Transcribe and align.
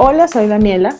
Hola, 0.00 0.28
soy 0.28 0.46
Daniela. 0.46 0.94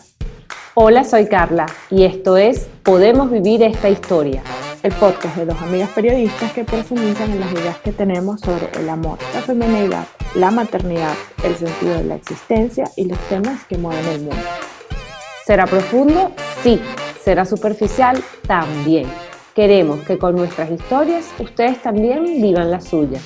Hola, 0.73 1.05
soy 1.05 1.29
Carla 1.29 1.67
y 1.89 2.03
esto 2.03 2.35
es 2.35 2.67
Podemos 2.83 3.31
Vivir 3.31 3.63
esta 3.63 3.87
Historia. 3.87 4.43
El 4.83 4.91
podcast 4.91 5.37
de 5.37 5.45
dos 5.45 5.61
amigas 5.61 5.89
periodistas 5.91 6.51
que 6.51 6.65
profundizan 6.65 7.31
en 7.31 7.39
las 7.39 7.49
ideas 7.53 7.77
que 7.77 7.93
tenemos 7.93 8.41
sobre 8.41 8.69
el 8.77 8.89
amor, 8.89 9.17
la 9.33 9.39
feminidad, 9.39 10.05
la 10.35 10.51
maternidad, 10.51 11.13
el 11.45 11.55
sentido 11.55 11.93
de 11.93 12.03
la 12.03 12.15
existencia 12.15 12.91
y 12.97 13.05
los 13.05 13.17
temas 13.29 13.63
que 13.69 13.77
mueven 13.77 14.05
el 14.05 14.19
mundo. 14.19 14.43
¿Será 15.45 15.65
profundo? 15.65 16.33
Sí. 16.61 16.81
¿Será 17.23 17.45
superficial? 17.45 18.21
También. 18.47 19.07
Queremos 19.55 20.01
que 20.01 20.17
con 20.17 20.35
nuestras 20.35 20.69
historias 20.71 21.25
ustedes 21.39 21.81
también 21.81 22.25
vivan 22.41 22.69
las 22.69 22.83
suyas. 22.89 23.23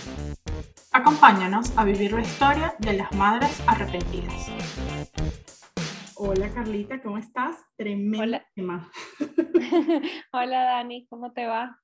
Acompáñanos 0.91 1.73
a 1.75 1.83
vivir 1.83 2.13
la 2.13 2.21
historia 2.21 2.75
de 2.77 2.93
las 2.93 3.11
madres 3.13 3.59
arrepentidas. 3.65 4.51
Hola 6.15 6.53
Carlita, 6.53 7.01
¿cómo 7.01 7.17
estás? 7.17 7.57
Tremenda. 7.75 8.45
Hola. 8.55 8.91
Hola 10.33 10.63
Dani, 10.63 11.07
¿cómo 11.07 11.33
te 11.33 11.47
va? 11.47 11.79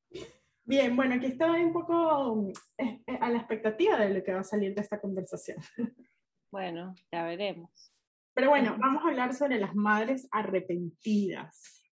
Bien, 0.63 0.95
bueno, 0.95 1.15
aquí 1.15 1.27
estoy 1.27 1.63
un 1.63 1.73
poco 1.73 2.51
eh, 2.77 3.01
eh, 3.07 3.17
a 3.19 3.29
la 3.29 3.39
expectativa 3.39 3.97
de 3.97 4.13
lo 4.13 4.23
que 4.23 4.33
va 4.33 4.41
a 4.41 4.43
salir 4.43 4.75
de 4.75 4.81
esta 4.81 4.99
conversación. 4.99 5.57
Bueno, 6.51 6.95
ya 7.11 7.25
veremos. 7.25 7.93
Pero 8.33 8.49
bueno, 8.49 8.75
vamos 8.79 9.03
a 9.03 9.09
hablar 9.09 9.35
sobre 9.35 9.59
las 9.59 9.75
madres 9.75 10.27
arrepentidas. 10.31 11.83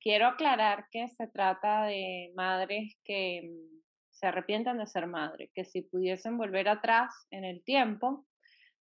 Quiero 0.00 0.26
aclarar 0.26 0.88
que 0.90 1.06
se 1.10 1.28
trata 1.28 1.84
de 1.84 2.32
madres 2.34 2.98
que 3.04 3.42
mm, 3.48 3.80
se 4.10 4.26
arrepientan 4.26 4.78
de 4.78 4.86
ser 4.88 5.06
madre, 5.06 5.52
que 5.54 5.64
si 5.64 5.82
pudiesen 5.82 6.38
volver 6.38 6.68
atrás 6.68 7.28
en 7.30 7.44
el 7.44 7.62
tiempo, 7.62 8.26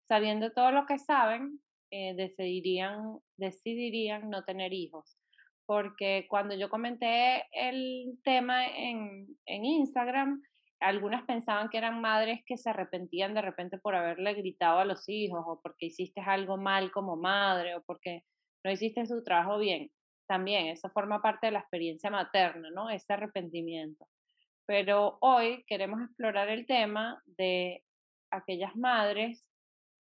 sabiendo 0.08 0.50
todo 0.52 0.72
lo 0.72 0.86
que 0.86 0.98
saben, 0.98 1.60
eh, 1.90 2.14
decidirían, 2.14 3.18
decidirían 3.36 4.30
no 4.30 4.44
tener 4.44 4.72
hijos. 4.72 5.18
Porque 5.66 6.26
cuando 6.28 6.54
yo 6.54 6.68
comenté 6.68 7.44
el 7.52 8.18
tema 8.22 8.66
en, 8.66 9.26
en 9.46 9.64
Instagram, 9.64 10.42
algunas 10.80 11.24
pensaban 11.24 11.68
que 11.68 11.78
eran 11.78 12.00
madres 12.00 12.40
que 12.46 12.58
se 12.58 12.70
arrepentían 12.70 13.34
de 13.34 13.42
repente 13.42 13.78
por 13.78 13.94
haberle 13.94 14.34
gritado 14.34 14.78
a 14.78 14.84
los 14.84 15.08
hijos 15.08 15.42
o 15.46 15.60
porque 15.62 15.86
hiciste 15.86 16.20
algo 16.20 16.56
mal 16.56 16.92
como 16.92 17.16
madre 17.16 17.74
o 17.76 17.82
porque 17.82 18.22
no 18.64 18.70
hiciste 18.70 19.06
su 19.06 19.22
trabajo 19.24 19.58
bien. 19.58 19.90
También 20.28 20.66
eso 20.66 20.90
forma 20.90 21.22
parte 21.22 21.46
de 21.46 21.52
la 21.52 21.60
experiencia 21.60 22.10
materna, 22.10 22.68
¿no? 22.70 22.90
Ese 22.90 23.12
arrepentimiento. 23.12 24.06
Pero 24.66 25.18
hoy 25.20 25.64
queremos 25.66 26.02
explorar 26.02 26.48
el 26.48 26.66
tema 26.66 27.22
de 27.26 27.84
aquellas 28.30 28.74
madres 28.76 29.46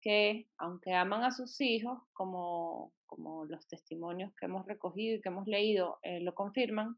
que, 0.01 0.47
aunque 0.57 0.93
aman 0.93 1.23
a 1.23 1.31
sus 1.31 1.59
hijos, 1.61 1.99
como, 2.13 2.93
como 3.05 3.45
los 3.45 3.67
testimonios 3.67 4.33
que 4.35 4.45
hemos 4.45 4.65
recogido 4.65 5.17
y 5.17 5.21
que 5.21 5.29
hemos 5.29 5.47
leído 5.47 5.99
eh, 6.03 6.19
lo 6.21 6.33
confirman, 6.33 6.97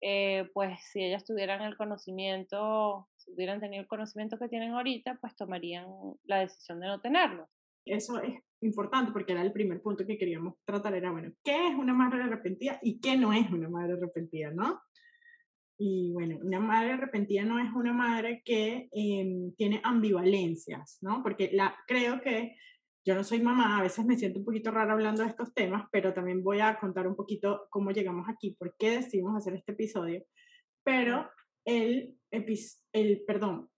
eh, 0.00 0.50
pues 0.52 0.78
si 0.92 1.02
ellas 1.02 1.24
tuvieran 1.24 1.62
el 1.62 1.76
conocimiento, 1.76 3.08
si 3.16 3.32
hubieran 3.32 3.60
tenido 3.60 3.80
el 3.80 3.88
conocimiento 3.88 4.38
que 4.38 4.48
tienen 4.48 4.72
ahorita, 4.72 5.18
pues 5.20 5.34
tomarían 5.34 5.86
la 6.24 6.40
decisión 6.40 6.80
de 6.80 6.88
no 6.88 7.00
tenerlo. 7.00 7.48
Eso 7.86 8.20
es 8.20 8.34
importante 8.60 9.12
porque 9.12 9.32
era 9.32 9.42
el 9.42 9.52
primer 9.52 9.80
punto 9.80 10.06
que 10.06 10.18
queríamos 10.18 10.54
tratar, 10.64 10.94
era, 10.94 11.10
bueno, 11.10 11.32
¿qué 11.42 11.68
es 11.68 11.74
una 11.74 11.94
madre 11.94 12.22
arrepentida 12.22 12.78
y 12.82 13.00
qué 13.00 13.16
no 13.16 13.32
es 13.32 13.50
una 13.50 13.68
madre 13.68 13.94
arrepentida, 13.94 14.50
no? 14.50 14.80
Y 15.76 16.12
bueno, 16.12 16.38
una 16.42 16.60
madre 16.60 16.92
arrepentida 16.92 17.44
no 17.44 17.58
es 17.58 17.72
una 17.74 17.92
madre 17.92 18.42
que 18.44 18.88
em, 18.92 19.52
tiene 19.56 19.80
ambivalencias, 19.82 20.98
¿no? 21.00 21.22
Porque 21.22 21.50
la, 21.52 21.76
creo 21.86 22.20
que 22.20 22.56
yo 23.06 23.14
no 23.14 23.24
soy 23.24 23.40
mamá, 23.40 23.78
a 23.78 23.82
veces 23.82 24.06
me 24.06 24.16
siento 24.16 24.38
un 24.38 24.44
poquito 24.44 24.70
rara 24.70 24.92
hablando 24.92 25.22
de 25.22 25.28
estos 25.28 25.52
temas, 25.52 25.86
pero 25.92 26.14
también 26.14 26.42
voy 26.42 26.60
a 26.60 26.78
contar 26.78 27.06
un 27.06 27.16
poquito 27.16 27.66
cómo 27.70 27.90
llegamos 27.90 28.28
aquí, 28.28 28.56
por 28.58 28.74
qué 28.78 28.90
decidimos 28.92 29.36
hacer 29.36 29.54
este 29.54 29.72
episodio. 29.72 30.24
Pero 30.84 31.28
el, 31.66 32.16
el 32.30 33.24
perdón, 33.26 33.68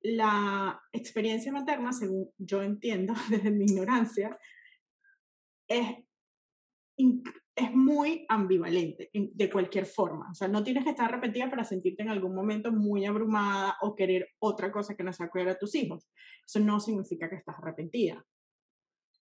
la 0.00 0.80
experiencia 0.92 1.52
materna, 1.52 1.92
según 1.92 2.30
yo 2.38 2.62
entiendo 2.62 3.14
desde 3.30 3.50
mi 3.50 3.64
ignorancia, 3.64 4.36
es 5.68 5.86
es 7.54 7.74
muy 7.74 8.24
ambivalente 8.28 9.10
de 9.12 9.50
cualquier 9.50 9.84
forma. 9.84 10.30
O 10.30 10.34
sea, 10.34 10.48
no 10.48 10.64
tienes 10.64 10.84
que 10.84 10.90
estar 10.90 11.06
arrepentida 11.06 11.50
para 11.50 11.64
sentirte 11.64 12.02
en 12.02 12.08
algún 12.08 12.34
momento 12.34 12.72
muy 12.72 13.04
abrumada 13.04 13.76
o 13.82 13.94
querer 13.94 14.28
otra 14.38 14.72
cosa 14.72 14.94
que 14.94 15.04
no 15.04 15.12
sea 15.12 15.28
cuidar 15.28 15.50
a 15.50 15.58
tus 15.58 15.74
hijos. 15.74 16.08
Eso 16.46 16.60
no 16.60 16.80
significa 16.80 17.28
que 17.28 17.36
estás 17.36 17.56
arrepentida. 17.58 18.24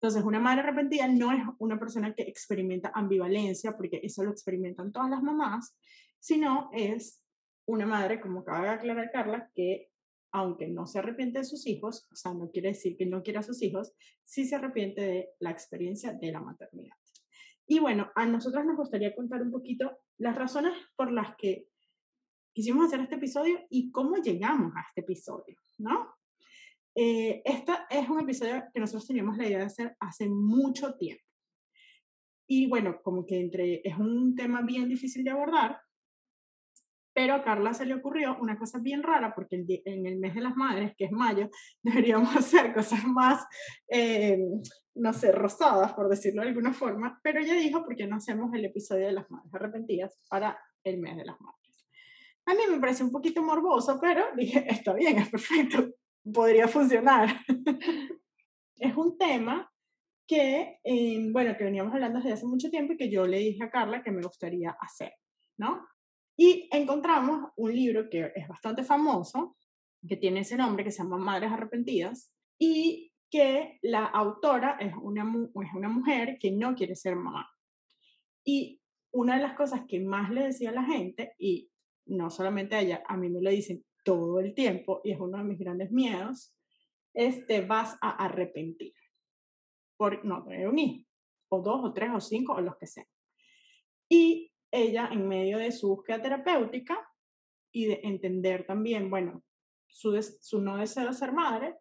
Entonces, 0.01 0.23
una 0.23 0.39
madre 0.39 0.61
arrepentida 0.61 1.09
no 1.09 1.33
es 1.33 1.43
una 1.59 1.79
persona 1.79 2.15
que 2.15 2.23
experimenta 2.23 2.93
ambivalencia, 2.95 3.77
porque 3.77 4.01
eso 4.03 4.23
lo 4.23 4.31
experimentan 4.31 4.93
todas 4.93 5.11
las 5.11 5.23
mamás, 5.23 5.77
sino 6.21 6.71
es 6.73 7.23
una 7.67 7.87
madre, 7.87 8.21
como 8.21 8.41
acaba 8.41 8.63
de 8.65 8.69
aclarar 8.69 9.11
Carla, 9.11 9.51
que 9.55 9.89
aunque 10.31 10.69
no 10.69 10.87
se 10.87 10.99
arrepiente 10.99 11.39
de 11.39 11.45
sus 11.45 11.67
hijos, 11.67 12.07
o 12.13 12.17
sea, 12.17 12.35
no 12.35 12.51
quiere 12.51 12.71
decir 12.71 12.97
que 12.97 13.07
no 13.07 13.23
quiera 13.23 13.41
a 13.41 13.45
sus 13.45 13.63
hijos, 13.63 13.95
sí 14.25 14.45
se 14.45 14.57
arrepiente 14.57 15.01
de 15.01 15.29
la 15.39 15.51
experiencia 15.51 16.13
de 16.13 16.33
la 16.33 16.41
maternidad. 16.41 16.97
Y 17.67 17.79
bueno, 17.79 18.11
a 18.15 18.27
nosotros 18.27 18.65
nos 18.65 18.77
gustaría 18.77 19.15
contar 19.15 19.43
un 19.43 19.51
poquito 19.51 19.99
las 20.19 20.37
razones 20.37 20.73
por 20.97 21.11
las 21.11 21.35
que 21.37 21.67
quisimos 22.53 22.87
hacer 22.87 23.01
este 23.01 23.17
episodio 23.17 23.61
y 23.71 23.91
cómo 23.91 24.17
llegamos 24.17 24.73
a 24.77 24.83
este 24.89 25.01
episodio, 25.01 25.57
¿no? 25.79 26.15
Eh, 26.95 27.43
este 27.45 27.73
es 27.91 28.09
un 28.09 28.21
episodio 28.21 28.63
que 28.73 28.79
nosotros 28.79 29.07
teníamos 29.07 29.37
la 29.37 29.47
idea 29.47 29.59
de 29.59 29.65
hacer 29.65 29.97
hace 29.99 30.29
mucho 30.29 30.95
tiempo. 30.95 31.25
Y 32.47 32.67
bueno, 32.69 33.01
como 33.03 33.25
que 33.27 33.41
entre, 33.41 33.81
es 33.87 33.97
un 33.99 34.37
tema 34.37 34.63
bien 34.63 34.89
difícil 34.89 35.25
de 35.25 35.31
abordar, 35.31 35.81
pero 37.15 37.35
a 37.35 37.45
Carla 37.45 37.73
se 37.73 37.87
le 37.87 37.95
ocurrió 37.95 38.37
una 38.41 38.59
cosa 38.59 38.79
bien 38.81 39.03
rara, 39.03 39.35
porque 39.35 39.65
en 39.85 40.07
el 40.07 40.19
mes 40.19 40.35
de 40.35 40.41
las 40.41 40.57
madres, 40.57 40.95
que 40.99 41.07
es 41.07 41.13
mayo, 41.13 41.49
deberíamos 41.83 42.37
hacer 42.37 42.75
cosas 42.75 43.05
más 43.05 43.47
eh, 43.89 44.39
no 44.95 45.13
sé, 45.13 45.33
rosadas, 45.33 45.93
por 45.93 46.09
decirlo 46.09 46.43
de 46.43 46.49
alguna 46.49 46.73
forma, 46.73 47.19
pero 47.23 47.41
ella 47.41 47.55
dijo, 47.55 47.85
¿por 47.85 47.97
qué 47.97 48.07
no 48.07 48.17
hacemos 48.17 48.55
el 48.55 48.65
episodio 48.65 49.07
de 49.07 49.13
las 49.13 49.31
madres 49.31 49.53
arrepentidas 49.53 50.19
para 50.29 50.59
el 50.85 50.99
mes 50.99 51.17
de 51.17 51.25
las 51.25 51.41
madres? 51.41 51.89
A 52.47 52.55
mí 52.55 52.61
me 52.71 52.79
parece 52.79 53.03
un 53.03 53.11
poquito 53.11 53.43
morboso, 53.43 53.99
pero 54.01 54.25
dije, 54.37 54.65
está 54.69 54.93
bien, 54.93 55.19
es 55.19 55.31
perfecto, 55.31 55.95
podría 56.33 56.69
funcionar. 56.69 57.29
es 58.77 58.97
un 58.97 59.19
tema 59.19 59.71
que, 60.27 60.79
eh, 60.85 61.29
bueno, 61.33 61.57
que 61.57 61.65
veníamos 61.65 61.93
hablando 61.93 62.21
desde 62.21 62.33
hace 62.33 62.47
mucho 62.47 62.71
tiempo 62.71 62.93
y 62.93 62.97
que 62.97 63.11
yo 63.11 63.27
le 63.27 63.39
dije 63.39 63.65
a 63.65 63.71
Carla 63.71 64.03
que 64.03 64.13
me 64.13 64.23
gustaría 64.23 64.77
hacer, 64.81 65.13
¿no? 65.59 65.87
Y 66.37 66.69
encontramos 66.73 67.53
un 67.57 67.75
libro 67.75 68.09
que 68.11 68.33
es 68.35 68.49
bastante 68.49 68.83
famoso, 68.83 69.57
que 70.07 70.17
tiene 70.17 70.41
ese 70.41 70.57
nombre, 70.57 70.85
que 70.85 70.91
se 70.91 71.03
llama 71.03 71.17
Madres 71.17 71.53
Arrepentidas, 71.53 72.33
y 72.59 73.13
que 73.31 73.79
la 73.83 74.05
autora 74.05 74.77
es 74.81 74.93
una, 75.01 75.23
es 75.23 75.75
una 75.75 75.89
mujer 75.89 76.39
que 76.39 76.53
no 76.53 76.75
quiere 76.75 76.95
ser 76.95 77.17
mamá. 77.17 77.49
Y 78.45 78.81
una 79.13 79.37
de 79.37 79.43
las 79.43 79.55
cosas 79.55 79.83
que 79.89 80.01
más 80.01 80.31
le 80.31 80.45
decía 80.45 80.71
a 80.71 80.75
la 80.75 80.85
gente, 80.85 81.35
y 81.39 81.71
no 82.07 82.31
solamente 82.31 82.75
a 82.75 82.81
ella, 82.81 83.03
a 83.07 83.17
mí 83.17 83.29
me 83.29 83.41
lo 83.41 83.51
dicen 83.51 83.85
todo 84.05 84.41
el 84.41 84.55
tiempo, 84.55 85.01
y 85.05 85.13
es 85.13 85.21
uno 85.21 85.39
de 85.39 85.45
mis 85.45 85.59
grandes 85.59 85.91
miedos, 85.91 86.55
es 87.15 87.47
te 87.47 87.61
vas 87.61 87.97
a 88.03 88.11
arrepentir 88.11 88.93
por 89.97 90.25
no 90.25 90.45
tener 90.45 90.69
un 90.69 90.79
hijo, 90.79 91.09
o 91.49 91.63
dos, 91.63 91.81
o 91.85 91.93
tres, 91.93 92.11
o 92.13 92.21
cinco, 92.21 92.55
o 92.55 92.61
los 92.61 92.77
que 92.77 92.87
sean. 92.87 93.07
Y 94.09 94.53
ella, 94.75 95.09
en 95.13 95.29
medio 95.29 95.59
de 95.59 95.73
su 95.73 95.89
búsqueda 95.89 96.21
terapéutica 96.21 96.99
y 97.73 97.87
de 97.87 98.01
entender 98.03 98.67
también, 98.67 99.11
bueno, 99.11 99.43
su, 99.87 100.21
su 100.41 100.61
no 100.61 100.77
deseo 100.77 101.07
de 101.07 101.13
ser 101.13 101.33
madre 101.33 101.77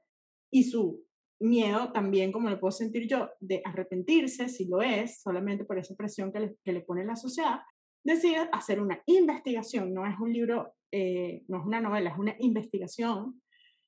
y 0.51 0.63
su 0.63 1.05
miedo 1.39 1.91
también, 1.91 2.31
como 2.31 2.49
lo 2.49 2.59
puedo 2.59 2.71
sentir 2.71 3.07
yo, 3.07 3.29
de 3.39 3.61
arrepentirse, 3.65 4.47
si 4.49 4.67
lo 4.67 4.81
es, 4.81 5.21
solamente 5.21 5.65
por 5.65 5.77
esa 5.77 5.95
presión 5.95 6.31
que 6.31 6.39
le, 6.39 6.55
que 6.63 6.71
le 6.71 6.81
pone 6.81 7.03
la 7.03 7.15
sociedad, 7.15 7.59
decide 8.03 8.49
hacer 8.51 8.81
una 8.81 9.01
investigación, 9.05 9.93
no 9.93 10.05
es 10.05 10.17
un 10.19 10.31
libro, 10.31 10.75
eh, 10.91 11.43
no 11.47 11.59
es 11.59 11.65
una 11.65 11.81
novela, 11.81 12.11
es 12.11 12.17
una 12.17 12.35
investigación 12.39 13.41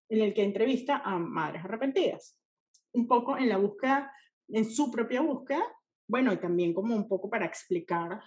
en 0.09 0.21
el 0.21 0.33
que 0.33 0.43
entrevista 0.43 0.97
a 0.97 1.17
madres 1.17 1.63
arrepentidas, 1.63 2.39
un 2.93 3.07
poco 3.07 3.37
en 3.37 3.49
la 3.49 3.57
búsqueda, 3.57 4.11
en 4.49 4.65
su 4.65 4.91
propia 4.91 5.21
búsqueda, 5.21 5.63
bueno, 6.07 6.31
y 6.33 6.37
también 6.37 6.73
como 6.73 6.95
un 6.95 7.07
poco 7.07 7.29
para 7.29 7.45
explicar 7.45 8.21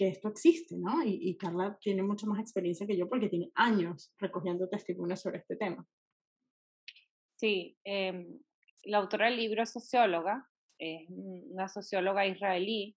que 0.00 0.08
esto 0.08 0.28
existe, 0.28 0.78
¿no? 0.78 1.04
Y, 1.04 1.18
y 1.28 1.36
Carla 1.36 1.76
tiene 1.78 2.02
mucha 2.02 2.26
más 2.26 2.40
experiencia 2.40 2.86
que 2.86 2.96
yo 2.96 3.06
porque 3.06 3.28
tiene 3.28 3.50
años 3.54 4.14
recogiendo 4.18 4.66
testimonios 4.66 5.20
sobre 5.20 5.40
este 5.40 5.56
tema. 5.56 5.86
Sí, 7.38 7.76
eh, 7.84 8.26
la 8.84 8.96
autora 8.96 9.26
del 9.26 9.36
libro 9.36 9.62
es 9.62 9.72
socióloga, 9.72 10.48
es 10.78 11.06
una 11.10 11.68
socióloga 11.68 12.26
israelí, 12.26 12.96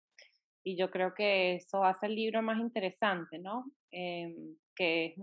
y 0.62 0.76
yo 0.76 0.90
creo 0.90 1.14
que 1.14 1.54
eso 1.54 1.84
hace 1.84 2.04
el 2.04 2.16
libro 2.16 2.42
más 2.42 2.60
interesante, 2.60 3.38
¿no? 3.38 3.64
Em, 3.90 4.56
que 4.76 5.06
es 5.06 5.14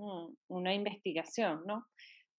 una 0.47 0.74
investigación, 0.74 1.62
¿no? 1.68 1.85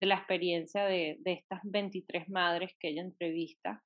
De 0.01 0.09
la 0.09 0.17
experiencia 0.17 0.85
de, 0.85 1.19
de, 1.21 1.35
estas 1.35 1.61
23 1.63 2.29
madres 2.29 2.73
que 2.81 2.89
ella 2.89 3.03
entrevista 3.03 3.85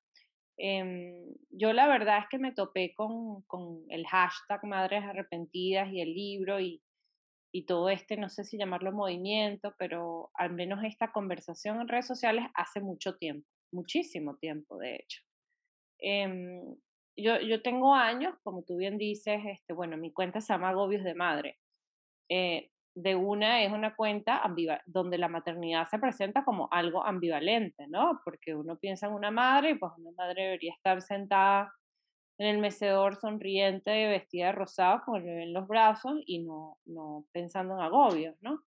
Em, 0.57 1.33
yo 1.49 1.73
la 1.73 1.87
verdad 1.87 2.19
es 2.19 2.25
que 2.29 2.37
me 2.37 2.53
topé 2.53 2.93
con, 2.95 3.41
con, 3.43 3.83
el 3.89 4.05
hashtag 4.05 4.63
Madres 4.65 5.03
Arrepentidas 5.03 5.91
y 5.91 6.01
el 6.01 6.13
libro 6.13 6.59
y, 6.59 6.81
y 7.51 7.65
todo 7.65 7.89
este, 7.89 8.17
no 8.17 8.29
sé 8.29 8.43
si 8.43 8.57
llamarlo 8.57 8.91
movimiento, 8.91 9.73
pero 9.77 10.31
al 10.35 10.53
menos 10.53 10.83
esta 10.83 11.11
conversación 11.11 11.81
en 11.81 11.87
redes 11.87 12.07
sociales 12.07 12.45
hace 12.55 12.81
mucho 12.81 13.17
tiempo, 13.17 13.47
muchísimo 13.71 14.37
tiempo 14.37 14.77
de 14.77 14.95
hecho. 14.95 15.21
Em, 15.99 16.75
yo, 17.15 17.39
yo 17.39 17.61
tengo 17.61 17.93
años, 17.93 18.35
como 18.43 18.63
tú 18.63 18.77
bien 18.77 18.97
dices, 18.97 19.41
este, 19.45 19.73
bueno, 19.73 19.97
mi 19.97 20.11
cuenta 20.11 20.41
se 20.41 20.53
llama 20.53 20.69
Agobios 20.69 21.03
de 21.03 21.15
Madre. 21.15 21.59
Eh, 22.29 22.71
de 22.95 23.15
una 23.15 23.63
es 23.63 23.71
una 23.71 23.95
cuenta 23.95 24.41
donde 24.85 25.17
la 25.17 25.27
maternidad 25.27 25.87
se 25.87 25.99
presenta 25.99 26.43
como 26.43 26.67
algo 26.71 27.03
ambivalente, 27.03 27.87
¿no? 27.87 28.21
Porque 28.23 28.55
uno 28.55 28.77
piensa 28.77 29.07
en 29.07 29.13
una 29.13 29.31
madre 29.31 29.71
y 29.71 29.75
pues 29.75 29.91
una 29.97 30.11
madre 30.11 30.43
debería 30.43 30.73
estar 30.73 31.01
sentada 31.01 31.73
en 32.37 32.47
el 32.47 32.57
mecedor 32.59 33.15
sonriente, 33.15 34.07
vestida 34.07 34.47
de 34.47 34.51
rosado 34.53 35.01
con 35.05 35.17
el 35.17 35.23
bebé 35.23 35.43
en 35.43 35.53
los 35.53 35.67
brazos 35.67 36.19
y 36.25 36.39
no, 36.39 36.77
no 36.85 37.25
pensando 37.31 37.75
en 37.75 37.81
agobios, 37.81 38.35
¿no? 38.41 38.59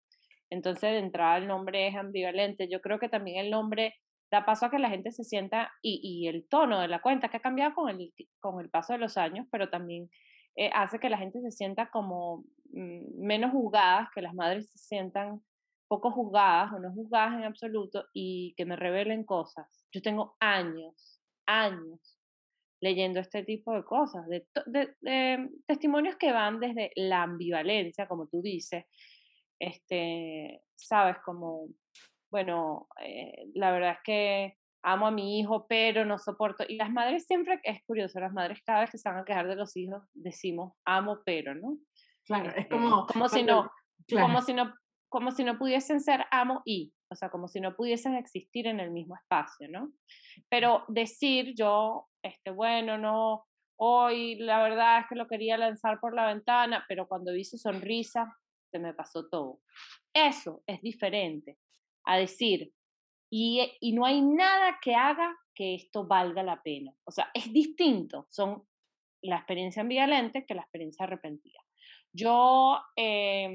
Entonces, 0.50 0.92
de 0.92 1.00
entrada, 1.00 1.38
el 1.38 1.48
nombre 1.48 1.88
es 1.88 1.96
ambivalente. 1.96 2.68
Yo 2.70 2.82
creo 2.82 3.00
que 3.00 3.10
también 3.10 3.44
el 3.44 3.52
nombre 3.52 3.96
da 4.32 4.46
paso 4.46 4.68
a 4.68 4.72
que 4.72 4.80
la 4.80 4.90
gente 4.90 5.12
se 5.12 5.24
sienta 5.24 5.72
y, 5.82 6.00
y 6.04 6.28
el 6.28 6.48
tono 6.48 6.80
de 6.80 6.88
la 6.88 7.02
cuenta, 7.02 7.30
que 7.30 7.38
ha 7.38 7.42
cambiado 7.42 7.74
con 7.74 7.90
el, 7.90 8.14
con 8.40 8.60
el 8.60 8.70
paso 8.70 8.94
de 8.94 9.00
los 9.00 9.18
años, 9.18 9.48
pero 9.52 9.70
también 9.70 10.10
eh, 10.56 10.70
hace 10.74 11.00
que 11.00 11.10
la 11.10 11.18
gente 11.18 11.42
se 11.42 11.52
sienta 11.52 11.90
como 11.90 12.44
menos 12.72 13.52
juzgadas, 13.52 14.10
que 14.14 14.22
las 14.22 14.34
madres 14.34 14.70
se 14.72 14.78
sientan 14.78 15.42
poco 15.88 16.12
juzgadas 16.12 16.74
o 16.74 16.80
no 16.80 16.92
juzgadas 16.92 17.36
en 17.36 17.44
absoluto 17.44 18.06
y 18.14 18.54
que 18.58 18.66
me 18.66 18.76
revelen 18.76 19.24
cosas. 19.24 19.86
Yo 19.92 20.02
tengo 20.02 20.36
años, 20.40 21.22
años 21.46 22.18
leyendo 22.82 23.20
este 23.20 23.44
tipo 23.44 23.74
de 23.74 23.84
cosas, 23.84 24.28
de, 24.28 24.46
de, 25.02 25.50
testimonios 25.66 26.18
que 26.18 26.32
van 26.32 26.60
desde 26.60 26.92
la 26.96 27.24
ambivalencia, 27.24 28.08
como 28.08 28.28
tú 28.28 28.42
dices, 28.42 28.86
este, 29.60 30.62
sabes, 30.76 31.18
como, 31.26 31.70
bueno, 32.30 32.88
eh, 33.02 33.48
la 33.54 33.72
verdad 33.72 33.94
es 33.94 34.00
que 34.04 34.58
amo 34.84 35.08
a 35.08 35.12
mi 35.12 35.40
hijo, 35.40 35.66
pero 35.68 36.06
no 36.06 36.20
soporto. 36.20 36.64
Y 36.68 36.76
las 36.76 36.92
madres 36.92 37.26
siempre, 37.26 37.60
es 37.64 37.84
curioso, 37.86 38.20
las 38.20 38.34
madres 38.34 38.62
cada 38.64 38.82
vez 38.82 38.92
que 38.92 39.00
se 39.00 39.10
van 39.10 39.20
a 39.20 39.26
quejar 39.26 39.48
de 39.48 39.56
los 39.56 39.76
hijos, 39.76 40.04
decimos 40.14 40.74
amo, 40.86 41.20
pero, 41.26 41.56
¿no? 41.56 41.80
Claro, 42.26 42.50
es 42.50 42.58
este, 42.58 42.70
como... 42.70 43.06
Como 43.08 43.30
si 43.30 43.44
no, 43.44 43.72
como 44.10 44.42
si 44.42 44.54
no, 44.54 44.74
como 45.10 45.32
si 45.32 45.44
no 45.44 45.58
pudiesen 45.58 46.02
ser 46.02 46.26
amo 46.32 46.62
y, 46.66 46.94
o 47.10 47.16
sea, 47.16 47.30
como 47.30 47.48
si 47.48 47.62
no 47.62 47.76
pudiesen 47.76 48.16
existir 48.16 48.68
en 48.68 48.80
el 48.80 48.92
mismo 48.92 49.16
espacio, 49.16 49.70
¿no? 49.70 49.92
Pero 50.50 50.84
decir 50.88 51.54
yo, 51.56 52.08
este, 52.24 52.52
bueno, 52.52 52.98
no, 52.98 53.46
hoy 53.80 54.36
la 54.36 54.62
verdad 54.62 55.00
es 55.00 55.06
que 55.08 55.16
lo 55.16 55.28
quería 55.28 55.58
lanzar 55.58 56.00
por 56.00 56.16
la 56.16 56.28
ventana, 56.28 56.86
pero 56.88 57.08
cuando 57.08 57.32
vi 57.32 57.46
su 57.46 57.58
sonrisa, 57.58 58.36
se 58.72 58.80
me 58.80 58.94
pasó 58.94 59.28
todo. 59.30 59.62
Eso 60.14 60.64
es 60.68 60.82
diferente 60.82 61.58
a 62.06 62.18
decir, 62.18 62.74
y, 63.32 63.78
y 63.80 63.94
no 63.94 64.06
hay 64.06 64.22
nada 64.22 64.78
que 64.82 64.96
haga 64.96 65.36
que 65.54 65.76
esto 65.76 66.06
valga 66.06 66.44
la 66.44 66.62
pena. 66.62 66.94
O 67.06 67.12
sea, 67.12 67.32
es 67.34 67.52
distinto, 67.52 68.28
son 68.30 68.68
la 69.22 69.38
experiencia 69.38 69.82
ambivalente 69.82 70.46
que 70.46 70.54
la 70.54 70.62
experiencia 70.62 71.06
arrepentida. 71.06 71.65
Yo, 72.16 72.80
eh, 72.96 73.50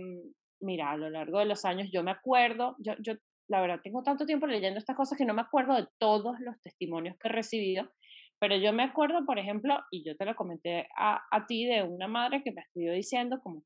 mira, 0.61 0.91
a 0.91 0.97
lo 0.97 1.09
largo 1.09 1.39
de 1.39 1.47
los 1.47 1.65
años, 1.65 1.89
yo 1.91 2.03
me 2.03 2.11
acuerdo, 2.11 2.77
yo, 2.79 2.95
yo 3.01 3.15
la 3.49 3.61
verdad 3.61 3.81
tengo 3.83 4.03
tanto 4.03 4.27
tiempo 4.27 4.47
leyendo 4.47 4.79
estas 4.79 4.97
cosas 4.97 5.17
que 5.17 5.25
no 5.25 5.35
me 5.35 5.43
acuerdo 5.43 5.75
de 5.75 5.89
todos 5.99 6.39
los 6.41 6.61
testimonios 6.61 7.17
que 7.19 7.29
he 7.29 7.33
recibido, 7.33 7.91
pero 8.39 8.57
yo 8.57 8.73
me 8.73 8.83
acuerdo, 8.83 9.25
por 9.25 9.39
ejemplo, 9.39 9.79
y 9.91 10.05
yo 10.05 10.17
te 10.17 10.25
lo 10.25 10.35
comenté 10.35 10.89
a, 10.97 11.23
a 11.31 11.47
ti, 11.47 11.65
de 11.65 11.83
una 11.83 12.07
madre 12.07 12.43
que 12.43 12.53
me 12.53 12.62
estuvo 12.62 12.93
diciendo 12.93 13.41
como, 13.43 13.65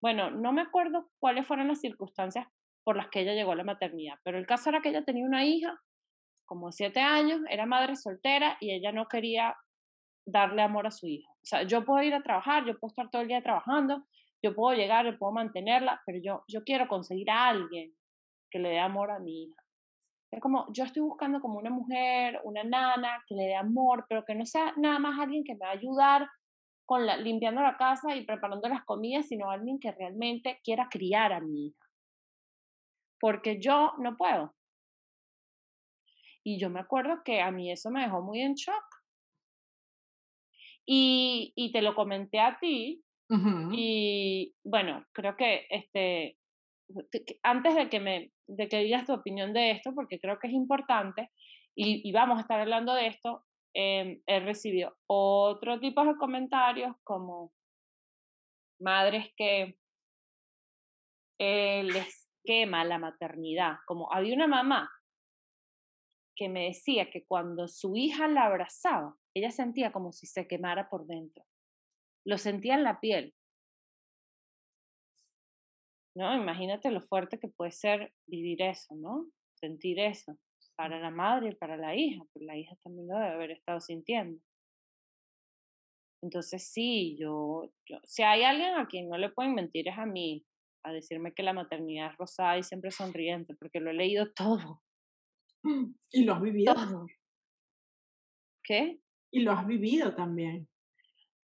bueno, 0.00 0.30
no 0.30 0.52
me 0.52 0.62
acuerdo 0.62 1.10
cuáles 1.18 1.46
fueron 1.46 1.68
las 1.68 1.80
circunstancias 1.80 2.46
por 2.82 2.96
las 2.96 3.08
que 3.08 3.20
ella 3.20 3.34
llegó 3.34 3.52
a 3.52 3.56
la 3.56 3.64
maternidad. 3.64 4.16
Pero 4.22 4.38
el 4.38 4.46
caso 4.46 4.70
era 4.70 4.82
que 4.82 4.90
ella 4.90 5.04
tenía 5.04 5.24
una 5.24 5.44
hija, 5.44 5.78
como 6.46 6.72
siete 6.72 7.00
años, 7.00 7.40
era 7.48 7.66
madre 7.66 7.96
soltera 7.96 8.56
y 8.60 8.72
ella 8.72 8.92
no 8.92 9.06
quería 9.08 9.56
darle 10.26 10.62
amor 10.62 10.86
a 10.86 10.90
su 10.90 11.06
hija. 11.06 11.33
O 11.44 11.46
sea, 11.46 11.62
yo 11.62 11.84
puedo 11.84 12.02
ir 12.02 12.14
a 12.14 12.22
trabajar, 12.22 12.64
yo 12.64 12.78
puedo 12.78 12.90
estar 12.90 13.10
todo 13.10 13.22
el 13.22 13.28
día 13.28 13.42
trabajando, 13.42 14.04
yo 14.42 14.54
puedo 14.54 14.76
llegar, 14.76 15.04
yo 15.06 15.18
puedo 15.18 15.32
mantenerla, 15.32 16.02
pero 16.04 16.18
yo, 16.22 16.44
yo 16.48 16.64
quiero 16.64 16.88
conseguir 16.88 17.30
a 17.30 17.48
alguien 17.48 17.94
que 18.50 18.58
le 18.58 18.70
dé 18.70 18.80
amor 18.80 19.10
a 19.10 19.18
mi 19.18 19.44
hija. 19.44 19.62
Es 20.32 20.40
como, 20.40 20.66
yo 20.72 20.84
estoy 20.84 21.02
buscando 21.02 21.40
como 21.40 21.58
una 21.58 21.70
mujer, 21.70 22.40
una 22.42 22.64
nana, 22.64 23.22
que 23.28 23.36
le 23.36 23.44
dé 23.44 23.54
amor, 23.54 24.06
pero 24.08 24.24
que 24.24 24.34
no 24.34 24.44
sea 24.44 24.74
nada 24.76 24.98
más 24.98 25.20
alguien 25.20 25.44
que 25.44 25.54
me 25.54 25.60
va 25.60 25.68
a 25.68 25.74
ayudar 25.74 26.28
con 26.86 27.06
la, 27.06 27.16
limpiando 27.16 27.62
la 27.62 27.76
casa 27.76 28.16
y 28.16 28.24
preparando 28.24 28.68
las 28.68 28.84
comidas, 28.84 29.28
sino 29.28 29.50
alguien 29.50 29.78
que 29.78 29.92
realmente 29.92 30.58
quiera 30.64 30.88
criar 30.90 31.32
a 31.32 31.40
mi 31.40 31.68
hija 31.68 31.84
porque 33.24 33.58
yo 33.58 33.94
no 34.00 34.18
puedo. 34.18 34.54
Y 36.44 36.60
yo 36.60 36.68
me 36.68 36.80
acuerdo 36.80 37.22
que 37.24 37.40
a 37.40 37.50
mí 37.50 37.72
eso 37.72 37.90
me 37.90 38.02
dejó 38.02 38.20
muy 38.20 38.42
en 38.42 38.52
shock. 38.52 38.84
Y, 40.86 41.52
y 41.56 41.72
te 41.72 41.82
lo 41.82 41.94
comenté 41.94 42.40
a 42.40 42.58
ti. 42.58 43.02
Y 43.72 44.54
bueno, 44.62 45.04
creo 45.12 45.36
que 45.36 45.66
este, 45.68 46.38
antes 47.42 47.74
de 47.74 47.88
que, 47.88 47.98
me, 47.98 48.30
de 48.46 48.68
que 48.68 48.78
digas 48.78 49.06
tu 49.06 49.12
opinión 49.12 49.52
de 49.52 49.72
esto, 49.72 49.92
porque 49.92 50.20
creo 50.20 50.38
que 50.38 50.46
es 50.46 50.52
importante, 50.52 51.30
y, 51.74 52.08
y 52.08 52.12
vamos 52.12 52.38
a 52.38 52.42
estar 52.42 52.60
hablando 52.60 52.94
de 52.94 53.08
esto, 53.08 53.44
eh, 53.74 54.20
he 54.26 54.40
recibido 54.40 54.96
otro 55.08 55.80
tipo 55.80 56.04
de 56.04 56.14
comentarios 56.16 56.94
como 57.02 57.52
madres 58.80 59.32
que 59.36 59.76
eh, 61.40 61.82
les 61.82 62.28
quema 62.44 62.84
la 62.84 62.98
maternidad. 62.98 63.78
Como 63.86 64.12
había 64.12 64.34
una 64.34 64.46
mamá 64.46 64.88
que 66.36 66.48
me 66.48 66.66
decía 66.66 67.10
que 67.10 67.24
cuando 67.24 67.68
su 67.68 67.96
hija 67.96 68.28
la 68.28 68.46
abrazaba, 68.46 69.16
ella 69.34 69.50
sentía 69.50 69.92
como 69.92 70.12
si 70.12 70.26
se 70.26 70.46
quemara 70.46 70.88
por 70.88 71.06
dentro. 71.06 71.44
Lo 72.26 72.38
sentía 72.38 72.74
en 72.74 72.84
la 72.84 73.00
piel. 73.00 73.34
¿No? 76.16 76.34
Imagínate 76.36 76.90
lo 76.90 77.00
fuerte 77.00 77.38
que 77.38 77.48
puede 77.48 77.72
ser 77.72 78.12
vivir 78.26 78.62
eso, 78.62 78.94
¿no? 78.94 79.26
Sentir 79.54 79.98
eso 79.98 80.38
para 80.76 80.98
la 80.98 81.10
madre 81.10 81.50
y 81.50 81.54
para 81.54 81.76
la 81.76 81.94
hija, 81.94 82.24
porque 82.32 82.46
la 82.46 82.56
hija 82.56 82.74
también 82.82 83.08
lo 83.08 83.14
debe 83.18 83.32
haber 83.32 83.50
estado 83.52 83.80
sintiendo. 83.80 84.40
Entonces 86.22 86.66
sí, 86.72 87.16
yo, 87.18 87.70
yo, 87.86 87.98
si 88.04 88.22
hay 88.22 88.44
alguien 88.44 88.74
a 88.74 88.86
quien 88.86 89.08
no 89.08 89.18
le 89.18 89.30
pueden 89.30 89.54
mentir 89.54 89.88
es 89.88 89.98
a 89.98 90.06
mí, 90.06 90.44
a 90.82 90.92
decirme 90.92 91.34
que 91.34 91.42
la 91.42 91.52
maternidad 91.52 92.12
es 92.12 92.16
rosada 92.16 92.58
y 92.58 92.62
siempre 92.62 92.90
sonriente, 92.90 93.54
porque 93.54 93.80
lo 93.80 93.90
he 93.90 93.94
leído 93.94 94.32
todo. 94.36 94.82
Y 96.12 96.24
lo 96.24 96.34
has 96.34 96.42
vivido. 96.42 97.06
¿Qué? 98.62 99.00
Y 99.32 99.40
lo 99.40 99.52
has 99.52 99.66
vivido 99.66 100.14
también. 100.14 100.68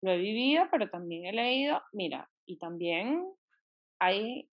Lo 0.03 0.13
he 0.13 0.19
vivido, 0.19 0.65
pero 0.71 0.89
también 0.89 1.27
he 1.27 1.33
leído, 1.33 1.83
mira, 1.93 2.31
y 2.47 2.57
también 2.59 3.27
hay 3.99 4.49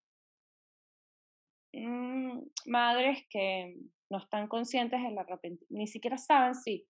mm, 1.73 2.39
madres 2.65 3.25
que 3.29 3.77
no 4.09 4.17
están 4.17 4.47
conscientes 4.47 5.01
del 5.01 5.17
arrepentimiento, 5.17 5.65
ni 5.69 5.87
siquiera 5.87 6.17
saben 6.17 6.55
si 6.55 6.85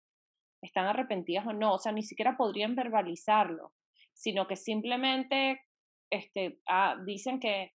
están 0.62 0.86
arrepentidas 0.86 1.46
o 1.48 1.53
no, 1.53 1.74
o 1.74 1.77
sea, 1.79 1.91
ni 1.91 2.03
siquiera 2.03 2.38
podrían 2.38 2.75
verbalizarlo, 2.75 3.74
sino 4.13 4.48
que 4.48 4.55
simplemente 4.55 5.62
este, 6.10 6.62
ah, 6.67 6.98
dicen 7.05 7.39
que 7.39 7.75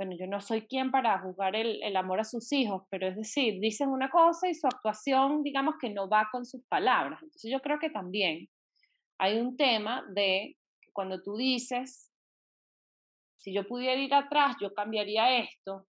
bueno, 0.00 0.16
yo 0.18 0.26
no 0.26 0.40
soy 0.40 0.62
quien 0.62 0.90
para 0.90 1.18
juzgar 1.18 1.54
el, 1.54 1.82
el, 1.82 1.94
amor 1.94 2.20
a 2.20 2.24
sus 2.24 2.50
hijos, 2.52 2.84
pero 2.88 3.06
es 3.06 3.16
decir, 3.16 3.60
dicen 3.60 3.90
una 3.90 4.08
cosa 4.08 4.48
y 4.48 4.54
su 4.54 4.66
actuación, 4.66 5.42
digamos 5.42 5.74
que 5.78 5.90
no 5.90 6.08
va 6.08 6.30
con 6.32 6.46
sus 6.46 6.64
palabras. 6.68 7.22
Entonces 7.22 7.50
yo 7.50 7.60
creo 7.60 7.78
que 7.78 7.90
también 7.90 8.48
hay 9.18 9.38
un 9.38 9.58
tema 9.58 10.02
de 10.14 10.56
cuando 10.94 11.20
tú 11.22 11.36
dices, 11.36 12.10
si 13.36 13.52
yo 13.52 13.68
pudiera 13.68 14.00
ir 14.00 14.14
atrás, 14.14 14.56
yo 14.58 14.72
cambiaría 14.72 15.36
esto, 15.36 15.86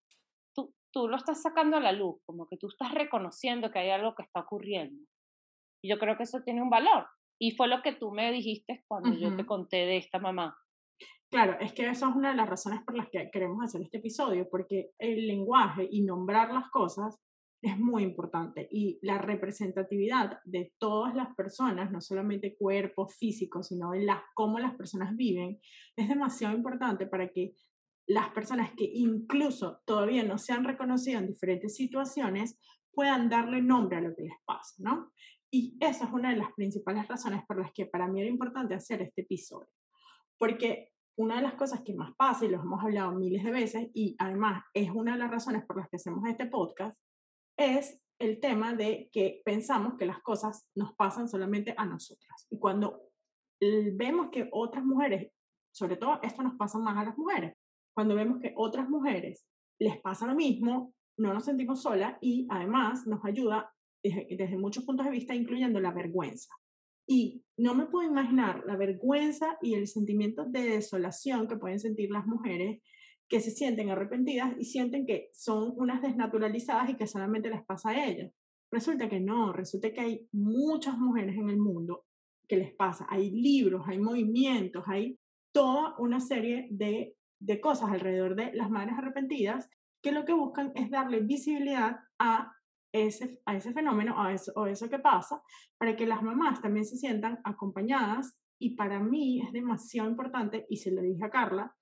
tú, 0.54 0.75
tú 0.92 1.08
lo 1.08 1.16
estás 1.16 1.40
sacando 1.40 1.78
a 1.78 1.80
la 1.80 1.92
luz, 1.92 2.20
como 2.26 2.46
que 2.46 2.58
tú 2.58 2.68
estás 2.68 2.92
reconociendo 2.92 3.70
que 3.70 3.78
hay 3.78 3.88
algo 3.88 4.14
que 4.14 4.25
está 4.25 4.40
ocurriendo. 4.40 5.02
Y 5.82 5.88
yo 5.88 5.99
creo 5.99 6.18
que 6.18 6.25
eso 6.25 6.42
tiene 6.42 6.61
un 6.61 6.68
valor. 6.68 7.06
Y 7.40 7.52
fue 7.52 7.68
lo 7.68 7.80
que 7.80 7.94
tú 7.94 8.12
me 8.12 8.30
dijiste 8.32 8.84
cuando 8.87 9.08
uh 9.08 9.12
-huh. 9.14 9.30
yo 9.30 9.34
te 9.34 9.46
conté 9.46 9.78
de 9.87 9.96
esta 9.96 10.18
mamá. 10.18 10.54
Claro, 11.31 11.59
es 11.61 11.73
que 11.73 11.88
esa 11.88 12.09
es 12.09 12.14
una 12.14 12.31
de 12.31 12.37
las 12.37 12.49
razones 12.49 12.81
por 12.85 12.97
las 12.97 13.09
que 13.09 13.28
queremos 13.33 13.64
hacer 13.64 13.83
este 13.83 13.99
episodio, 13.99 14.49
porque 14.49 14.90
el 14.99 15.26
lenguaje 15.26 15.88
y 15.90 16.02
nombrar 16.02 16.52
las 16.52 16.71
cosas 16.71 17.19
es 17.64 17.78
muy 17.78 18.02
importante 18.02 18.69
y 18.71 18.99
la 19.00 19.16
representatividad 19.19 20.38
de 20.45 20.75
todas 20.78 21.14
las 21.14 21.35
personas, 21.35 21.90
no 21.90 22.00
solamente 22.00 22.57
cuerpo 22.57 23.09
físico, 23.09 23.62
sino 23.62 23.93
de 23.93 24.04
las, 24.04 24.21
cómo 24.35 24.59
las 24.59 24.75
personas 24.75 25.16
viven, 25.16 25.59
es 25.97 26.09
demasiado 26.09 26.54
importante 26.54 27.07
para 27.07 27.28
que 27.31 27.54
las 28.07 28.28
personas 28.31 28.71
que 28.76 28.85
incluso 28.85 29.81
todavía 29.87 30.23
no 30.25 30.37
se 30.37 30.52
han 30.52 30.64
reconocido 30.64 31.19
en 31.19 31.26
diferentes 31.26 31.75
situaciones 31.75 32.61
puedan 32.93 33.31
darle 33.31 33.62
nombre 33.62 33.97
a 33.97 34.02
lo 34.02 34.14
que 34.14 34.25
les 34.25 34.37
pasa, 34.45 34.75
¿no? 34.78 35.12
Y 35.50 35.78
esa 35.81 36.04
es 36.04 36.12
una 36.12 36.31
de 36.31 36.37
las 36.37 36.52
principales 36.52 37.09
razones 37.09 37.43
por 37.47 37.61
las 37.61 37.73
que 37.73 37.87
para 37.87 38.09
mí 38.09 38.21
era 38.21 38.28
importante 38.28 38.75
hacer 38.75 39.00
este 39.00 39.23
episodio. 39.23 39.71
Porque 40.37 40.90
una 41.16 41.37
de 41.37 41.42
las 41.42 41.54
cosas 41.54 41.83
que 41.83 41.94
más 41.94 42.14
pasa, 42.16 42.44
y 42.44 42.49
lo 42.49 42.61
hemos 42.61 42.83
hablado 42.83 43.12
miles 43.12 43.44
de 43.44 43.50
veces, 43.50 43.90
y 43.94 44.16
además 44.18 44.64
es 44.75 44.90
una 44.90 45.12
de 45.12 45.18
las 45.18 45.30
razones 45.30 45.64
por 45.64 45.76
las 45.78 45.88
que 45.88 45.97
hacemos 45.97 46.26
este 46.28 46.47
podcast, 46.47 46.97
es 47.56 48.00
el 48.18 48.40
tema 48.40 48.75
de 48.75 49.09
que 49.12 49.42
pensamos 49.44 49.94
que 49.99 50.06
las 50.06 50.21
cosas 50.21 50.68
nos 50.75 50.94
pasan 50.94 51.28
solamente 51.28 51.75
a 51.76 51.85
nosotras. 51.85 52.47
Y 52.50 52.59
cuando 52.59 53.02
vemos 53.61 54.30
que 54.30 54.49
otras 54.52 54.85
mujeres, 54.85 55.33
sobre 55.73 55.97
todo 55.97 56.21
esto 56.23 56.42
nos 56.42 56.56
pasa 56.56 56.78
más 56.78 56.97
a 56.97 57.04
las 57.04 57.16
mujeres, 57.16 57.54
cuando 57.94 58.14
vemos 58.14 58.40
que 58.40 58.52
otras 58.56 58.88
mujeres 58.88 59.47
les 59.78 60.00
pasa 60.00 60.26
lo 60.26 60.35
mismo, 60.35 60.94
no 61.16 61.33
nos 61.33 61.44
sentimos 61.44 61.83
solas 61.83 62.16
y 62.21 62.47
además 62.50 63.06
nos 63.06 63.25
ayuda 63.25 63.73
desde, 64.02 64.26
desde 64.37 64.59
muchos 64.59 64.85
puntos 64.85 65.06
de 65.06 65.12
vista, 65.12 65.35
incluyendo 65.35 65.80
la 65.80 65.92
vergüenza. 65.92 66.52
Y 67.06 67.42
no 67.56 67.75
me 67.75 67.87
puedo 67.87 68.08
imaginar 68.08 68.62
la 68.66 68.76
vergüenza 68.76 69.58
y 69.61 69.75
el 69.75 69.87
sentimiento 69.87 70.44
de 70.44 70.62
desolación 70.62 71.46
que 71.46 71.56
pueden 71.56 71.80
sentir 71.80 72.11
las 72.11 72.26
mujeres 72.26 72.80
que 73.28 73.40
se 73.40 73.50
sienten 73.50 73.90
arrepentidas 73.90 74.54
y 74.58 74.64
sienten 74.64 75.06
que 75.06 75.28
son 75.32 75.73
unas 75.76 76.02
desnaturalizadas 76.02 76.90
y 76.90 76.96
que 76.96 77.06
solamente 77.06 77.50
les 77.50 77.64
pasa 77.64 77.90
a 77.90 78.06
ellas. 78.06 78.32
Resulta 78.70 79.08
que 79.08 79.20
no, 79.20 79.52
resulta 79.52 79.92
que 79.92 80.00
hay 80.00 80.28
muchas 80.32 80.99
mujeres 80.99 81.37
en 81.37 81.49
el 81.49 81.58
mundo 81.58 82.04
que 82.49 82.56
les 82.56 82.75
pasa. 82.75 83.06
Hay 83.08 83.30
libros, 83.30 83.84
hay 83.87 83.99
movimientos, 83.99 84.84
hay 84.87 85.18
toda 85.52 85.94
una 85.99 86.20
serie 86.20 86.68
de, 86.70 87.14
de 87.40 87.61
cosas 87.61 87.90
alrededor 87.90 88.34
de 88.34 88.52
las 88.54 88.70
madres 88.70 88.94
arrepentidas 88.99 89.68
que 90.02 90.12
lo 90.12 90.25
que 90.25 90.34
buscan 90.34 90.73
es 90.75 90.90
darle 90.90 91.20
visibilidad 91.20 91.96
a 92.18 92.52
ese, 92.95 93.41
a 93.45 93.57
ese 93.57 93.73
fenómeno 93.73 94.15
a 94.23 94.33
eso, 94.33 94.53
o 94.55 94.67
eso 94.67 94.89
que 94.89 95.01
pasa, 95.01 95.43
para 95.77 95.97
que 95.97 96.07
las 96.07 96.23
mamás 96.23 96.63
también 96.63 96.87
se 96.87 96.97
sientan 96.97 97.41
acompañadas. 97.45 98.39
Y 98.59 98.77
para 98.77 99.01
mí 99.01 99.43
es 99.43 99.53
demasiado 99.53 100.09
importante, 100.09 100.65
y 100.69 100.77
se 100.77 100.93
lo 100.93 101.03
dije 101.03 101.25
a 101.25 101.31
Carla, 101.31 101.75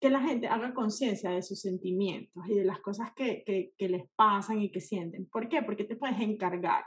que 0.00 0.10
la 0.10 0.20
gente 0.20 0.48
haga 0.48 0.74
conciencia 0.74 1.30
de 1.30 1.42
sus 1.42 1.60
sentimientos 1.60 2.44
y 2.48 2.54
de 2.54 2.64
las 2.64 2.80
cosas 2.80 3.12
que, 3.14 3.44
que, 3.76 3.88
les 3.88 4.08
pasan 4.16 4.60
y 4.60 4.70
que 4.70 4.80
sienten. 4.80 5.26
¿Por 5.26 5.48
qué? 5.48 5.62
Porque 5.62 5.84
te 5.84 5.96
puedes 5.96 6.20
encargar. 6.20 6.84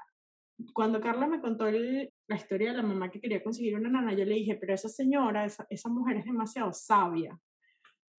Cuando 0.73 1.01
Carla 1.01 1.27
me 1.27 1.41
contó 1.41 1.69
la 1.71 2.35
historia 2.35 2.71
de 2.71 2.77
la 2.77 2.83
mamá 2.83 3.09
que 3.09 3.19
quería 3.19 3.43
conseguir 3.43 3.75
una 3.75 3.89
nana, 3.89 4.13
yo 4.13 4.25
le 4.25 4.35
dije, 4.35 4.55
pero 4.55 4.73
esa 4.73 4.89
señora, 4.89 5.45
esa, 5.45 5.65
esa 5.69 5.89
mujer 5.89 6.17
es 6.17 6.25
demasiado 6.25 6.71
sabia, 6.71 7.37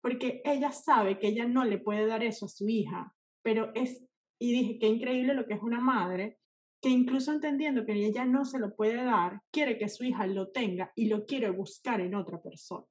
porque 0.02 0.42
ella 0.44 0.72
sabe 0.72 1.18
que 1.18 1.28
ella 1.28 1.46
no 1.46 1.64
le 1.64 1.78
puede 1.78 2.06
dar 2.06 2.22
eso 2.22 2.46
a 2.46 2.48
su 2.48 2.68
hija, 2.68 3.14
pero 3.42 3.70
es, 3.74 4.02
y 4.42 4.52
dije, 4.52 4.78
qué 4.80 4.88
increíble 4.88 5.34
lo 5.34 5.46
que 5.46 5.54
es 5.54 5.62
una 5.62 5.80
madre, 5.80 6.38
que 6.80 6.88
incluso 6.88 7.32
entendiendo 7.32 7.86
que 7.86 7.92
ella 7.92 8.24
no 8.24 8.44
se 8.44 8.58
lo 8.58 8.74
puede 8.74 9.04
dar, 9.04 9.40
quiere 9.52 9.78
que 9.78 9.88
su 9.88 10.02
hija 10.02 10.26
lo 10.26 10.50
tenga 10.50 10.92
y 10.96 11.06
lo 11.06 11.26
quiere 11.26 11.50
buscar 11.50 12.00
en 12.00 12.16
otra 12.16 12.42
persona. 12.42 12.84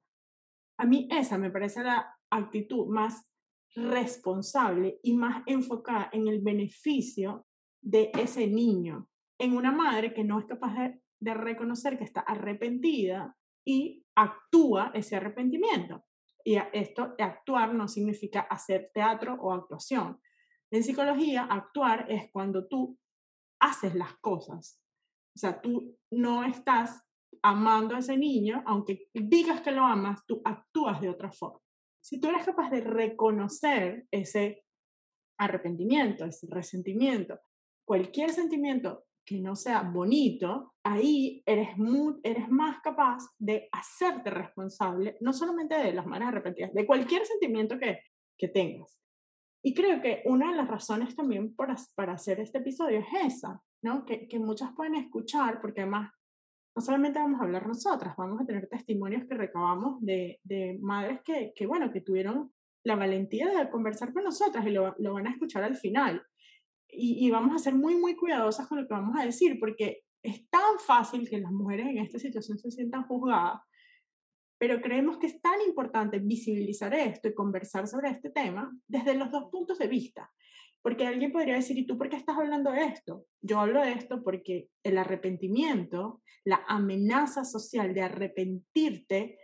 A 0.78 0.86
mí 0.86 1.08
esa 1.10 1.36
me 1.36 1.50
parece 1.50 1.82
la 1.82 2.18
actitud 2.30 2.86
más 2.86 3.26
responsable 3.74 4.98
y 5.02 5.12
más 5.12 5.42
enfocada 5.46 6.08
en 6.12 6.26
el 6.26 6.40
beneficio 6.40 7.46
de 7.82 8.10
ese 8.14 8.46
niño, 8.46 9.10
en 9.38 9.54
una 9.54 9.72
madre 9.72 10.14
que 10.14 10.24
no 10.24 10.38
es 10.38 10.46
capaz 10.46 10.74
de, 10.74 11.02
de 11.20 11.34
reconocer 11.34 11.98
que 11.98 12.04
está 12.04 12.20
arrepentida 12.20 13.36
y 13.62 14.06
actúa 14.14 14.90
ese 14.94 15.16
arrepentimiento. 15.16 16.02
Y 16.44 16.56
esto, 16.72 17.14
actuar 17.18 17.74
no 17.74 17.88
significa 17.88 18.40
hacer 18.40 18.90
teatro 18.94 19.34
o 19.34 19.52
actuación. 19.52 20.18
En 20.72 20.82
psicología, 20.82 21.44
actuar 21.44 22.06
es 22.08 22.30
cuando 22.32 22.66
tú 22.66 22.98
haces 23.60 23.94
las 23.94 24.14
cosas. 24.20 24.80
O 25.36 25.38
sea, 25.38 25.60
tú 25.60 25.98
no 26.10 26.44
estás 26.44 27.02
amando 27.42 27.94
a 27.94 27.98
ese 27.98 28.16
niño, 28.16 28.62
aunque 28.66 29.08
digas 29.12 29.60
que 29.60 29.70
lo 29.70 29.84
amas, 29.84 30.24
tú 30.26 30.40
actúas 30.44 30.98
de 31.02 31.10
otra 31.10 31.30
forma. 31.30 31.60
Si 32.02 32.18
tú 32.18 32.28
eres 32.28 32.46
capaz 32.46 32.70
de 32.70 32.80
reconocer 32.80 34.06
ese 34.10 34.64
arrepentimiento, 35.38 36.24
ese 36.24 36.46
resentimiento, 36.50 37.38
cualquier 37.86 38.30
sentimiento 38.30 39.04
que 39.26 39.40
no 39.40 39.54
sea 39.54 39.82
bonito, 39.82 40.74
ahí 40.84 41.42
eres, 41.44 41.68
eres 42.22 42.48
más 42.48 42.80
capaz 42.80 43.18
de 43.38 43.68
hacerte 43.72 44.30
responsable, 44.30 45.18
no 45.20 45.34
solamente 45.34 45.74
de 45.76 45.92
las 45.92 46.06
manos 46.06 46.28
arrepentidas, 46.28 46.72
de 46.72 46.86
cualquier 46.86 47.26
sentimiento 47.26 47.78
que, 47.78 48.00
que 48.38 48.48
tengas. 48.48 49.01
Y 49.62 49.74
creo 49.74 50.00
que 50.00 50.22
una 50.24 50.50
de 50.50 50.56
las 50.56 50.68
razones 50.68 51.14
también 51.14 51.54
para, 51.54 51.76
para 51.94 52.14
hacer 52.14 52.40
este 52.40 52.58
episodio 52.58 52.98
es 52.98 53.34
esa, 53.34 53.62
¿no? 53.82 54.04
Que, 54.04 54.26
que 54.26 54.38
muchas 54.38 54.72
pueden 54.74 54.96
escuchar, 54.96 55.60
porque 55.60 55.82
además 55.82 56.12
no 56.74 56.82
solamente 56.82 57.18
vamos 57.18 57.40
a 57.40 57.44
hablar 57.44 57.66
nosotras, 57.66 58.16
vamos 58.16 58.40
a 58.40 58.46
tener 58.46 58.68
testimonios 58.68 59.24
que 59.26 59.34
recabamos 59.34 60.00
de, 60.00 60.40
de 60.42 60.78
madres 60.80 61.20
que, 61.24 61.52
que, 61.54 61.66
bueno, 61.66 61.92
que 61.92 62.00
tuvieron 62.00 62.52
la 62.84 62.96
valentía 62.96 63.48
de 63.50 63.70
conversar 63.70 64.12
con 64.12 64.24
nosotras 64.24 64.66
y 64.66 64.70
lo, 64.70 64.94
lo 64.98 65.14
van 65.14 65.26
a 65.26 65.30
escuchar 65.30 65.62
al 65.62 65.76
final. 65.76 66.22
Y, 66.88 67.24
y, 67.26 67.30
vamos 67.30 67.54
a 67.54 67.58
ser 67.58 67.74
muy, 67.74 67.96
muy 67.96 68.16
cuidadosas 68.16 68.66
con 68.66 68.80
lo 68.80 68.86
que 68.86 68.94
vamos 68.94 69.18
a 69.18 69.24
decir, 69.24 69.58
porque 69.60 70.02
es 70.22 70.48
tan 70.50 70.78
fácil 70.78 71.28
que 71.28 71.38
las 71.38 71.52
mujeres 71.52 71.86
en 71.86 71.98
esta 71.98 72.18
situación 72.18 72.58
se 72.58 72.70
sientan 72.70 73.04
juzgadas, 73.04 73.60
pero 74.62 74.80
creemos 74.80 75.18
que 75.18 75.26
es 75.26 75.42
tan 75.42 75.60
importante 75.66 76.20
visibilizar 76.20 76.94
esto 76.94 77.26
y 77.26 77.34
conversar 77.34 77.88
sobre 77.88 78.10
este 78.10 78.30
tema 78.30 78.72
desde 78.86 79.14
los 79.14 79.28
dos 79.32 79.50
puntos 79.50 79.76
de 79.76 79.88
vista. 79.88 80.30
Porque 80.80 81.04
alguien 81.04 81.32
podría 81.32 81.56
decir, 81.56 81.76
¿y 81.76 81.84
tú 81.84 81.98
por 81.98 82.08
qué 82.08 82.14
estás 82.14 82.38
hablando 82.38 82.70
de 82.70 82.84
esto? 82.84 83.26
Yo 83.40 83.58
hablo 83.58 83.82
de 83.82 83.90
esto 83.90 84.22
porque 84.22 84.68
el 84.84 84.98
arrepentimiento, 84.98 86.22
la 86.44 86.62
amenaza 86.68 87.44
social 87.44 87.92
de 87.92 88.02
arrepentirte, 88.02 89.36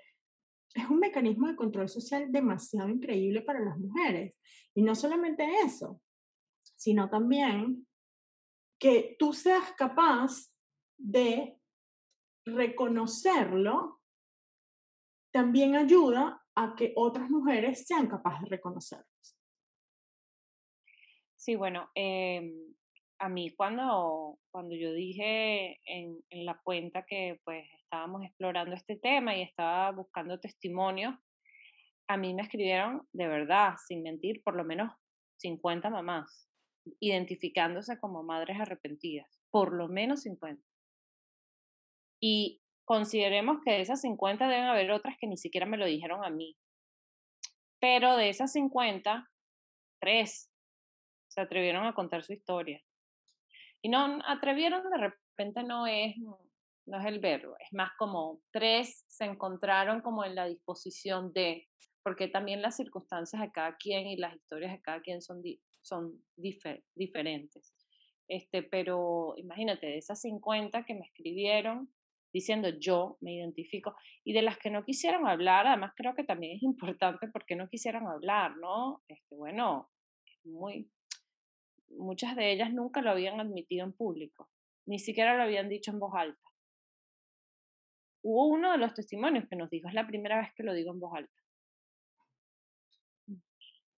es 0.73 0.89
un 0.89 1.01
mecanismo 1.01 1.49
de 1.49 1.57
control 1.57 1.89
social 1.89 2.31
demasiado 2.31 2.89
increíble 2.89 3.43
para 3.43 3.59
las 3.59 3.77
mujeres. 3.77 4.37
Y 4.73 4.83
no 4.83 4.95
solamente 4.95 5.45
eso, 5.65 6.01
sino 6.77 7.11
también 7.11 7.89
que 8.79 9.17
tú 9.19 9.33
seas 9.33 9.73
capaz 9.77 10.53
de 10.97 11.59
reconocerlo, 12.47 13.98
también 15.38 15.76
ayuda 15.76 16.42
a 16.57 16.75
que 16.75 16.92
otras 16.97 17.30
mujeres 17.30 17.87
sean 17.87 18.09
capaces 18.09 18.42
de 18.42 18.57
reconocerlo. 18.57 19.07
Sí, 21.37 21.54
bueno, 21.54 21.88
eh, 21.95 22.52
a 23.21 23.28
mí 23.28 23.54
cuando, 23.54 24.40
cuando 24.50 24.75
yo 24.75 24.92
dije 24.92 25.78
en, 25.85 26.18
en, 26.30 26.45
la 26.45 26.61
cuenta 26.64 27.07
que 27.07 27.40
pues 27.45 27.64
estábamos 27.85 28.25
explorando 28.25 28.75
este 28.75 28.97
tema 28.97 29.37
y 29.37 29.42
estaba 29.42 29.92
buscando 29.92 30.40
testimonios, 30.40 31.14
a 32.09 32.16
mí 32.16 32.35
me 32.35 32.42
escribieron 32.42 33.07
de 33.12 33.28
verdad, 33.28 33.76
sin 33.87 34.02
mentir, 34.02 34.42
por 34.42 34.57
lo 34.57 34.64
menos 34.64 34.92
50 35.37 35.88
mamás, 35.88 36.50
identificándose 36.99 38.00
como 38.00 38.25
madres 38.25 38.59
arrepentidas, 38.59 39.40
por 39.52 39.73
lo 39.73 39.87
menos 39.87 40.23
50. 40.23 40.61
Y 42.21 42.61
consideremos 42.88 43.59
que 43.62 43.73
de 43.73 43.83
esas 43.83 44.00
50 44.00 44.49
deben 44.49 44.64
haber 44.64 44.90
otras 44.92 45.18
que 45.21 45.26
ni 45.26 45.37
siquiera 45.37 45.66
me 45.66 45.76
lo 45.76 45.85
dijeron 45.85 46.25
a 46.25 46.30
mí. 46.30 46.57
Pero 47.78 48.16
de 48.16 48.30
esas 48.30 48.50
50, 48.52 49.28
tres 50.00 50.50
se 51.28 51.42
atrevieron 51.42 51.85
a 51.85 51.92
contar 51.92 52.25
su 52.25 52.33
historia. 52.33 52.83
Y 53.83 53.90
no, 53.90 54.21
atrevieron 54.26 54.83
de 54.90 54.97
repente 54.97 55.62
no 55.64 55.87
es, 55.87 56.16
no 56.87 56.99
es 56.99 57.04
el 57.04 57.21
verbo, 57.21 57.57
es 57.59 57.71
más 57.75 57.90
como 57.99 58.40
tres 58.50 59.04
se 59.07 59.26
encontraron 59.26 60.00
como 60.00 60.25
en 60.25 60.35
la 60.35 60.47
disposición 60.47 61.30
de, 61.35 61.68
porque 62.02 62.28
también 62.28 62.62
las 62.62 62.76
circunstancias 62.76 63.42
de 63.42 63.52
cada 63.52 63.76
quien 63.76 64.07
y 64.07 64.16
las 64.16 64.35
historias 64.35 64.73
de 64.73 64.80
cada 64.80 65.02
quien 65.02 65.21
son, 65.21 65.42
son 65.83 66.25
diferentes. 66.97 67.75
Este, 68.28 68.62
pero 68.62 69.35
imagínate, 69.37 69.88
de 69.88 69.99
esas 69.99 70.23
50 70.23 70.87
que 70.87 70.95
me 70.95 71.04
escribieron 71.04 71.92
diciendo 72.38 72.68
yo 72.68 73.16
me 73.21 73.35
identifico 73.35 73.95
y 74.25 74.33
de 74.33 74.42
las 74.42 74.59
que 74.59 74.71
no 74.71 74.85
quisieron 74.85 75.26
hablar, 75.26 75.66
además 75.66 75.92
creo 75.97 76.14
que 76.14 76.25
también 76.25 76.57
es 76.57 76.62
importante 76.62 77.28
porque 77.28 77.57
no 77.57 77.68
quisieron 77.68 78.07
hablar, 78.07 78.57
¿no? 78.57 79.02
Este, 79.09 79.35
bueno, 79.35 79.90
muy, 80.45 80.88
muchas 81.90 82.37
de 82.37 82.52
ellas 82.52 82.73
nunca 82.73 83.02
lo 83.02 83.11
habían 83.11 83.40
admitido 83.40 83.85
en 83.85 83.92
público, 83.92 84.49
ni 84.87 84.99
siquiera 84.99 85.37
lo 85.37 85.42
habían 85.42 85.68
dicho 85.68 85.90
en 85.90 85.99
voz 85.99 86.14
alta. 86.14 86.49
Hubo 88.23 88.47
uno 88.47 88.73
de 88.73 88.78
los 88.78 88.95
testimonios 88.95 89.49
que 89.49 89.57
nos 89.57 89.71
dijo, 89.71 89.88
es 89.88 89.95
la 89.95 90.07
primera 90.07 90.38
vez 90.38 90.52
que 90.54 90.62
lo 90.62 90.75
digo 90.75 90.92
en 90.92 91.00
voz 91.00 91.14
alta. 91.14 91.33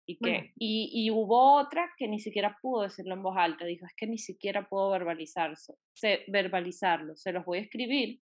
Y, 0.06 0.18
que, 0.18 0.52
y, 0.56 0.90
y, 0.92 1.10
hubo 1.12 1.54
otra 1.60 1.88
que 1.96 2.08
ni 2.08 2.18
siquiera 2.18 2.58
pudo 2.60 2.82
decirlo 2.82 3.14
en 3.14 3.22
voz 3.22 3.36
alta, 3.36 3.64
dijo, 3.64 3.86
es 3.86 3.94
que 3.94 4.08
ni 4.08 4.18
siquiera 4.18 4.68
puedo 4.68 4.90
verbalizarlo, 4.90 5.56
se, 5.92 6.24
verbalizarlo, 6.26 7.14
se 7.14 7.30
los 7.30 7.44
voy 7.44 7.58
a 7.58 7.60
escribir 7.60 8.20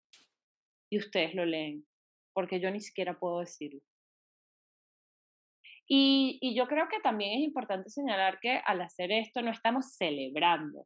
y 0.94 1.00
ustedes 1.00 1.34
lo 1.34 1.44
leen, 1.44 1.88
porque 2.34 2.60
yo 2.60 2.70
ni 2.70 2.80
siquiera 2.80 3.18
puedo 3.18 3.40
decirlo. 3.40 3.82
Y, 5.88 6.38
y, 6.40 6.56
yo 6.56 6.68
creo 6.68 6.88
que 6.88 7.00
también 7.00 7.40
es 7.40 7.46
importante 7.46 7.90
señalar 7.90 8.38
que 8.40 8.62
al 8.64 8.80
hacer 8.82 9.12
esto 9.12 9.42
no 9.42 9.52
estamos 9.52 9.96
celebrando 9.96 10.86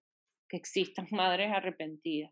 que 0.50 0.56
existan 0.56 1.08
madres 1.12 1.52
arrepentidas. 1.54 2.32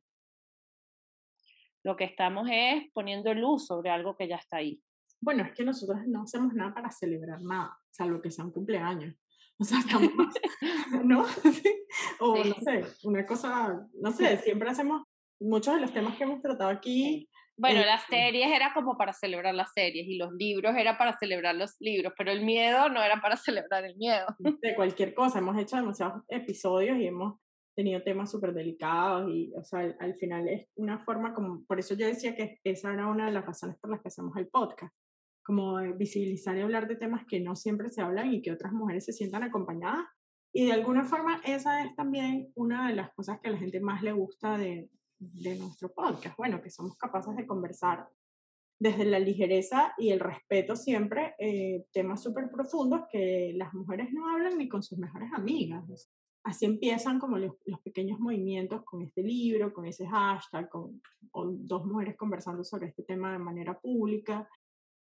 Lo 1.84 1.98
que 1.98 2.06
estamos 2.06 2.48
es 2.50 2.86
poniendo 2.94 3.34
luz 3.34 3.68
sobre 3.68 3.90
algo 3.90 4.16
que 4.16 4.30
ya 4.30 4.38
está 4.38 4.58
ahí. 4.58 4.82
Bueno, 5.20 5.44
es 5.44 5.54
que 5.54 5.66
nosotros 5.66 6.00
no 6.08 6.24
hacemos 6.24 6.54
nada 6.54 6.74
para 6.74 6.92
celebrar 6.92 7.42
nada, 7.42 7.78
salvo 7.92 8.22
que 8.22 8.32
sea 8.32 8.46
un 8.46 8.52
cumpleaños. 8.52 9.16
O 9.60 9.66
sea, 9.66 9.80
estamos, 9.80 10.12
¿no? 11.04 11.26
o 12.22 12.44
no 12.44 12.56
sé, 12.56 12.86
una 13.04 13.26
cosa, 13.26 13.86
no 14.02 14.12
sé, 14.12 14.38
siempre 14.38 14.70
hacemos 14.70 15.04
muchos 15.42 15.76
de 15.76 15.82
los 15.82 15.94
temas 15.94 16.18
que 16.18 16.24
hemos 16.24 16.42
tratado 16.42 16.70
aquí. 16.70 17.30
Bueno, 17.58 17.86
las 17.86 18.04
este 18.04 18.18
series 18.18 18.52
era 18.54 18.74
como 18.74 18.98
para 18.98 19.14
celebrar 19.14 19.56
las 19.56 19.72
series 19.74 20.08
y 20.08 20.18
los 20.18 20.34
libros 20.34 20.76
era 20.76 20.98
para 20.98 21.18
celebrar 21.18 21.56
los 21.56 21.76
libros, 21.80 22.14
pero 22.18 22.32
el 22.32 22.44
miedo 22.44 22.90
no 22.90 23.02
era 23.02 23.22
para 23.22 23.38
celebrar 23.38 23.86
el 23.86 23.96
miedo. 23.96 24.26
De 24.40 24.76
cualquier 24.76 25.14
cosa, 25.14 25.40
hemos 25.40 25.58
hecho 25.58 25.78
demasiados 25.78 26.24
episodios 26.28 26.98
y 26.98 27.08
hemos 27.08 27.40
tenido 27.76 28.02
temas 28.04 28.32
súper 28.32 28.54
delicados 28.54 29.30
y, 29.32 29.54
o 29.56 29.64
sea, 29.64 29.80
al, 29.80 29.96
al, 30.00 30.16
final 30.16 30.48
es 30.48 30.68
una 30.76 31.04
forma 31.04 31.34
como, 31.34 31.66
por 31.66 31.80
eso 31.80 31.94
yo 31.96 32.08
decía 32.08 32.36
que 32.36 32.60
esa 32.64 32.94
era 32.94 33.08
una 33.08 33.26
de 33.26 33.34
las 33.34 33.46
razones 33.46 33.78
por 33.80 33.92
las 33.92 34.02
que 34.02 34.08
hacemos 34.08 34.36
el 34.38 34.48
podcast, 34.48 34.94
como 35.44 35.76
visibilizar 35.96 36.58
y 36.58 36.62
hablar 36.62 36.88
de 36.88 36.96
temas 36.96 37.26
que 37.28 37.42
no 37.42 37.56
siempre 37.56 37.90
se 37.90 38.02
hablan 38.02 38.34
y 38.34 38.42
que 38.42 38.52
otras 38.52 38.72
mujeres 38.72 39.06
se 39.06 39.14
sientan 39.14 39.44
acompañadas. 39.44 40.06
Y 40.54 40.68
de 40.68 40.74
alguna 40.74 41.04
forma 41.04 41.42
esa 41.46 41.84
es 41.84 41.94
también 41.96 42.52
una 42.56 42.88
de 42.88 42.96
las 42.96 43.14
cosas 43.14 43.40
que 43.42 43.50
a 43.50 43.52
la 43.52 43.58
gente 43.58 43.82
más 43.82 44.02
le 44.02 44.14
gusta 44.14 44.58
de, 44.58 44.90
de 45.20 45.58
nuestro 45.58 45.94
podcast. 45.94 46.38
Bueno, 46.38 46.62
que 46.62 46.70
somos 46.70 46.98
capaces 46.98 47.36
de 47.36 47.46
conversar 47.46 48.08
desde 48.80 49.06
la 49.06 49.20
ligereza 49.20 49.94
y 49.98 50.10
el 50.10 50.20
respeto 50.20 50.76
siempre, 50.76 51.36
eh, 51.40 51.86
temas 51.92 52.22
súper 52.22 52.50
profundos 52.52 53.04
que 53.10 53.54
las 53.56 53.74
mujeres 53.74 54.12
no 54.12 54.30
hablan 54.30 54.58
ni 54.58 54.68
con 54.68 54.84
sus 54.84 54.98
mejores 54.98 55.30
amigas. 55.34 56.10
Así 56.44 56.66
empiezan 56.66 57.20
como 57.20 57.38
los, 57.38 57.54
los, 57.66 57.82
pequeños 57.82 58.20
movimientos 58.20 58.84
con 58.84 59.02
este 59.02 59.24
libro, 59.24 59.74
con 59.74 59.86
ese 59.86 60.06
hashtag, 60.06 60.70
con, 60.70 61.02
dos 61.32 61.86
mujeres 61.86 62.16
conversando 62.16 62.64
sobre 62.64 62.88
este 62.88 63.04
tema 63.04 63.32
de 63.32 63.40
manera 63.40 63.80
pública 63.80 64.48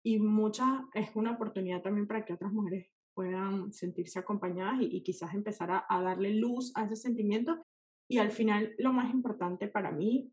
y 0.03 0.19
muchas 0.19 0.83
es 0.95 1.15
una 1.15 1.33
oportunidad 1.33 1.81
también 1.81 2.07
para 2.07 2.25
que 2.25 2.33
otras 2.33 2.53
mujeres 2.53 2.91
puedan 3.15 3.73
sentirse 3.73 4.19
acompañadas 4.19 4.81
y, 4.81 4.97
y 4.97 5.03
quizás 5.03 5.35
empezar 5.35 5.71
a, 5.71 5.87
a, 5.89 6.03
darle 6.03 6.35
luz 6.35 6.73
a 6.75 6.85
ese 6.85 6.97
sentimiento. 6.97 7.65
Y 8.09 8.19
al 8.19 8.31
final, 8.33 8.75
lo 8.79 8.93
más 8.93 9.13
importante 9.13 9.69
para 9.69 9.93
mí 9.93 10.33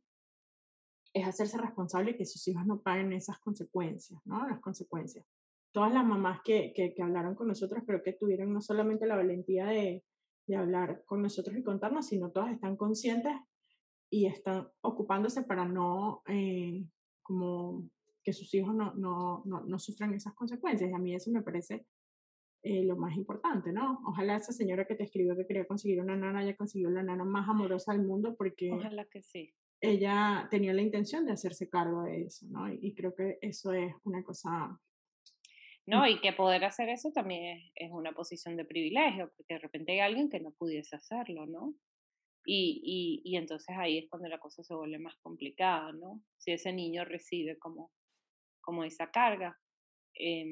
es 1.13 1.27
hacerse 1.27 1.58
responsable 1.58 2.15
que 2.15 2.25
sus 2.25 2.48
hijos 2.48 2.65
no 2.65 2.82
paguen 2.82 3.13
esas 3.13 3.39
consecuencias, 3.39 4.20
¿no? 4.25 4.48
Las 4.48 4.60
consecuencias. 4.60 5.25
Todas 5.72 5.94
las 5.94 6.05
mamás 6.05 6.39
que, 6.44 6.74
que, 6.74 6.94
que 6.94 7.03
hablaron 7.03 7.36
con 7.36 7.48
nosotros 7.48 7.84
creo 7.86 8.01
que 8.01 8.13
tuvieron 8.13 8.53
no 8.53 8.62
solamente 8.62 9.05
la 9.05 9.17
valentía 9.17 9.65
de, 9.65 10.03
de 10.48 10.55
hablar 10.55 11.03
con 11.05 11.22
nosotros 11.22 11.58
y 11.58 11.63
contarnos, 11.63 12.08
sino 12.08 12.32
todas 12.32 12.51
están 12.51 12.77
conscientes 12.77 13.34
y 14.10 14.27
están 14.27 14.67
ocupándose 14.82 15.44
para 15.44 15.65
no 15.65 16.22
eh, 16.27 16.86
como 17.22 17.89
que 18.24 18.34
sus 18.34 18.53
hijos 18.53 18.74
no, 18.74 18.94
no, 18.96 19.44
no, 19.46 19.62
no 19.65 19.79
sufran 19.79 20.13
esas 20.13 20.34
consecuencias. 20.34 20.89
Y 20.89 20.94
a 20.94 21.00
mí 21.00 21.15
eso 21.15 21.32
me 21.32 21.41
parece 21.41 21.86
eh, 22.65 22.84
lo 22.84 22.98
más 22.98 23.15
importante, 23.15 23.72
¿no? 23.72 24.01
Ojalá 24.05 24.36
esa 24.36 24.51
señora 24.51 24.86
que 24.86 24.95
te 24.95 25.03
escribió 25.03 25.36
que 25.36 25.45
quería 25.45 25.65
conseguir 25.65 26.01
una 26.01 26.15
nana 26.15 26.39
haya 26.39 26.55
conseguido 26.55 26.89
la 26.89 27.03
nana 27.03 27.24
más 27.24 27.48
amorosa 27.48 27.93
del 27.93 28.03
mundo 28.03 28.36
porque 28.36 28.72
Ojalá 28.72 29.05
que 29.05 29.22
sí. 29.22 29.53
ella 29.79 30.48
tenía 30.50 30.74
la 30.74 30.81
intención 30.81 31.25
de 31.25 31.34
hacerse 31.34 31.69
cargo 31.69 32.03
de 32.03 32.24
eso, 32.24 32.48
¿no? 32.50 32.67
Y, 32.72 32.79
y 32.81 32.95
creo 32.95 33.13
que 33.13 33.38
eso 33.41 33.72
es 33.72 33.93
una 34.03 34.24
cosa... 34.24 34.79
No, 35.88 36.07
y 36.07 36.19
que 36.19 36.34
poder 36.34 36.65
hacer 36.65 36.89
eso 36.89 37.12
también 37.12 37.57
es, 37.57 37.72
es, 37.75 37.91
una 37.91 38.12
posición 38.13 38.57
de 38.57 38.65
privilegio, 38.65 39.31
porque 39.38 39.53
de 39.53 39.60
repente 39.60 39.91
hay 39.91 40.00
alguien 40.00 40.29
que 40.29 40.39
no 40.39 40.51
pudiese 40.51 40.95
hacerlo, 40.95 41.45
¿no? 41.45 41.75
Y, 42.43 42.81
y, 42.84 43.31
y 43.31 43.38
entonces 43.38 43.75
ahí 43.77 44.00
es 44.00 44.10
cuando 44.10 44.27
la 44.27 44.39
cosa 44.39 44.63
se 44.63 44.74
vuelve 44.74 44.98
más 44.98 45.15
complicada, 45.22 45.91
¿no? 45.93 46.22
Si 46.38 46.51
ese 46.51 46.74
niño 46.74 47.05
recibe 47.05 47.57
como 47.60 47.91
como 48.65 48.84
esa 48.84 49.12
carga. 49.12 49.57
Eh, 50.19 50.45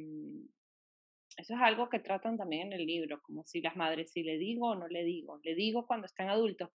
eso 1.38 1.54
es 1.56 1.62
algo 1.62 1.90
que 1.90 2.00
tratan 2.00 2.38
también 2.38 2.68
en 2.68 2.74
el 2.74 2.86
libro, 2.86 3.22
como 3.22 3.44
si 3.46 3.62
las 3.62 3.76
madres, 3.76 4.12
si 4.12 4.24
le 4.24 4.38
digo 4.38 4.70
o 4.70 4.76
no 4.76 4.88
le 4.88 5.04
digo, 5.04 5.40
le 5.44 5.56
digo 5.56 5.86
cuando 5.88 6.06
están 6.06 6.30
adultos, 6.30 6.70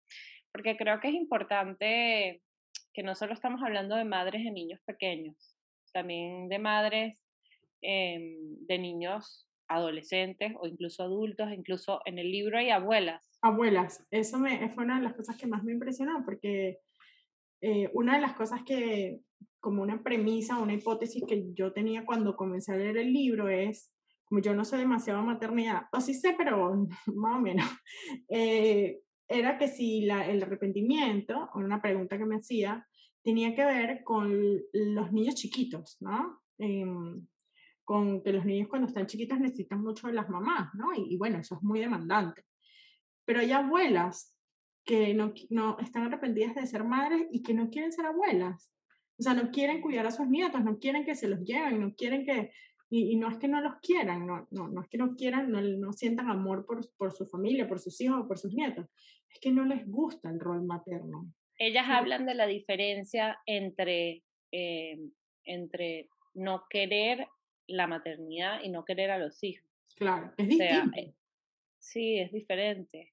porque 0.52 0.76
creo 0.76 1.00
que 1.00 1.08
es 1.08 1.14
importante 1.14 2.42
que 2.92 3.02
no 3.02 3.14
solo 3.14 3.34
estamos 3.34 3.62
hablando 3.62 3.96
de 3.96 4.04
madres 4.04 4.44
de 4.44 4.50
niños 4.50 4.80
pequeños, 4.84 5.56
también 5.92 6.48
de 6.48 6.58
madres 6.58 7.18
eh, 7.82 8.36
de 8.40 8.78
niños 8.78 9.48
adolescentes 9.68 10.52
o 10.58 10.66
incluso 10.66 11.02
adultos, 11.02 11.52
incluso 11.52 12.00
en 12.06 12.18
el 12.18 12.30
libro 12.30 12.58
hay 12.58 12.70
abuelas. 12.70 13.22
Abuelas, 13.42 14.04
eso 14.10 14.38
me, 14.38 14.70
fue 14.70 14.84
una 14.84 14.96
de 14.96 15.04
las 15.04 15.14
cosas 15.14 15.36
que 15.36 15.46
más 15.46 15.62
me 15.62 15.72
impresionó, 15.72 16.24
porque 16.24 16.78
eh, 17.60 17.90
una 17.92 18.16
de 18.16 18.22
las 18.22 18.34
cosas 18.34 18.62
que 18.64 19.20
como 19.60 19.82
una 19.82 20.02
premisa, 20.02 20.58
una 20.58 20.74
hipótesis 20.74 21.24
que 21.26 21.52
yo 21.52 21.72
tenía 21.72 22.04
cuando 22.04 22.36
comencé 22.36 22.72
a 22.72 22.76
leer 22.76 22.96
el 22.96 23.12
libro 23.12 23.48
es, 23.48 23.92
como 24.28 24.40
yo 24.40 24.54
no 24.54 24.64
sé 24.64 24.76
demasiado 24.76 25.22
maternidad, 25.22 25.84
o 25.92 26.00
sí 26.00 26.14
sé, 26.14 26.34
pero 26.36 26.86
más 27.14 27.36
o 27.36 27.40
menos, 27.40 27.66
eh, 28.28 29.00
era 29.26 29.58
que 29.58 29.68
si 29.68 30.02
la, 30.02 30.26
el 30.26 30.42
arrepentimiento, 30.42 31.50
una 31.54 31.80
pregunta 31.80 32.16
que 32.18 32.26
me 32.26 32.36
hacía, 32.36 32.86
tenía 33.22 33.54
que 33.54 33.64
ver 33.64 34.02
con 34.04 34.60
los 34.72 35.12
niños 35.12 35.34
chiquitos, 35.34 35.96
¿no? 36.00 36.40
Eh, 36.58 36.86
con 37.84 38.22
que 38.22 38.32
los 38.32 38.44
niños 38.44 38.68
cuando 38.68 38.88
están 38.88 39.06
chiquitos 39.06 39.40
necesitan 39.40 39.82
mucho 39.82 40.06
de 40.06 40.12
las 40.12 40.28
mamás, 40.28 40.74
¿no? 40.74 40.94
Y, 40.94 41.14
y 41.14 41.16
bueno, 41.16 41.38
eso 41.38 41.56
es 41.56 41.62
muy 41.62 41.80
demandante. 41.80 42.44
Pero 43.24 43.40
hay 43.40 43.52
abuelas 43.52 44.34
que 44.84 45.12
no, 45.12 45.34
no 45.50 45.78
están 45.80 46.04
arrepentidas 46.04 46.54
de 46.54 46.66
ser 46.66 46.82
madres 46.84 47.26
y 47.30 47.42
que 47.42 47.52
no 47.52 47.68
quieren 47.68 47.92
ser 47.92 48.06
abuelas. 48.06 48.72
O 49.18 49.22
sea, 49.22 49.34
no 49.34 49.50
quieren 49.50 49.82
cuidar 49.82 50.06
a 50.06 50.10
sus 50.10 50.26
nietos, 50.28 50.64
no 50.64 50.78
quieren 50.78 51.04
que 51.04 51.14
se 51.14 51.28
los 51.28 51.40
lleven, 51.44 51.80
no 51.80 51.94
quieren 51.94 52.24
que... 52.24 52.52
Y, 52.90 53.12
y 53.12 53.16
no 53.16 53.28
es 53.28 53.36
que 53.36 53.48
no 53.48 53.60
los 53.60 53.76
quieran, 53.80 54.26
no, 54.26 54.48
no, 54.50 54.68
no 54.68 54.80
es 54.80 54.88
que 54.88 54.96
no 54.96 55.14
quieran, 55.14 55.50
no, 55.50 55.60
no 55.60 55.92
sientan 55.92 56.30
amor 56.30 56.64
por, 56.64 56.80
por 56.96 57.12
su 57.12 57.26
familia, 57.26 57.68
por 57.68 57.80
sus 57.80 58.00
hijos 58.00 58.24
o 58.24 58.28
por 58.28 58.38
sus 58.38 58.54
nietos. 58.54 58.86
Es 59.30 59.38
que 59.40 59.50
no 59.50 59.64
les 59.64 59.86
gusta 59.86 60.30
el 60.30 60.40
rol 60.40 60.64
materno. 60.64 61.30
Ellas 61.58 61.86
sí. 61.86 61.92
hablan 61.92 62.24
de 62.24 62.34
la 62.34 62.46
diferencia 62.46 63.38
entre, 63.44 64.22
eh, 64.52 64.98
entre 65.44 66.08
no 66.34 66.64
querer 66.70 67.26
la 67.66 67.86
maternidad 67.86 68.62
y 68.62 68.70
no 68.70 68.84
querer 68.84 69.10
a 69.10 69.18
los 69.18 69.42
hijos. 69.44 69.68
Claro, 69.96 70.32
es. 70.36 70.54
O 70.54 70.56
sea, 70.56 70.84
eh, 70.96 71.12
sí, 71.78 72.18
es 72.18 72.32
diferente. 72.32 73.12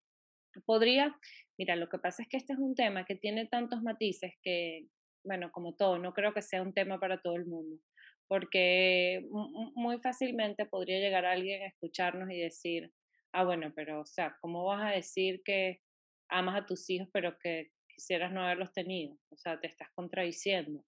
Podría, 0.65 1.17
mira, 1.57 1.75
lo 1.75 1.89
que 1.89 1.97
pasa 1.97 2.23
es 2.23 2.29
que 2.29 2.37
este 2.37 2.53
es 2.53 2.59
un 2.59 2.75
tema 2.75 3.05
que 3.05 3.15
tiene 3.15 3.47
tantos 3.47 3.81
matices 3.81 4.33
que, 4.41 4.87
bueno, 5.23 5.51
como 5.51 5.75
todo, 5.75 5.97
no 5.97 6.13
creo 6.13 6.33
que 6.33 6.41
sea 6.41 6.61
un 6.61 6.73
tema 6.73 6.99
para 6.99 7.21
todo 7.21 7.35
el 7.35 7.45
mundo, 7.45 7.81
porque 8.27 9.27
muy 9.75 9.99
fácilmente 9.99 10.65
podría 10.65 10.99
llegar 10.99 11.25
alguien 11.25 11.63
a 11.63 11.67
escucharnos 11.67 12.31
y 12.31 12.39
decir, 12.39 12.91
ah, 13.33 13.43
bueno, 13.43 13.71
pero, 13.75 14.01
o 14.01 14.05
sea, 14.05 14.35
¿cómo 14.41 14.65
vas 14.65 14.83
a 14.83 14.95
decir 14.95 15.41
que 15.43 15.81
amas 16.29 16.61
a 16.61 16.65
tus 16.65 16.89
hijos 16.89 17.07
pero 17.13 17.37
que 17.39 17.71
quisieras 17.87 18.31
no 18.31 18.41
haberlos 18.41 18.73
tenido? 18.73 19.17
O 19.29 19.37
sea, 19.37 19.59
te 19.59 19.67
estás 19.67 19.89
contradiciendo. 19.93 20.83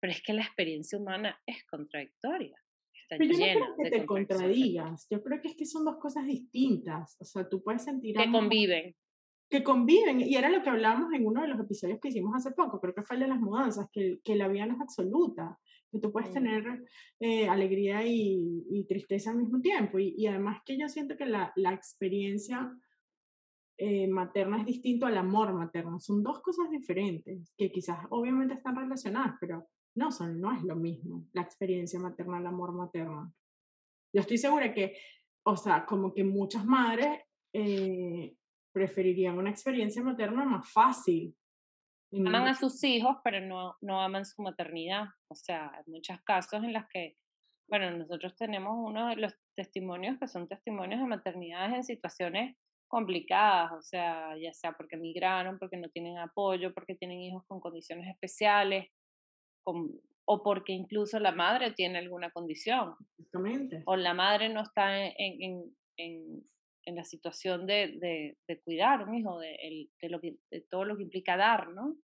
Pero 0.00 0.12
es 0.12 0.22
que 0.22 0.34
la 0.34 0.42
experiencia 0.42 0.98
humana 0.98 1.40
es 1.46 1.64
contradictoria. 1.66 2.56
Está 2.92 3.16
pero 3.16 3.32
yo 3.32 3.38
llena 3.38 3.68
no 3.68 3.74
creo 3.76 3.90
que 3.90 3.98
te 3.98 4.06
contradigas, 4.06 5.06
yo 5.10 5.22
creo 5.22 5.40
que 5.40 5.48
es 5.48 5.56
que 5.56 5.64
son 5.64 5.84
dos 5.84 5.96
cosas 5.98 6.26
distintas, 6.26 7.16
o 7.20 7.24
sea, 7.24 7.48
tú 7.48 7.62
puedes 7.62 7.84
sentir... 7.84 8.16
Que 8.16 8.30
conviven 8.30 8.96
que 9.48 9.62
conviven, 9.62 10.20
y 10.20 10.34
era 10.34 10.50
lo 10.50 10.62
que 10.62 10.70
hablábamos 10.70 11.12
en 11.12 11.24
uno 11.24 11.42
de 11.42 11.48
los 11.48 11.60
episodios 11.60 12.00
que 12.00 12.08
hicimos 12.08 12.34
hace 12.34 12.50
poco, 12.52 12.80
creo 12.80 12.94
que 12.94 13.02
fue 13.02 13.16
el 13.16 13.22
de 13.22 13.28
las 13.28 13.40
mudanzas, 13.40 13.88
que, 13.92 14.18
que 14.24 14.34
la 14.34 14.48
vida 14.48 14.66
no 14.66 14.74
es 14.74 14.80
absoluta, 14.80 15.58
que 15.96 16.02
tú 16.02 16.12
puedes 16.12 16.30
tener 16.30 16.84
eh, 17.20 17.48
alegría 17.48 18.06
y, 18.06 18.64
y, 18.70 18.84
tristeza 18.84 19.30
al 19.30 19.38
mismo 19.38 19.60
tiempo, 19.60 19.98
y, 19.98 20.14
y, 20.16 20.26
además 20.26 20.60
que 20.64 20.78
yo 20.78 20.88
siento 20.88 21.16
que 21.16 21.26
la, 21.26 21.52
la 21.56 21.72
experiencia 21.72 22.72
eh, 23.78 24.08
materna 24.08 24.60
es 24.60 24.66
distinto 24.66 25.06
al 25.06 25.18
amor 25.18 25.52
materno, 25.52 25.98
son 26.00 26.22
dos 26.22 26.40
cosas 26.40 26.70
diferentes, 26.70 27.52
que 27.56 27.70
quizás 27.70 27.98
obviamente 28.10 28.54
están 28.54 28.76
relacionadas, 28.76 29.34
pero 29.40 29.66
no, 29.94 30.12
son, 30.12 30.40
no 30.40 30.52
es 30.52 30.62
lo 30.62 30.76
mismo 30.76 31.26
la 31.32 31.42
experiencia 31.42 31.98
materna 31.98 32.38
al 32.38 32.46
amor 32.46 32.72
materno. 32.72 33.34
Yo 34.12 34.20
estoy 34.20 34.38
segura 34.38 34.72
que, 34.72 34.96
o 35.44 35.56
sea, 35.56 35.84
como 35.84 36.12
que 36.12 36.24
muchas 36.24 36.64
madres... 36.64 37.20
Eh, 37.52 38.36
preferirían 38.76 39.38
una 39.38 39.48
experiencia 39.48 40.02
materna 40.02 40.44
más 40.44 40.70
fácil. 40.70 41.34
Aman 42.12 42.46
a 42.46 42.54
sus 42.54 42.82
hijos, 42.84 43.16
pero 43.24 43.40
no, 43.40 43.76
no 43.80 44.00
aman 44.00 44.24
su 44.24 44.40
maternidad. 44.42 45.04
O 45.28 45.34
sea, 45.34 45.70
hay 45.74 45.82
muchos 45.86 46.18
casos 46.22 46.62
en 46.62 46.72
los 46.72 46.84
que, 46.88 47.16
bueno, 47.68 47.90
nosotros 47.90 48.36
tenemos 48.36 48.74
uno 48.76 49.08
de 49.08 49.16
los 49.16 49.34
testimonios 49.56 50.18
que 50.18 50.28
son 50.28 50.48
testimonios 50.48 51.00
de 51.00 51.06
maternidades 51.06 51.74
en 51.74 51.84
situaciones 51.84 52.56
complicadas, 52.88 53.72
o 53.72 53.82
sea, 53.82 54.36
ya 54.40 54.52
sea 54.52 54.72
porque 54.72 54.96
emigraron, 54.96 55.58
porque 55.58 55.76
no 55.76 55.88
tienen 55.88 56.18
apoyo, 56.18 56.72
porque 56.72 56.94
tienen 56.94 57.20
hijos 57.20 57.44
con 57.48 57.60
condiciones 57.60 58.08
especiales, 58.08 58.88
con, 59.64 59.90
o 60.24 60.42
porque 60.42 60.72
incluso 60.72 61.18
la 61.18 61.32
madre 61.32 61.72
tiene 61.72 61.98
alguna 61.98 62.30
condición. 62.30 62.94
Exactamente. 63.18 63.82
O 63.86 63.96
la 63.96 64.14
madre 64.14 64.48
no 64.48 64.62
está 64.62 65.04
en, 65.04 65.14
en, 65.18 65.76
en, 65.96 66.50
en 66.86 66.96
la 66.96 67.04
situación 67.04 67.66
de, 67.66 67.98
de, 67.98 68.38
de, 68.46 68.60
cuidar 68.60 69.06
un 69.06 69.14
hijo, 69.14 69.38
de, 69.38 69.56
el, 69.56 69.90
de, 70.00 70.08
lo 70.08 70.20
que, 70.20 70.36
de 70.50 70.62
todo 70.62 70.84
lo 70.84 70.96
que 70.96 71.02
implica 71.02 71.36
dar, 71.36 71.70
¿no? 71.70 71.96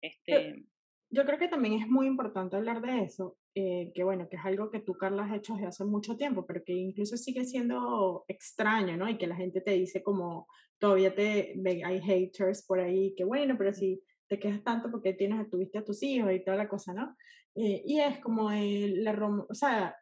Este... 0.00 0.64
Yo 1.10 1.24
creo 1.24 1.38
que 1.38 1.48
también 1.48 1.74
es 1.74 1.86
muy 1.86 2.06
importante 2.06 2.56
hablar 2.56 2.80
de 2.80 3.02
eso, 3.02 3.36
eh, 3.54 3.92
que 3.94 4.02
bueno, 4.02 4.28
que 4.28 4.36
es 4.36 4.44
algo 4.44 4.70
que 4.70 4.80
tú, 4.80 4.94
Carla, 4.94 5.24
has 5.24 5.36
hecho 5.36 5.54
desde 5.54 5.68
hace 5.68 5.84
mucho 5.84 6.16
tiempo, 6.16 6.44
pero 6.44 6.64
que 6.64 6.72
incluso 6.72 7.16
sigue 7.16 7.44
siendo 7.44 8.24
extraño, 8.26 8.96
¿no? 8.96 9.08
Y 9.08 9.16
que 9.16 9.28
la 9.28 9.36
gente 9.36 9.60
te 9.60 9.72
dice 9.72 10.02
como, 10.02 10.48
todavía 10.78 11.14
te, 11.14 11.54
hay 11.84 12.00
haters 12.00 12.64
por 12.66 12.80
ahí, 12.80 13.14
que 13.16 13.24
bueno, 13.24 13.56
pero 13.56 13.72
si 13.72 14.02
te 14.28 14.38
quejas 14.38 14.64
tanto 14.64 14.90
porque 14.90 15.12
tienes, 15.12 15.48
tuviste 15.50 15.78
a 15.78 15.84
tus 15.84 16.02
hijos 16.02 16.32
y 16.32 16.42
toda 16.42 16.56
la 16.56 16.68
cosa, 16.68 16.92
¿no? 16.92 17.16
Eh, 17.54 17.82
y 17.86 18.00
es 18.00 18.18
como 18.18 18.50
el, 18.50 19.04
la, 19.04 19.12
o 19.48 19.54
sea, 19.54 19.96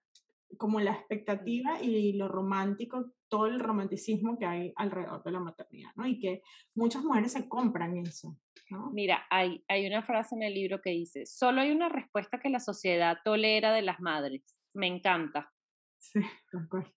como 0.56 0.80
la 0.80 0.92
expectativa 0.92 1.82
y 1.82 2.14
lo 2.14 2.28
romántico, 2.28 3.12
todo 3.32 3.46
el 3.46 3.60
romanticismo 3.60 4.38
que 4.38 4.44
hay 4.44 4.74
alrededor 4.76 5.22
de 5.24 5.32
la 5.32 5.40
maternidad, 5.40 5.88
¿no? 5.96 6.06
Y 6.06 6.20
que 6.20 6.42
muchas 6.74 7.02
mujeres 7.02 7.32
se 7.32 7.48
compran 7.48 7.96
eso, 7.96 8.36
¿no? 8.68 8.90
Mira, 8.92 9.26
hay, 9.30 9.64
hay 9.68 9.86
una 9.86 10.02
frase 10.02 10.34
en 10.34 10.42
el 10.42 10.52
libro 10.52 10.82
que 10.82 10.90
dice, 10.90 11.24
solo 11.24 11.62
hay 11.62 11.70
una 11.70 11.88
respuesta 11.88 12.38
que 12.38 12.50
la 12.50 12.60
sociedad 12.60 13.16
tolera 13.24 13.72
de 13.72 13.80
las 13.80 14.00
madres. 14.00 14.42
Me 14.74 14.86
encanta. 14.86 15.50
Sí, 15.98 16.20
tal 16.50 16.68
cual. 16.68 16.92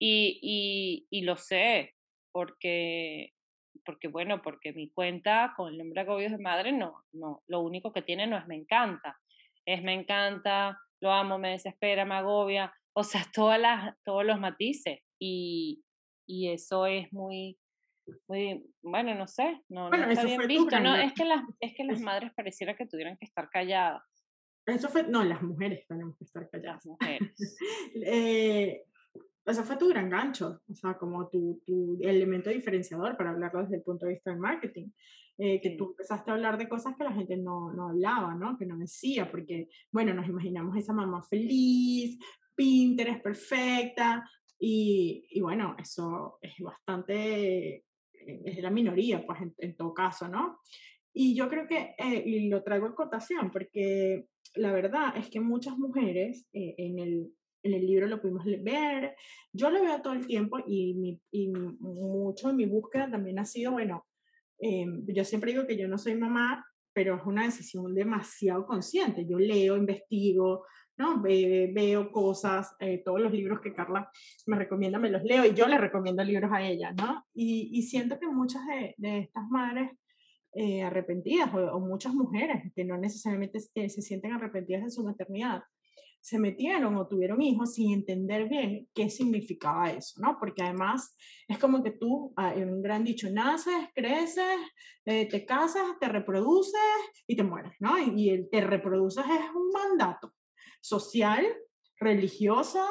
Y, 0.00 0.40
y, 0.42 1.06
y 1.10 1.22
lo 1.22 1.36
sé, 1.36 1.94
porque, 2.32 3.32
porque 3.84 4.08
bueno, 4.08 4.42
porque 4.42 4.72
mi 4.72 4.90
cuenta 4.90 5.54
con 5.56 5.68
el 5.70 5.78
nombre 5.78 6.00
agobios 6.00 6.32
de 6.32 6.38
madre 6.38 6.72
no, 6.72 7.04
no, 7.12 7.44
lo 7.46 7.60
único 7.60 7.92
que 7.92 8.02
tiene 8.02 8.26
no 8.26 8.36
es 8.36 8.48
me 8.48 8.56
encanta, 8.56 9.16
es 9.64 9.80
me 9.84 9.94
encanta, 9.94 10.76
lo 11.00 11.12
amo, 11.12 11.38
me 11.38 11.50
desespera, 11.50 12.04
me 12.04 12.16
agobia, 12.16 12.74
o 12.94 13.04
sea, 13.04 13.24
todas 13.32 13.60
las, 13.60 13.94
todos 14.02 14.24
los 14.24 14.40
matices 14.40 15.02
y, 15.20 15.84
y 16.26 16.48
eso 16.48 16.86
es 16.86 17.12
muy, 17.12 17.58
muy, 18.26 18.66
bueno, 18.82 19.14
no 19.14 19.26
sé, 19.26 19.62
no, 19.68 19.90
no 19.90 20.10
está 20.10 20.24
bien 20.24 20.46
visto, 20.48 20.80
no, 20.80 20.96
es 20.96 21.12
que, 21.12 21.24
las, 21.24 21.42
es 21.60 21.74
que 21.76 21.84
las 21.84 22.00
madres 22.00 22.32
pareciera 22.34 22.76
que 22.76 22.86
tuvieran 22.86 23.16
que 23.16 23.26
estar 23.26 23.48
calladas. 23.50 24.02
Eso 24.66 24.88
fue, 24.88 25.04
no, 25.04 25.24
las 25.24 25.42
mujeres 25.42 25.86
tenemos 25.86 26.16
que 26.16 26.24
estar 26.24 26.48
calladas. 26.48 26.84
Las 26.84 26.86
mujeres. 26.86 27.34
eh, 27.94 28.84
eso 29.46 29.62
fue 29.64 29.76
tu 29.76 29.88
gran 29.88 30.08
gancho, 30.08 30.62
o 30.68 30.74
sea, 30.74 30.96
como 30.96 31.28
tu, 31.28 31.62
tu 31.66 31.98
elemento 32.02 32.50
diferenciador 32.50 33.16
para 33.16 33.30
hablarlo 33.30 33.62
desde 33.62 33.76
el 33.76 33.82
punto 33.82 34.06
de 34.06 34.12
vista 34.12 34.30
del 34.30 34.40
marketing. 34.40 34.88
Eh, 35.42 35.58
que 35.62 35.70
tú 35.70 35.92
empezaste 35.92 36.30
a 36.30 36.34
hablar 36.34 36.58
de 36.58 36.68
cosas 36.68 36.94
que 36.98 37.04
la 37.04 37.14
gente 37.14 37.34
no, 37.38 37.72
no 37.72 37.88
hablaba, 37.88 38.34
¿no? 38.34 38.58
Que 38.58 38.66
no 38.66 38.76
decía, 38.76 39.30
porque, 39.30 39.68
bueno, 39.90 40.12
nos 40.12 40.28
imaginamos 40.28 40.76
esa 40.76 40.92
mamá 40.92 41.22
feliz, 41.22 42.18
Pinterest 42.54 43.22
perfecta, 43.22 44.22
y, 44.60 45.26
y 45.30 45.40
bueno, 45.40 45.74
eso 45.78 46.38
es 46.42 46.52
bastante, 46.60 47.76
eh, 47.76 47.84
es 48.44 48.58
la 48.62 48.70
minoría, 48.70 49.24
pues 49.26 49.40
en, 49.40 49.54
en 49.58 49.76
todo 49.76 49.94
caso, 49.94 50.28
¿no? 50.28 50.60
Y 51.12 51.34
yo 51.34 51.48
creo 51.48 51.66
que, 51.66 51.94
eh, 51.98 52.22
y 52.24 52.48
lo 52.48 52.62
traigo 52.62 52.86
en 52.86 52.92
cotación, 52.92 53.50
porque 53.50 54.26
la 54.54 54.72
verdad 54.72 55.16
es 55.16 55.30
que 55.30 55.40
muchas 55.40 55.76
mujeres 55.78 56.46
eh, 56.52 56.74
en, 56.76 56.98
el, 56.98 57.32
en 57.62 57.74
el 57.74 57.86
libro 57.86 58.06
lo 58.06 58.20
pudimos 58.20 58.44
ver, 58.62 59.16
yo 59.52 59.70
lo 59.70 59.82
veo 59.82 60.02
todo 60.02 60.12
el 60.12 60.26
tiempo 60.26 60.58
y, 60.66 60.94
mi, 60.94 61.20
y 61.30 61.48
mucho 61.48 62.48
de 62.48 62.54
mi 62.54 62.66
búsqueda 62.66 63.10
también 63.10 63.38
ha 63.38 63.44
sido, 63.44 63.72
bueno, 63.72 64.06
eh, 64.60 64.86
yo 65.06 65.24
siempre 65.24 65.52
digo 65.52 65.66
que 65.66 65.76
yo 65.76 65.88
no 65.88 65.96
soy 65.96 66.14
mamá, 66.14 66.64
pero 66.92 67.16
es 67.16 67.22
una 67.24 67.44
decisión 67.44 67.94
demasiado 67.94 68.66
consciente. 68.66 69.24
Yo 69.26 69.38
leo, 69.38 69.76
investigo, 69.76 70.66
¿no? 71.00 71.22
veo 71.22 72.12
cosas, 72.12 72.76
eh, 72.78 73.02
todos 73.02 73.20
los 73.20 73.32
libros 73.32 73.60
que 73.60 73.72
Carla 73.72 74.10
me 74.46 74.56
recomienda 74.56 74.98
me 74.98 75.10
los 75.10 75.22
leo 75.24 75.46
y 75.46 75.54
yo 75.54 75.66
le 75.66 75.78
recomiendo 75.78 76.22
libros 76.22 76.52
a 76.52 76.62
ella, 76.62 76.92
¿no? 76.92 77.24
Y, 77.32 77.70
y 77.72 77.82
siento 77.84 78.18
que 78.18 78.28
muchas 78.28 78.60
de, 78.66 78.94
de 78.98 79.18
estas 79.20 79.48
madres 79.48 79.92
eh, 80.52 80.82
arrepentidas 80.82 81.48
o, 81.54 81.80
muchas 81.80 82.12
mujeres 82.12 82.70
que 82.74 82.84
no 82.84 82.98
necesariamente 82.98 83.60
se, 83.60 83.88
se 83.88 84.02
sienten 84.02 84.32
arrepentidas 84.32 84.84
de 84.84 84.90
su 84.90 85.02
maternidad, 85.02 85.62
se 86.20 86.38
metieron 86.38 86.96
o 86.96 87.06
tuvieron 87.06 87.40
hijos 87.40 87.74
sin 87.74 87.94
entender 87.94 88.46
bien 88.46 88.86
qué 88.92 89.08
significaba 89.08 89.90
eso, 89.90 90.20
¿no? 90.20 90.36
Porque 90.38 90.62
además 90.62 91.16
es 91.48 91.56
como 91.58 91.82
que 91.82 91.92
tú, 91.92 92.34
ah, 92.36 92.52
en 92.54 92.74
un 92.74 92.82
gran 92.82 93.04
dicho, 93.04 93.30
naces, 93.30 93.88
creces, 93.94 94.58
eh, 95.06 95.26
te 95.26 95.46
casas, 95.46 95.98
te 95.98 96.08
reproduces 96.08 96.74
y 97.26 97.36
te 97.36 97.42
mueres, 97.42 97.72
¿no? 97.80 97.98
Y, 97.98 98.24
y, 98.24 98.28
el 98.28 98.50
te 98.50 98.60
reproduces 98.60 99.24
es 99.24 99.54
un 99.54 99.70
mandato 99.70 100.34
social, 100.80 101.46
religioso, 101.98 102.84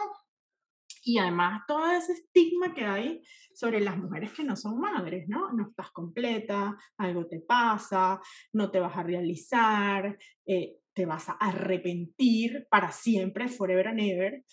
y 1.04 1.18
además 1.18 1.64
todo 1.68 1.90
ese 1.92 2.14
estigma 2.14 2.74
que 2.74 2.86
hay 2.86 3.22
sobre 3.54 3.80
las 3.80 3.98
mujeres 3.98 4.32
que 4.34 4.44
no 4.44 4.56
son 4.56 4.80
madres, 4.80 5.28
¿no? 5.28 5.52
No 5.54 5.70
estás 5.70 5.92
completa, 5.92 6.78
algo 6.98 7.28
te 7.28 7.40
pasa, 7.40 8.22
no 8.54 8.70
te 8.70 8.80
vas 8.80 8.96
a 8.98 9.04
realizar, 9.04 10.18
eh, 10.46 10.78
te 10.94 11.06
vas 11.06 11.30
a 11.30 11.34
arrepentir 11.34 12.68
para 12.70 12.92
siempre, 12.92 13.48
forever 13.48 13.88
and 13.88 14.00
ever. 14.02 14.44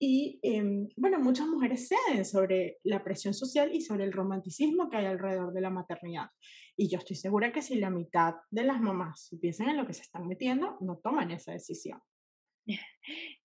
Y 0.00 0.38
eh, 0.42 0.88
bueno, 0.96 1.18
muchas 1.18 1.48
mujeres 1.48 1.88
ceden 1.88 2.24
sobre 2.24 2.78
la 2.84 3.02
presión 3.02 3.34
social 3.34 3.74
y 3.74 3.80
sobre 3.80 4.04
el 4.04 4.12
romanticismo 4.12 4.88
que 4.88 4.96
hay 4.96 5.06
alrededor 5.06 5.52
de 5.52 5.60
la 5.60 5.70
maternidad. 5.70 6.28
Y 6.76 6.88
yo 6.88 6.98
estoy 6.98 7.16
segura 7.16 7.52
que 7.52 7.62
si 7.62 7.74
la 7.74 7.90
mitad 7.90 8.36
de 8.50 8.62
las 8.62 8.80
mamás 8.80 9.36
piensan 9.40 9.70
en 9.70 9.76
lo 9.76 9.86
que 9.86 9.94
se 9.94 10.02
están 10.02 10.28
metiendo, 10.28 10.78
no 10.80 10.98
toman 11.02 11.32
esa 11.32 11.52
decisión. 11.52 12.00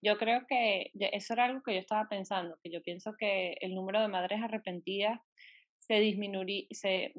Yo 0.02 0.18
creo 0.18 0.46
que 0.48 0.92
eso 0.94 1.34
era 1.34 1.46
algo 1.46 1.62
que 1.64 1.74
yo 1.74 1.80
estaba 1.80 2.08
pensando, 2.10 2.58
que 2.62 2.70
yo 2.72 2.82
pienso 2.82 3.16
que 3.18 3.56
el 3.62 3.74
número 3.74 4.02
de 4.02 4.10
madres 4.10 4.42
arrepentidas 4.42 5.20
se, 5.80 6.00
disminuiría, 6.00 6.68
se 6.72 7.14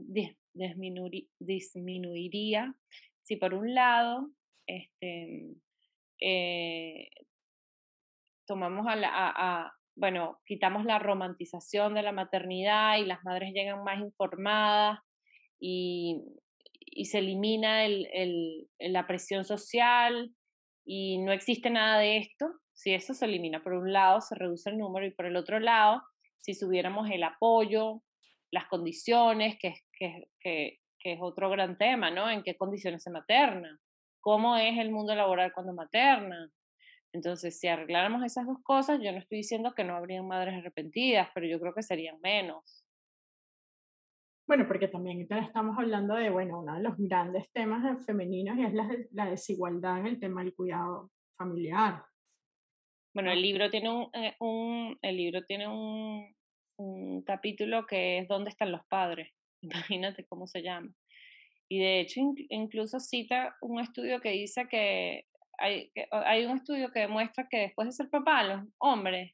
disminuiría 1.39 2.75
si 3.23 3.37
por 3.37 3.55
un 3.55 3.75
lado 3.75 4.31
este, 4.67 5.55
eh, 6.21 7.09
tomamos 8.47 8.87
a, 8.87 8.97
la, 8.97 9.11
a, 9.13 9.73
bueno, 9.97 10.39
quitamos 10.47 10.85
la 10.85 10.99
romantización 10.99 11.95
de 11.95 12.03
la 12.03 12.13
maternidad 12.13 12.99
y 12.99 13.07
las 13.07 13.23
madres 13.25 13.53
llegan 13.53 13.83
más 13.85 14.01
informadas 14.01 15.01
y, 15.61 16.23
se 17.05 17.19
elimina 17.19 17.85
el, 17.85 18.07
el, 18.13 18.69
la 18.79 19.07
presión 19.09 19.45
social 19.45 20.33
y 20.85 21.19
no 21.19 21.33
existe 21.33 21.71
nada 21.71 21.99
de 21.99 22.19
esto. 22.19 22.53
Si 22.73 22.93
eso 22.93 23.15
se 23.15 23.25
elimina 23.25 23.63
por 23.63 23.75
un 23.75 23.93
lado, 23.93 24.21
se 24.21 24.35
reduce 24.35 24.71
el 24.71 24.79
número 24.79 25.07
y 25.07 25.11
por 25.11 25.27
el 25.27 25.37
otro 25.37 25.61
lado, 25.61 26.03
si 26.39 26.55
subiéramos 26.55 27.11
el 27.11 27.23
apoyo, 27.23 28.03
las 28.51 28.67
condiciones, 28.67 29.57
que, 29.59 29.75
que, 29.93 30.29
que, 30.41 30.81
que 30.99 31.13
es 31.13 31.19
otro 31.21 31.51
gran 31.51 31.79
tema, 31.79 32.11
¿no? 32.11 32.31
En 32.31 32.43
qué 32.43 32.57
condiciones 32.57 33.03
se 33.03 33.11
materna 33.11 33.81
cómo 34.25 34.57
es 34.57 34.79
el 34.79 34.91
mundo 34.91 35.15
laboral 35.15 35.53
cuando 35.53 35.75
materna. 35.75 36.51
Entonces, 37.13 37.61
si 37.61 37.69
arregláramos 37.69 38.25
esas 38.25 38.47
dos 38.47 38.57
cosas, 38.63 38.99
yo 39.03 39.13
no 39.13 39.19
estoy 39.19 39.39
diciendo 39.39 39.75
que 39.75 39.85
no 39.85 39.95
habrían 39.95 40.27
madres 40.27 40.55
arrepentidas, 40.55 41.29
pero 41.35 41.47
yo 41.47 41.61
creo 41.61 41.75
que 41.75 41.83
serían 41.83 42.19
menos. 42.23 42.84
Bueno, 44.47 44.67
porque 44.69 44.89
también 44.89 45.27
estamos 45.31 45.79
hablando 45.79 46.15
de, 46.15 46.29
bueno, 46.29 46.61
uno 46.61 46.75
de 46.75 46.83
los 46.83 46.97
grandes 46.99 47.51
temas 47.53 48.05
femeninos 48.05 48.59
y 48.59 48.65
es 48.65 48.75
la, 48.75 48.89
la 49.13 49.27
desigualdad 49.27 50.01
en 50.01 50.07
el 50.07 50.21
tema 50.21 50.43
del 50.43 50.55
cuidado 50.55 51.11
familiar. 51.37 52.05
Bueno, 53.15 53.31
el 53.31 53.41
libro 53.41 53.71
tiene 53.71 53.91
un, 53.91 54.11
eh, 54.13 54.35
un 54.41 54.99
el 55.01 55.17
libro 55.17 55.45
tiene 55.45 55.69
un, 55.69 56.35
un 56.77 57.23
capítulo 57.23 57.87
que 57.87 58.19
es 58.19 58.29
¿Dónde 58.29 58.51
están 58.51 58.73
los 58.73 58.85
padres? 58.87 59.33
Imagínate 59.63 60.27
cómo 60.27 60.47
se 60.47 60.63
llama. 60.63 60.93
Y 61.69 61.79
de 61.79 62.01
hecho, 62.01 62.21
incluso 62.51 63.01
cita 63.01 63.57
un 63.63 63.81
estudio 63.81 64.21
que 64.21 64.31
dice 64.31 64.69
que 64.69 65.25
hay, 65.59 65.91
que 65.95 66.07
hay 66.11 66.45
un 66.45 66.59
estudio 66.59 66.91
que 66.91 67.01
demuestra 67.01 67.47
que 67.49 67.59
después 67.59 67.89
de 67.89 67.93
ser 67.93 68.11
papá, 68.11 68.43
los 68.45 68.65
hombres 68.79 69.33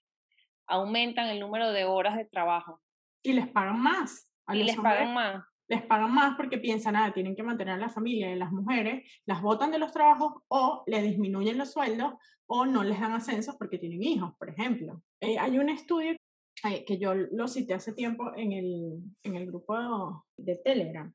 aumentan 0.69 1.29
el 1.29 1.41
número 1.41 1.73
de 1.73 1.85
horas 1.85 2.17
de 2.17 2.27
trabajo. 2.27 2.81
Y 3.25 3.33
les 3.33 3.49
pagan 3.49 3.81
más. 3.81 4.30
Y 4.53 4.65
les 4.65 4.77
pagan 4.77 5.15
más. 5.15 5.45
Les 5.69 5.83
pagan 5.83 6.13
más 6.13 6.37
porque 6.37 6.59
piensan, 6.59 6.95
nada, 6.95 7.07
ah, 7.07 7.13
tienen 7.13 7.37
que 7.37 7.45
mantener 7.45 7.75
a 7.75 7.79
la 7.79 7.89
familia 7.89 8.33
y 8.33 8.37
las 8.37 8.51
mujeres 8.51 9.09
las 9.25 9.41
botan 9.41 9.71
de 9.71 9.79
los 9.79 9.93
trabajos 9.93 10.43
o 10.49 10.83
le 10.87 11.01
disminuyen 11.01 11.59
los 11.59 11.73
sueldos 11.73 12.15
o 12.47 12.67
no 12.67 12.83
les 12.83 12.99
dan 12.99 13.13
ascensos 13.13 13.55
porque 13.57 13.79
tienen 13.79 14.03
hijos, 14.03 14.35
por 14.37 14.51
ejemplo. 14.51 15.01
Eh, 15.21 15.39
hay 15.39 15.59
un 15.59 15.69
estudio 15.69 16.17
eh, 16.65 16.85
que 16.85 16.99
yo 16.99 17.15
lo 17.15 17.47
cité 17.47 17.75
hace 17.75 17.93
tiempo 17.93 18.33
en 18.37 18.53
el, 18.53 19.01
en 19.23 19.37
el 19.37 19.47
grupo 19.47 20.27
de 20.37 20.57
Telegram, 20.57 21.13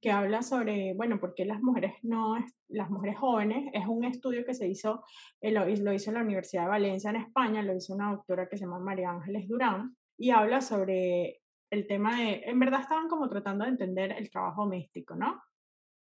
que 0.00 0.10
habla 0.10 0.42
sobre, 0.42 0.94
bueno, 0.94 1.18
por 1.18 1.34
qué 1.34 1.44
las 1.44 1.60
mujeres 1.60 1.94
no, 2.02 2.36
las 2.68 2.88
mujeres 2.88 3.18
jóvenes, 3.18 3.70
es 3.74 3.86
un 3.86 4.04
estudio 4.04 4.44
que 4.44 4.54
se 4.54 4.68
hizo, 4.68 5.02
eh, 5.40 5.50
lo, 5.50 5.68
hizo 5.92 6.10
en 6.10 6.14
la 6.14 6.22
Universidad 6.22 6.62
de 6.62 6.68
Valencia 6.68 7.10
en 7.10 7.16
España, 7.16 7.62
lo 7.62 7.74
hizo 7.74 7.94
una 7.94 8.12
doctora 8.12 8.48
que 8.48 8.56
se 8.56 8.64
llama 8.64 8.78
María 8.78 9.10
Ángeles 9.10 9.48
Durán, 9.48 9.96
y 10.16 10.30
habla 10.30 10.60
sobre 10.60 11.40
el 11.70 11.86
tema 11.86 12.20
de, 12.20 12.42
en 12.46 12.58
verdad 12.58 12.80
estaban 12.80 13.08
como 13.08 13.28
tratando 13.28 13.64
de 13.64 13.70
entender 13.70 14.12
el 14.12 14.30
trabajo 14.30 14.62
doméstico, 14.62 15.14
¿no? 15.14 15.42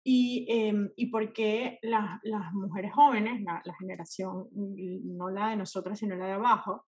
Y, 0.04 0.46
eh, 0.48 0.72
y 0.96 1.06
por 1.10 1.32
qué 1.32 1.78
la, 1.82 2.20
las 2.22 2.52
mujeres 2.52 2.92
jóvenes, 2.92 3.42
la, 3.42 3.62
generación, 3.78 4.48
no 4.52 5.28
la 5.28 5.48
de 5.48 5.56
nosotras, 5.56 5.98
sino 5.98 6.16
la 6.16 6.26
de 6.26 6.32
abajo, 6.32 6.86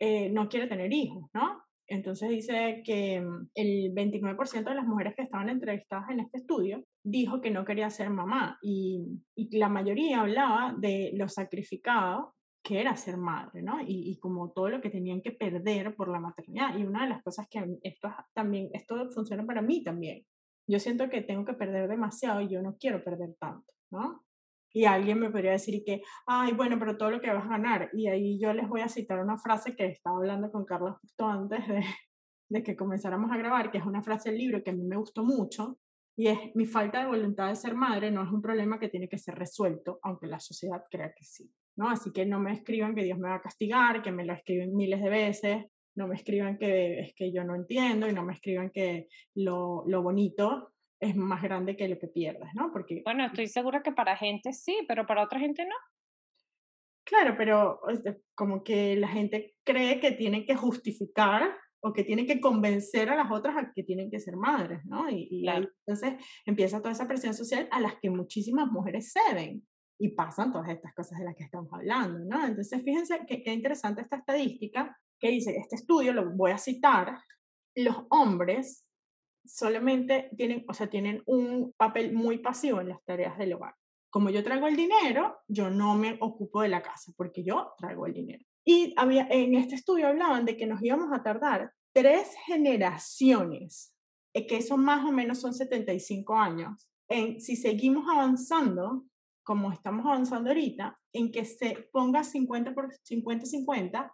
eh, 0.00 0.30
no 0.30 0.48
quiere 0.48 0.68
tener 0.68 0.92
hijos, 0.92 1.28
¿no? 1.34 1.64
Entonces 1.86 2.30
dice 2.30 2.82
que 2.84 3.20
mm, 3.20 3.48
el 3.54 3.92
29% 3.92 4.64
de 4.64 4.74
las 4.74 4.86
mujeres 4.86 5.14
que 5.16 5.22
estaban 5.22 5.48
entrevistadas 5.48 6.10
en 6.10 6.20
este 6.20 6.38
estudio 6.38 6.84
dijo 7.04 7.40
que 7.40 7.50
no 7.50 7.64
quería 7.64 7.90
ser 7.90 8.08
mamá 8.10 8.58
y, 8.62 9.04
y 9.36 9.58
la 9.58 9.68
mayoría 9.68 10.20
hablaba 10.20 10.74
de 10.78 11.10
lo 11.14 11.28
sacrificado 11.28 12.34
que 12.64 12.80
era 12.80 12.96
ser 12.96 13.18
madre, 13.18 13.62
¿no? 13.62 13.80
Y, 13.82 14.10
y, 14.10 14.18
como 14.18 14.50
todo 14.50 14.70
lo 14.70 14.80
que 14.80 14.88
tenían 14.88 15.20
que 15.20 15.32
perder 15.32 15.94
por 15.94 16.08
la 16.08 16.18
maternidad. 16.18 16.76
Y 16.78 16.84
una 16.84 17.02
de 17.02 17.10
las 17.10 17.22
cosas 17.22 17.46
que 17.48 17.62
esto 17.82 18.10
también, 18.32 18.70
esto 18.72 19.10
funciona 19.10 19.44
para 19.44 19.60
mí 19.60 19.84
también. 19.84 20.24
Yo 20.66 20.78
siento 20.78 21.10
que 21.10 21.20
tengo 21.20 21.44
que 21.44 21.52
perder 21.52 21.88
demasiado 21.88 22.40
y 22.40 22.48
yo 22.48 22.62
no 22.62 22.76
quiero 22.78 23.04
perder 23.04 23.34
tanto, 23.38 23.70
¿no? 23.90 24.24
Y 24.72 24.86
alguien 24.86 25.20
me 25.20 25.30
podría 25.30 25.52
decir 25.52 25.84
que, 25.84 26.02
ay, 26.26 26.52
bueno, 26.54 26.78
pero 26.78 26.96
todo 26.96 27.10
lo 27.10 27.20
que 27.20 27.30
vas 27.30 27.44
a 27.44 27.50
ganar. 27.50 27.90
Y 27.92 28.08
ahí 28.08 28.40
yo 28.40 28.52
les 28.54 28.66
voy 28.66 28.80
a 28.80 28.88
citar 28.88 29.20
una 29.20 29.36
frase 29.36 29.76
que 29.76 29.86
estaba 29.86 30.16
hablando 30.16 30.50
con 30.50 30.64
Carlos 30.64 30.96
justo 31.02 31.26
antes 31.26 31.68
de, 31.68 31.84
de 32.48 32.62
que 32.62 32.76
comenzáramos 32.76 33.30
a 33.30 33.36
grabar, 33.36 33.70
que 33.70 33.78
es 33.78 33.84
una 33.84 34.02
frase 34.02 34.30
del 34.30 34.38
libro 34.38 34.64
que 34.64 34.70
a 34.70 34.74
mí 34.74 34.84
me 34.84 34.96
gustó 34.96 35.22
mucho, 35.22 35.78
y 36.16 36.28
es, 36.28 36.38
mi 36.54 36.66
falta 36.66 37.00
de 37.00 37.06
voluntad 37.06 37.48
de 37.48 37.56
ser 37.56 37.74
madre 37.74 38.10
no 38.10 38.22
es 38.22 38.30
un 38.30 38.40
problema 38.40 38.78
que 38.78 38.88
tiene 38.88 39.08
que 39.08 39.18
ser 39.18 39.34
resuelto, 39.34 39.98
aunque 40.02 40.28
la 40.28 40.38
sociedad 40.38 40.84
crea 40.90 41.12
que 41.12 41.24
sí. 41.24 41.52
¿No? 41.76 41.90
Así 41.90 42.12
que 42.12 42.26
no 42.26 42.40
me 42.40 42.52
escriban 42.52 42.94
que 42.94 43.04
Dios 43.04 43.18
me 43.18 43.28
va 43.28 43.36
a 43.36 43.42
castigar, 43.42 44.02
que 44.02 44.12
me 44.12 44.24
lo 44.24 44.32
escriben 44.32 44.74
miles 44.74 45.02
de 45.02 45.10
veces, 45.10 45.64
no 45.96 46.08
me 46.08 46.16
escriban 46.16 46.58
que 46.58 47.00
es 47.00 47.14
que 47.14 47.32
yo 47.32 47.44
no 47.44 47.54
entiendo 47.54 48.08
y 48.08 48.12
no 48.12 48.24
me 48.24 48.32
escriban 48.32 48.70
que 48.70 49.08
lo, 49.34 49.84
lo 49.86 50.02
bonito 50.02 50.72
es 51.00 51.14
más 51.16 51.42
grande 51.42 51.76
que 51.76 51.88
lo 51.88 51.98
que 51.98 52.08
pierdes, 52.08 52.50
¿no? 52.54 52.72
Porque... 52.72 53.02
Bueno, 53.04 53.26
estoy 53.26 53.46
segura 53.46 53.82
que 53.82 53.92
para 53.92 54.16
gente 54.16 54.52
sí, 54.52 54.84
pero 54.88 55.06
para 55.06 55.22
otra 55.22 55.38
gente 55.38 55.64
no. 55.64 55.76
Claro, 57.04 57.34
pero 57.36 57.80
como 58.34 58.64
que 58.64 58.96
la 58.96 59.08
gente 59.08 59.54
cree 59.62 60.00
que 60.00 60.12
tiene 60.12 60.46
que 60.46 60.56
justificar 60.56 61.54
o 61.80 61.92
que 61.92 62.02
tienen 62.02 62.26
que 62.26 62.40
convencer 62.40 63.10
a 63.10 63.16
las 63.16 63.30
otras 63.30 63.56
a 63.58 63.72
que 63.74 63.82
tienen 63.82 64.10
que 64.10 64.18
ser 64.18 64.36
madres, 64.36 64.80
¿no? 64.86 65.10
Y, 65.10 65.28
y 65.30 65.48
ahí, 65.48 65.68
entonces 65.86 66.14
empieza 66.46 66.78
toda 66.78 66.92
esa 66.92 67.06
presión 67.06 67.34
social 67.34 67.68
a 67.70 67.80
las 67.80 67.96
que 68.00 68.08
muchísimas 68.08 68.68
mujeres 68.68 69.12
ceden 69.12 69.66
y 69.98 70.08
pasan 70.10 70.52
todas 70.52 70.68
estas 70.68 70.94
cosas 70.94 71.18
de 71.18 71.24
las 71.24 71.36
que 71.36 71.44
estamos 71.44 71.72
hablando, 71.72 72.18
¿no? 72.20 72.44
Entonces, 72.44 72.82
fíjense 72.82 73.20
qué 73.26 73.52
interesante 73.52 74.02
esta 74.02 74.16
estadística 74.16 74.98
que 75.18 75.30
dice, 75.30 75.56
este 75.56 75.76
estudio, 75.76 76.12
lo 76.12 76.30
voy 76.30 76.50
a 76.50 76.58
citar, 76.58 77.18
los 77.74 77.96
hombres 78.10 78.84
solamente 79.44 80.30
tienen, 80.36 80.64
o 80.68 80.74
sea, 80.74 80.88
tienen 80.88 81.22
un 81.26 81.72
papel 81.76 82.12
muy 82.12 82.38
pasivo 82.38 82.80
en 82.80 82.90
las 82.90 83.02
tareas 83.04 83.36
del 83.38 83.54
hogar. 83.54 83.74
Como 84.10 84.30
yo 84.30 84.44
traigo 84.44 84.66
el 84.66 84.76
dinero, 84.76 85.38
yo 85.48 85.70
no 85.70 85.94
me 85.96 86.16
ocupo 86.20 86.62
de 86.62 86.68
la 86.68 86.82
casa, 86.82 87.12
porque 87.16 87.42
yo 87.42 87.72
traigo 87.78 88.06
el 88.06 88.14
dinero. 88.14 88.44
Y 88.64 88.94
había, 88.96 89.26
en 89.30 89.54
este 89.54 89.74
estudio 89.74 90.08
hablaban 90.08 90.44
de 90.44 90.56
que 90.56 90.66
nos 90.66 90.82
íbamos 90.82 91.12
a 91.12 91.22
tardar 91.22 91.72
tres 91.92 92.34
generaciones, 92.46 93.94
eh, 94.32 94.46
que 94.46 94.58
eso 94.58 94.76
más 94.76 95.04
o 95.04 95.12
menos 95.12 95.40
son 95.40 95.52
75 95.52 96.34
años, 96.34 96.88
en, 97.08 97.40
si 97.40 97.56
seguimos 97.56 98.08
avanzando 98.08 99.04
como 99.44 99.70
estamos 99.70 100.04
avanzando 100.06 100.50
ahorita, 100.50 100.98
en 101.12 101.30
que 101.30 101.44
se 101.44 101.88
ponga 101.92 102.24
50 102.24 102.74
por 102.74 102.90
50-50 102.92 104.10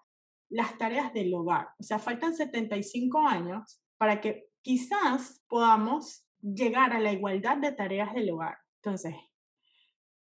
las 0.50 0.76
tareas 0.76 1.12
del 1.14 1.32
hogar. 1.32 1.68
O 1.78 1.82
sea, 1.82 1.98
faltan 1.98 2.34
75 2.34 3.26
años 3.26 3.80
para 3.96 4.20
que 4.20 4.48
quizás 4.60 5.42
podamos 5.48 6.26
llegar 6.42 6.92
a 6.92 7.00
la 7.00 7.12
igualdad 7.12 7.58
de 7.58 7.72
tareas 7.72 8.12
del 8.12 8.30
hogar. 8.30 8.58
Entonces, 8.82 9.14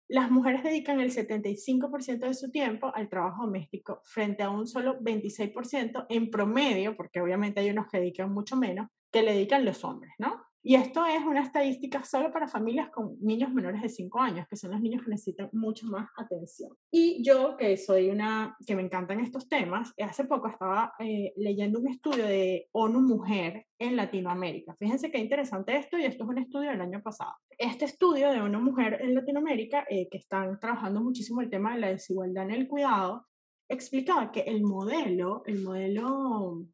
las 0.08 0.30
mujeres 0.30 0.64
dedican 0.64 1.00
el 1.00 1.12
75% 1.12 2.18
de 2.18 2.34
su 2.34 2.50
tiempo 2.50 2.92
al 2.94 3.08
trabajo 3.08 3.44
doméstico 3.44 4.00
frente 4.04 4.42
a 4.42 4.50
un 4.50 4.66
solo 4.66 4.98
26% 4.98 6.06
en 6.08 6.30
promedio, 6.30 6.96
porque 6.96 7.20
obviamente 7.20 7.60
hay 7.60 7.70
unos 7.70 7.86
que 7.86 7.98
dedican 7.98 8.32
mucho 8.32 8.56
menos, 8.56 8.88
que 9.12 9.22
le 9.22 9.34
dedican 9.34 9.64
los 9.64 9.84
hombres, 9.84 10.12
¿no? 10.18 10.49
Y 10.62 10.74
esto 10.74 11.06
es 11.06 11.24
una 11.24 11.42
estadística 11.42 12.04
solo 12.04 12.30
para 12.30 12.46
familias 12.46 12.90
con 12.90 13.16
niños 13.20 13.52
menores 13.52 13.80
de 13.80 13.88
5 13.88 14.20
años, 14.20 14.46
que 14.46 14.56
son 14.56 14.72
los 14.72 14.80
niños 14.80 15.02
que 15.02 15.10
necesitan 15.10 15.48
mucho 15.52 15.86
más 15.86 16.10
atención. 16.18 16.76
Y 16.90 17.24
yo, 17.24 17.56
que 17.56 17.78
soy 17.78 18.10
una, 18.10 18.56
que 18.66 18.76
me 18.76 18.82
encantan 18.82 19.20
estos 19.20 19.48
temas, 19.48 19.94
hace 19.98 20.24
poco 20.24 20.48
estaba 20.48 20.92
eh, 20.98 21.32
leyendo 21.36 21.80
un 21.80 21.88
estudio 21.88 22.26
de 22.26 22.68
ONU 22.72 23.00
Mujer 23.00 23.66
en 23.78 23.96
Latinoamérica. 23.96 24.74
Fíjense 24.74 25.10
qué 25.10 25.18
interesante 25.18 25.76
esto, 25.76 25.98
y 25.98 26.04
esto 26.04 26.24
es 26.24 26.30
un 26.30 26.38
estudio 26.38 26.70
del 26.70 26.82
año 26.82 27.02
pasado. 27.02 27.32
Este 27.56 27.86
estudio 27.86 28.30
de 28.30 28.40
ONU 28.40 28.60
Mujer 28.60 28.98
en 29.00 29.14
Latinoamérica, 29.14 29.86
eh, 29.88 30.08
que 30.10 30.18
están 30.18 30.60
trabajando 30.60 31.00
muchísimo 31.00 31.40
el 31.40 31.48
tema 31.48 31.74
de 31.74 31.80
la 31.80 31.88
desigualdad 31.88 32.44
en 32.44 32.50
el 32.50 32.68
cuidado, 32.68 33.26
explicaba 33.66 34.30
que 34.30 34.40
el 34.40 34.62
modelo, 34.62 35.42
el 35.46 35.62
modelo 35.62 36.66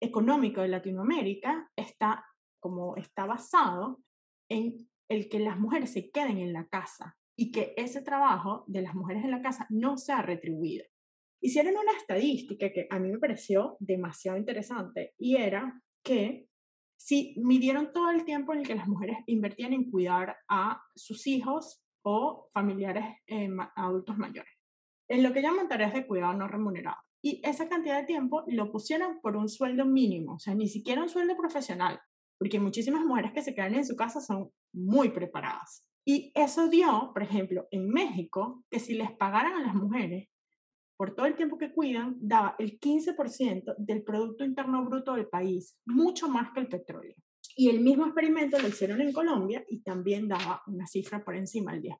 económico 0.00 0.60
de 0.60 0.68
Latinoamérica 0.68 1.70
está 1.74 2.24
como 2.60 2.96
está 2.96 3.26
basado 3.26 4.00
en 4.50 4.88
el 5.08 5.28
que 5.28 5.40
las 5.40 5.58
mujeres 5.58 5.92
se 5.92 6.10
queden 6.10 6.38
en 6.38 6.52
la 6.52 6.66
casa 6.66 7.16
y 7.36 7.52
que 7.52 7.72
ese 7.76 8.02
trabajo 8.02 8.64
de 8.66 8.82
las 8.82 8.94
mujeres 8.94 9.24
en 9.24 9.30
la 9.30 9.42
casa 9.42 9.66
no 9.70 9.96
sea 9.96 10.22
retribuido. 10.22 10.84
Hicieron 11.40 11.74
una 11.76 11.92
estadística 11.96 12.72
que 12.72 12.88
a 12.90 12.98
mí 12.98 13.10
me 13.10 13.18
pareció 13.18 13.76
demasiado 13.78 14.36
interesante 14.36 15.14
y 15.18 15.36
era 15.36 15.80
que 16.02 16.48
si 16.98 17.36
midieron 17.38 17.92
todo 17.92 18.10
el 18.10 18.24
tiempo 18.24 18.52
en 18.52 18.60
el 18.60 18.66
que 18.66 18.74
las 18.74 18.88
mujeres 18.88 19.18
invertían 19.26 19.72
en 19.72 19.88
cuidar 19.88 20.36
a 20.48 20.82
sus 20.96 21.26
hijos 21.28 21.84
o 22.02 22.48
familiares 22.52 23.04
eh, 23.26 23.48
adultos 23.76 24.18
mayores, 24.18 24.50
en 25.08 25.22
lo 25.22 25.32
que 25.32 25.42
llaman 25.42 25.68
tareas 25.68 25.94
de 25.94 26.06
cuidado 26.06 26.34
no 26.34 26.48
remunerado. 26.48 26.96
Y 27.22 27.40
esa 27.44 27.68
cantidad 27.68 28.00
de 28.00 28.06
tiempo 28.06 28.44
lo 28.48 28.70
pusieron 28.72 29.20
por 29.20 29.36
un 29.36 29.48
sueldo 29.48 29.84
mínimo, 29.84 30.34
o 30.34 30.38
sea, 30.38 30.54
ni 30.54 30.68
siquiera 30.68 31.02
un 31.02 31.08
sueldo 31.08 31.36
profesional, 31.36 32.00
porque 32.38 32.60
muchísimas 32.60 33.04
mujeres 33.04 33.32
que 33.32 33.42
se 33.42 33.54
quedan 33.54 33.74
en 33.74 33.84
su 33.84 33.96
casa 33.96 34.20
son 34.20 34.50
muy 34.72 35.10
preparadas. 35.10 35.84
Y 36.06 36.32
eso 36.34 36.68
dio, 36.68 37.10
por 37.12 37.22
ejemplo, 37.22 37.66
en 37.70 37.88
México, 37.88 38.64
que 38.70 38.80
si 38.80 38.94
les 38.94 39.10
pagaran 39.12 39.52
a 39.52 39.66
las 39.66 39.74
mujeres 39.74 40.28
por 40.96 41.14
todo 41.14 41.26
el 41.26 41.36
tiempo 41.36 41.58
que 41.58 41.72
cuidan, 41.72 42.16
daba 42.18 42.56
el 42.58 42.80
15% 42.80 43.74
del 43.76 44.02
Producto 44.02 44.44
Interno 44.44 44.84
Bruto 44.84 45.14
del 45.14 45.28
país, 45.28 45.76
mucho 45.86 46.28
más 46.28 46.50
que 46.52 46.60
el 46.60 46.68
petróleo. 46.68 47.14
Y 47.56 47.68
el 47.68 47.80
mismo 47.80 48.06
experimento 48.06 48.58
lo 48.58 48.68
hicieron 48.68 49.00
en 49.00 49.12
Colombia 49.12 49.64
y 49.68 49.82
también 49.82 50.28
daba 50.28 50.62
una 50.66 50.86
cifra 50.86 51.24
por 51.24 51.36
encima 51.36 51.72
del 51.72 51.82
10%. 51.82 51.96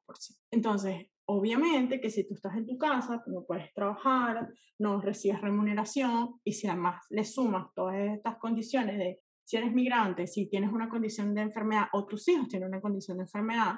Entonces, 0.51 1.07
obviamente 1.25 2.01
que 2.01 2.09
si 2.09 2.27
tú 2.27 2.33
estás 2.33 2.55
en 2.55 2.65
tu 2.65 2.77
casa, 2.77 3.23
no 3.27 3.45
puedes 3.45 3.73
trabajar, 3.73 4.49
no 4.79 5.01
recibes 5.01 5.41
remuneración 5.41 6.39
y 6.43 6.53
si 6.53 6.67
además 6.67 7.05
le 7.09 7.25
sumas 7.25 7.67
todas 7.75 7.95
estas 7.95 8.37
condiciones 8.37 8.97
de 8.97 9.21
si 9.49 9.57
eres 9.57 9.73
migrante, 9.73 10.27
si 10.27 10.47
tienes 10.47 10.71
una 10.71 10.87
condición 10.89 11.33
de 11.33 11.41
enfermedad 11.41 11.85
o 11.93 12.05
tus 12.05 12.27
hijos 12.27 12.47
tienen 12.47 12.69
una 12.69 12.81
condición 12.81 13.17
de 13.17 13.23
enfermedad, 13.23 13.77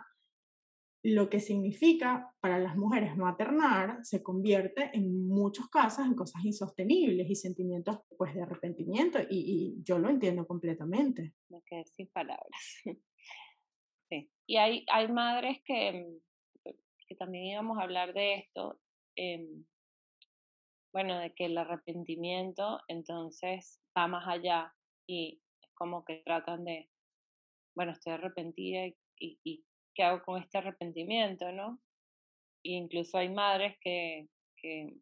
lo 1.01 1.29
que 1.29 1.39
significa 1.39 2.35
para 2.41 2.59
las 2.59 2.75
mujeres 2.75 3.15
maternar 3.15 4.03
se 4.03 4.21
convierte 4.21 4.91
en 4.93 5.29
muchos 5.29 5.69
casos 5.69 6.05
en 6.05 6.13
cosas 6.13 6.43
insostenibles 6.43 7.29
y 7.29 7.35
sentimientos 7.35 7.99
pues 8.17 8.35
de 8.35 8.41
arrepentimiento 8.41 9.19
y, 9.29 9.81
yo 9.85 9.97
lo 9.97 10.09
entiendo 10.09 10.45
completamente. 10.45 11.35
Me 11.47 11.61
quedé 11.65 11.85
sin 11.85 12.07
palabras. 12.07 12.49
Sí. 14.09 14.29
Y 14.45 14.57
hay, 14.57 14.85
hay 14.91 15.07
madres 15.07 15.61
que, 15.63 16.05
que 17.07 17.15
también 17.15 17.45
íbamos 17.45 17.77
a 17.77 17.83
hablar 17.83 18.13
de 18.13 18.33
esto, 18.33 18.77
em, 19.15 19.63
bueno, 20.91 21.17
de 21.17 21.33
que 21.33 21.45
el 21.45 21.57
arrepentimiento 21.57 22.81
entonces 22.89 23.79
va 23.97 24.09
más 24.09 24.27
allá 24.27 24.75
y 25.07 25.40
como 25.81 26.05
que 26.05 26.17
tratan 26.17 26.63
de, 26.63 26.87
bueno, 27.75 27.93
estoy 27.93 28.13
arrepentida 28.13 28.85
y, 28.85 28.95
y, 29.17 29.65
qué 29.95 30.03
hago 30.03 30.23
con 30.23 30.39
este 30.39 30.59
arrepentimiento, 30.59 31.51
¿no? 31.51 31.81
E 32.63 32.73
incluso 32.73 33.17
hay 33.17 33.29
madres 33.29 33.79
que, 33.81 34.27
que, 34.57 34.93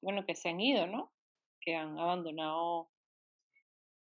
bueno, 0.00 0.24
que 0.24 0.36
se 0.36 0.50
han 0.50 0.60
ido, 0.60 0.86
¿no? 0.86 1.12
Que 1.60 1.74
han 1.74 1.98
abandonado 1.98 2.90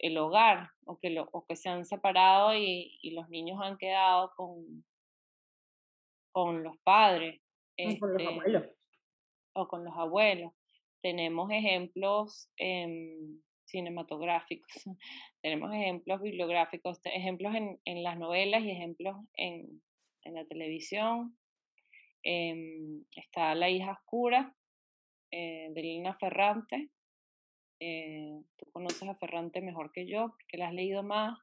el 0.00 0.18
hogar 0.18 0.72
o 0.86 0.98
que, 0.98 1.10
lo, 1.10 1.28
o 1.30 1.46
que 1.46 1.54
se 1.54 1.68
han 1.68 1.86
separado 1.86 2.52
y, 2.52 2.98
y 3.00 3.12
los 3.12 3.28
niños 3.28 3.60
han 3.62 3.78
quedado 3.78 4.32
con, 4.34 4.84
con 6.32 6.64
los 6.64 6.76
padres. 6.78 7.40
O 7.78 7.98
con 8.00 8.12
los 8.12 8.22
este, 8.22 8.34
abuelos. 8.34 8.66
O 9.52 9.68
con 9.68 9.84
los 9.84 9.96
abuelos. 9.96 10.52
Tenemos 11.00 11.48
ejemplos 11.52 12.50
cinematográficos, 13.68 14.70
tenemos 15.42 15.72
ejemplos 15.72 16.20
bibliográficos, 16.20 17.00
ejemplos 17.04 17.54
en, 17.54 17.78
en 17.84 18.02
las 18.02 18.18
novelas 18.18 18.62
y 18.62 18.70
ejemplos 18.70 19.16
en, 19.34 19.82
en 20.22 20.34
la 20.34 20.44
televisión. 20.44 21.36
Em, 22.22 23.04
está 23.14 23.54
La 23.54 23.70
hija 23.70 23.92
oscura 23.92 24.54
eh, 25.30 25.68
de 25.72 25.82
Lina 25.82 26.14
Ferrante. 26.18 26.90
Eh, 27.80 28.42
tú 28.56 28.66
conoces 28.72 29.08
a 29.08 29.14
Ferrante 29.14 29.60
mejor 29.60 29.92
que 29.92 30.06
yo 30.06 30.30
porque 30.30 30.58
la 30.58 30.68
has 30.68 30.74
leído 30.74 31.02
más. 31.02 31.38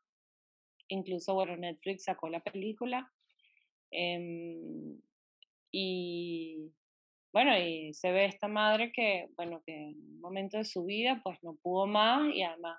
Incluso, 0.88 1.34
bueno, 1.34 1.56
Netflix 1.58 2.04
sacó 2.04 2.30
la 2.30 2.42
película. 2.42 3.12
Em, 3.92 5.00
y 5.72 6.72
bueno, 7.36 7.56
y 7.60 7.94
se 7.94 8.12
ve 8.12 8.26
esta 8.26 8.48
madre 8.48 8.92
que, 8.92 9.28
bueno, 9.36 9.62
que 9.64 9.76
en 9.76 9.96
un 10.00 10.22
momento 10.22 10.58
de 10.58 10.66
su 10.66 10.86
vida 10.86 11.22
pues 11.24 11.38
no 11.44 11.56
pudo 11.62 11.86
más 11.86 12.34
y 12.34 12.42
además 12.42 12.78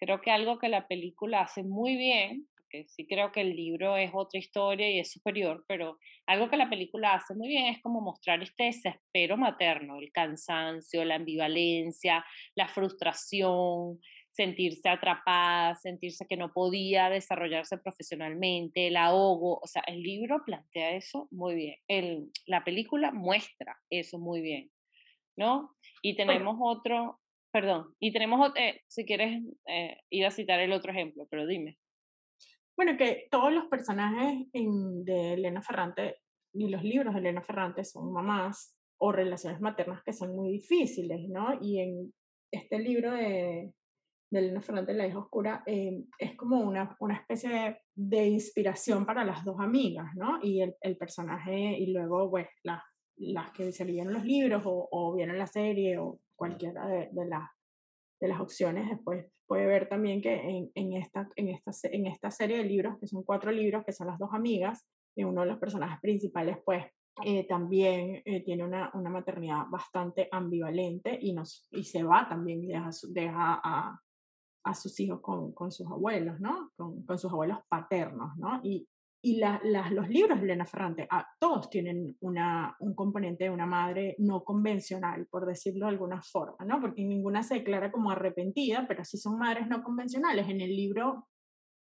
Creo 0.00 0.22
que 0.22 0.30
algo 0.30 0.58
que 0.58 0.70
la 0.70 0.88
película 0.88 1.42
hace 1.42 1.62
muy 1.62 1.94
bien, 1.94 2.48
porque 2.56 2.86
sí 2.88 3.06
creo 3.06 3.32
que 3.32 3.42
el 3.42 3.54
libro 3.54 3.98
es 3.98 4.10
otra 4.14 4.38
historia 4.38 4.90
y 4.90 4.98
es 4.98 5.12
superior, 5.12 5.62
pero 5.68 5.98
algo 6.26 6.48
que 6.48 6.56
la 6.56 6.70
película 6.70 7.12
hace 7.12 7.34
muy 7.34 7.48
bien 7.48 7.66
es 7.66 7.82
como 7.82 8.00
mostrar 8.00 8.42
este 8.42 8.64
desespero 8.64 9.36
materno, 9.36 9.98
el 9.98 10.10
cansancio, 10.10 11.04
la 11.04 11.16
ambivalencia, 11.16 12.24
la 12.54 12.66
frustración, 12.68 14.00
sentirse 14.40 14.88
atrapada, 14.88 15.74
sentirse 15.74 16.24
que 16.26 16.38
no 16.38 16.50
podía 16.50 17.10
desarrollarse 17.10 17.76
profesionalmente, 17.76 18.86
el 18.86 18.96
ahogo, 18.96 19.58
o 19.62 19.66
sea, 19.66 19.82
el 19.86 20.02
libro 20.02 20.42
plantea 20.46 20.96
eso 20.96 21.28
muy 21.30 21.54
bien, 21.54 21.76
el, 21.88 22.30
la 22.46 22.64
película 22.64 23.12
muestra 23.12 23.76
eso 23.90 24.18
muy 24.18 24.40
bien, 24.40 24.70
¿no? 25.36 25.76
Y 26.00 26.16
tenemos 26.16 26.56
otro, 26.58 27.20
perdón, 27.52 27.94
y 28.00 28.14
tenemos, 28.14 28.50
eh, 28.56 28.80
si 28.88 29.04
quieres 29.04 29.42
eh, 29.66 29.98
ir 30.08 30.24
a 30.24 30.30
citar 30.30 30.58
el 30.58 30.72
otro 30.72 30.90
ejemplo, 30.90 31.26
pero 31.30 31.46
dime. 31.46 31.76
Bueno, 32.74 32.96
que 32.96 33.28
todos 33.30 33.52
los 33.52 33.66
personajes 33.66 34.46
de 34.54 35.34
Elena 35.34 35.60
Ferrante 35.60 36.16
y 36.54 36.70
los 36.70 36.82
libros 36.82 37.12
de 37.12 37.20
Elena 37.20 37.42
Ferrante 37.42 37.84
son 37.84 38.10
mamás 38.10 38.74
o 38.98 39.12
relaciones 39.12 39.60
maternas 39.60 40.02
que 40.02 40.14
son 40.14 40.34
muy 40.34 40.50
difíciles, 40.52 41.28
¿no? 41.28 41.58
Y 41.60 41.80
en 41.80 42.14
este 42.50 42.78
libro 42.78 43.12
de, 43.12 43.74
de 44.30 44.38
Elena 44.38 44.62
Ferrante, 44.62 44.94
La 44.94 45.06
hija 45.06 45.18
oscura, 45.18 45.62
eh, 45.66 46.04
es 46.18 46.36
como 46.36 46.60
una, 46.60 46.96
una 47.00 47.16
especie 47.16 47.82
de, 47.94 48.26
inspiración 48.28 49.04
para 49.04 49.24
las 49.24 49.44
dos 49.44 49.58
amigas, 49.58 50.14
¿no? 50.14 50.38
Y 50.42 50.62
el, 50.62 50.76
el 50.80 50.96
personaje, 50.96 51.78
y 51.78 51.92
luego, 51.92 52.30
pues, 52.30 52.46
las, 52.62 52.82
las 53.16 53.50
que 53.52 53.72
se 53.72 53.84
leyeron 53.84 54.12
los 54.12 54.24
libros 54.24 54.62
o, 54.64 54.88
o 54.90 55.14
vieron 55.14 55.36
la 55.36 55.46
serie 55.46 55.98
o 55.98 56.20
cualquiera 56.36 56.86
de, 56.86 57.10
de, 57.12 57.28
de 58.20 58.28
las 58.28 58.40
opciones, 58.40 58.88
después 58.88 59.26
puede 59.46 59.66
ver 59.66 59.88
también 59.88 60.22
que 60.22 60.32
en, 60.32 60.70
en, 60.76 60.92
esta, 60.92 61.28
en, 61.34 61.48
esta, 61.48 61.72
en 61.90 62.06
esta 62.06 62.30
serie 62.30 62.58
de 62.58 62.64
libros, 62.64 62.98
que 63.00 63.08
son 63.08 63.24
cuatro 63.24 63.50
libros, 63.50 63.84
que 63.84 63.92
son 63.92 64.06
las 64.06 64.18
dos 64.18 64.30
amigas, 64.32 64.86
y 65.16 65.24
uno 65.24 65.40
de 65.40 65.48
los 65.48 65.58
personajes 65.58 65.98
principales, 66.00 66.58
pues, 66.64 66.84
eh, 67.24 67.46
también 67.48 68.22
eh, 68.24 68.44
tiene 68.44 68.62
una, 68.64 68.90
una, 68.94 69.10
maternidad 69.10 69.64
bastante 69.68 70.28
ambivalente 70.30 71.18
y, 71.20 71.32
nos, 71.32 71.66
y 71.72 71.82
se 71.82 72.04
va 72.04 72.28
también, 72.28 72.66
deja, 72.66 72.90
deja 73.08 73.60
a, 73.62 74.00
a 74.64 74.74
sus 74.74 74.98
hijos 75.00 75.20
con, 75.20 75.52
con 75.52 75.72
sus 75.72 75.86
abuelos, 75.86 76.40
¿no? 76.40 76.70
Con, 76.76 77.04
con, 77.04 77.18
sus 77.18 77.30
abuelos 77.30 77.58
paternos, 77.68 78.36
¿no? 78.36 78.60
Y, 78.62 78.86
y 79.22 79.36
la, 79.36 79.60
los 79.90 80.08
libros 80.08 80.38
de 80.38 80.44
Elena 80.46 80.64
Ferrante, 80.64 81.06
ah, 81.10 81.26
todos 81.38 81.68
tienen 81.68 82.16
una, 82.20 82.74
un 82.80 82.94
componente 82.94 83.44
de 83.44 83.50
una 83.50 83.66
madre 83.66 84.14
no 84.18 84.42
convencional, 84.44 85.26
por 85.30 85.46
decirlo 85.46 85.86
de 85.86 85.92
alguna 85.92 86.22
forma, 86.22 86.64
¿no? 86.64 86.80
Porque 86.80 87.04
ninguna 87.04 87.42
se 87.42 87.56
declara 87.56 87.92
como 87.92 88.10
arrepentida, 88.10 88.86
pero 88.88 89.04
sí 89.04 89.18
son 89.18 89.38
madres 89.38 89.66
no 89.68 89.82
convencionales. 89.82 90.48
En 90.48 90.62
el 90.62 90.74
libro, 90.74 91.28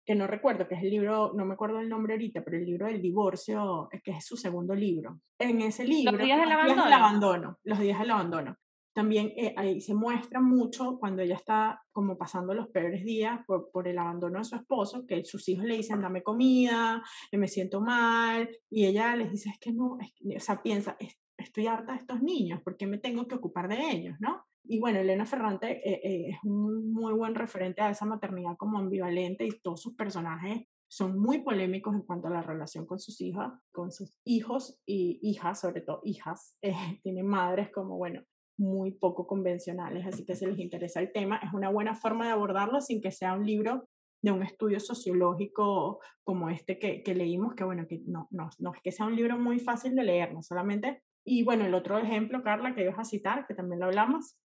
que 0.04 0.16
no 0.16 0.26
recuerdo, 0.26 0.66
que 0.66 0.74
es 0.74 0.82
el 0.82 0.90
libro, 0.90 1.32
no 1.34 1.44
me 1.44 1.54
acuerdo 1.54 1.78
el 1.78 1.88
nombre 1.88 2.14
ahorita, 2.14 2.42
pero 2.44 2.56
el 2.56 2.64
libro 2.64 2.86
del 2.86 3.00
divorcio, 3.00 3.88
que 4.02 4.10
es 4.10 4.26
su 4.26 4.36
segundo 4.36 4.74
libro. 4.74 5.20
En 5.38 5.60
ese 5.60 5.84
libro, 5.84 6.12
los 6.12 6.22
días 6.22 6.40
del 6.40 6.50
abandono. 6.50 6.94
abandono, 6.94 7.58
los 7.62 7.78
días 7.78 8.00
del 8.00 8.10
abandono 8.10 8.56
también 8.92 9.32
eh, 9.36 9.54
ahí 9.56 9.80
se 9.80 9.94
muestra 9.94 10.40
mucho 10.40 10.98
cuando 10.98 11.22
ella 11.22 11.36
está 11.36 11.82
como 11.92 12.16
pasando 12.16 12.54
los 12.54 12.68
peores 12.68 13.04
días 13.04 13.40
por, 13.46 13.88
el 13.88 13.98
abandono 13.98 14.38
de 14.38 14.44
su 14.44 14.56
esposo, 14.56 15.06
que 15.06 15.24
sus 15.24 15.48
hijos 15.48 15.64
le 15.64 15.76
dicen, 15.76 16.00
dame 16.00 16.22
comida, 16.22 17.02
me 17.32 17.48
siento 17.48 17.80
mal, 17.80 18.48
y 18.70 18.86
ella 18.86 19.16
les 19.16 19.30
dice, 19.30 19.50
es 19.50 19.58
que 19.58 19.72
no, 19.72 19.98
o 19.98 20.40
sea, 20.40 20.62
piensa, 20.62 20.96
estoy 21.36 21.66
harta 21.66 21.92
de 21.92 21.98
estos 21.98 22.22
niños, 22.22 22.60
¿por 22.62 22.76
qué 22.76 22.86
me 22.86 22.98
tengo 22.98 23.26
que 23.26 23.34
ocupar 23.34 23.68
de 23.68 23.90
ellos, 23.90 24.16
no? 24.20 24.44
Y 24.64 24.78
bueno, 24.78 25.00
Elena 25.00 25.26
Ferrante 25.26 25.80
eh, 25.88 26.00
eh, 26.04 26.30
es 26.30 26.38
un 26.44 26.92
muy 26.92 27.12
buen 27.12 27.34
referente 27.34 27.82
a 27.82 27.90
esa 27.90 28.06
maternidad 28.06 28.56
como 28.56 28.78
ambivalente 28.78 29.44
y 29.44 29.60
todos 29.60 29.80
sus 29.80 29.94
personajes 29.94 30.66
son 30.92 31.18
muy 31.18 31.38
polémicos 31.38 31.94
en 31.94 32.02
cuanto 32.02 32.28
a 32.28 32.32
la 32.32 32.42
relación 32.42 32.86
con 32.86 33.00
sus 33.00 33.20
hijas, 33.22 33.50
con 33.72 33.90
sus 33.90 34.20
hijos 34.24 34.78
y 34.84 35.18
hijas, 35.22 35.60
sobre 35.60 35.80
todo 35.80 36.00
hijas. 36.04 36.58
Eh, 36.62 37.00
tienen 37.02 37.26
madres 37.26 37.70
como, 37.70 37.96
bueno, 37.96 38.22
muy 38.58 38.92
poco 38.92 39.26
convencionales, 39.26 40.06
así 40.06 40.24
que 40.24 40.36
si 40.36 40.46
les 40.46 40.58
interesa 40.58 41.00
el 41.00 41.12
tema, 41.12 41.40
es 41.42 41.52
una 41.52 41.70
buena 41.70 41.94
forma 41.94 42.26
de 42.26 42.32
abordarlo 42.32 42.80
sin 42.80 43.00
que 43.00 43.10
sea 43.10 43.34
un 43.34 43.46
libro 43.46 43.88
de 44.22 44.30
un 44.30 44.42
estudio 44.42 44.78
sociológico 44.78 46.00
como 46.22 46.48
este 46.48 46.78
que, 46.78 47.02
que 47.02 47.14
leímos, 47.14 47.54
que 47.54 47.64
bueno, 47.64 47.86
que 47.88 48.00
no, 48.06 48.28
no, 48.30 48.50
no 48.58 48.72
es 48.72 48.80
que 48.80 48.92
sea 48.92 49.06
un 49.06 49.16
libro 49.16 49.36
muy 49.36 49.58
fácil 49.58 49.96
de 49.96 50.04
leer, 50.04 50.32
no 50.32 50.42
solamente. 50.42 51.02
Y 51.24 51.42
bueno, 51.42 51.66
el 51.66 51.74
otro 51.74 51.98
ejemplo, 51.98 52.42
Carla, 52.42 52.74
que 52.74 52.82
ibas 52.82 52.98
a 52.98 53.04
citar, 53.04 53.46
que 53.46 53.54
también 53.54 53.80
lo 53.80 53.86
hablamos. 53.86 54.36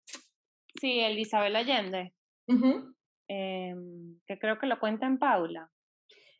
Sí, 0.79 0.99
el 0.99 1.17
Isabel 1.19 1.55
Allende, 1.55 2.13
eh, 3.27 3.75
que 4.25 4.39
creo 4.39 4.57
que 4.57 4.67
lo 4.67 4.79
cuenta 4.79 5.05
en 5.05 5.19
Paula. 5.19 5.69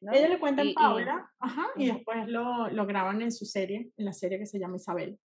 ¿no? 0.01 0.13
Ella 0.13 0.29
lo 0.29 0.39
cuenta 0.39 0.61
en 0.63 0.73
Paula, 0.73 1.29
y, 1.31 1.45
ajá, 1.45 1.67
y 1.75 1.87
después 1.87 2.27
lo, 2.27 2.69
lo 2.69 2.85
graban 2.85 3.21
en 3.21 3.31
su 3.31 3.45
serie, 3.45 3.91
en 3.97 4.05
la 4.05 4.13
serie 4.13 4.39
que 4.39 4.45
se 4.45 4.59
llama 4.59 4.77
Isabel 4.77 5.19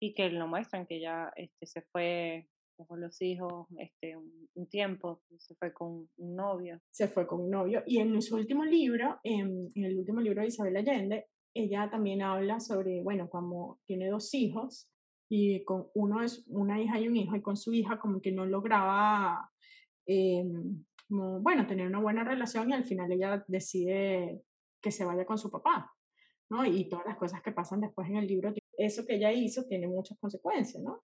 y 0.00 0.14
que 0.14 0.30
lo 0.30 0.48
muestran, 0.48 0.86
que 0.86 1.00
ya 1.00 1.32
este, 1.36 1.66
se 1.66 1.82
fue 1.82 2.48
con 2.88 3.00
los 3.00 3.20
hijos 3.20 3.66
este, 3.78 4.16
un, 4.16 4.66
tiempo, 4.68 5.22
se 5.38 5.54
fue 5.54 5.72
con 5.72 6.08
un 6.16 6.36
novio. 6.36 6.80
Se 6.90 7.08
fue 7.08 7.26
con 7.26 7.42
un 7.42 7.50
novio. 7.50 7.82
Y 7.86 7.98
en 7.98 8.20
su 8.22 8.36
último 8.36 8.64
libro, 8.64 9.18
en, 9.22 9.68
en 9.74 9.84
el 9.84 9.98
último 9.98 10.20
libro 10.20 10.40
de 10.40 10.48
Isabel 10.48 10.76
Allende, 10.76 11.26
ella 11.54 11.90
también 11.90 12.22
habla 12.22 12.60
sobre, 12.60 13.02
bueno, 13.02 13.28
como 13.28 13.80
tiene 13.86 14.08
dos 14.08 14.32
hijos 14.34 14.88
y 15.28 15.64
con 15.64 15.88
uno 15.94 16.22
es 16.22 16.44
una 16.48 16.80
hija 16.80 16.98
y 16.98 17.08
un 17.08 17.16
hijo 17.16 17.36
y 17.36 17.42
con 17.42 17.56
su 17.56 17.72
hija 17.72 17.98
como 17.98 18.20
que 18.20 18.32
no 18.32 18.46
lograba, 18.46 19.50
eh, 20.06 20.44
como, 21.08 21.40
bueno, 21.40 21.66
tener 21.66 21.86
una 21.86 22.00
buena 22.00 22.24
relación 22.24 22.70
y 22.70 22.72
al 22.72 22.84
final 22.84 23.10
ella 23.12 23.44
decide 23.48 24.42
que 24.80 24.90
se 24.90 25.04
vaya 25.04 25.24
con 25.24 25.38
su 25.38 25.50
papá, 25.50 25.92
¿no? 26.50 26.64
Y 26.64 26.88
todas 26.88 27.06
las 27.06 27.16
cosas 27.16 27.42
que 27.42 27.52
pasan 27.52 27.80
después 27.80 28.08
en 28.08 28.16
el 28.16 28.26
libro 28.26 28.52
eso 28.84 29.04
que 29.06 29.16
ella 29.16 29.32
hizo 29.32 29.64
tiene 29.66 29.86
muchas 29.86 30.18
consecuencias, 30.18 30.82
¿no? 30.82 31.02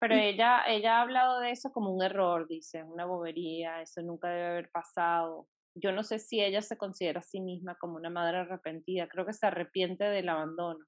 Pero 0.00 0.16
ella, 0.16 0.64
ella 0.68 0.98
ha 0.98 1.02
hablado 1.02 1.40
de 1.40 1.50
eso 1.50 1.72
como 1.72 1.90
un 1.90 2.02
error, 2.02 2.46
dice, 2.46 2.82
una 2.82 3.06
bobería, 3.06 3.80
eso 3.80 4.02
nunca 4.02 4.28
debe 4.28 4.46
haber 4.46 4.70
pasado. 4.70 5.48
Yo 5.74 5.92
no 5.92 6.02
sé 6.02 6.18
si 6.18 6.42
ella 6.42 6.60
se 6.60 6.76
considera 6.76 7.20
a 7.20 7.22
sí 7.22 7.40
misma 7.40 7.76
como 7.76 7.96
una 7.96 8.10
madre 8.10 8.38
arrepentida, 8.38 9.08
creo 9.08 9.24
que 9.24 9.32
se 9.32 9.46
arrepiente 9.46 10.04
del 10.04 10.28
abandono. 10.28 10.84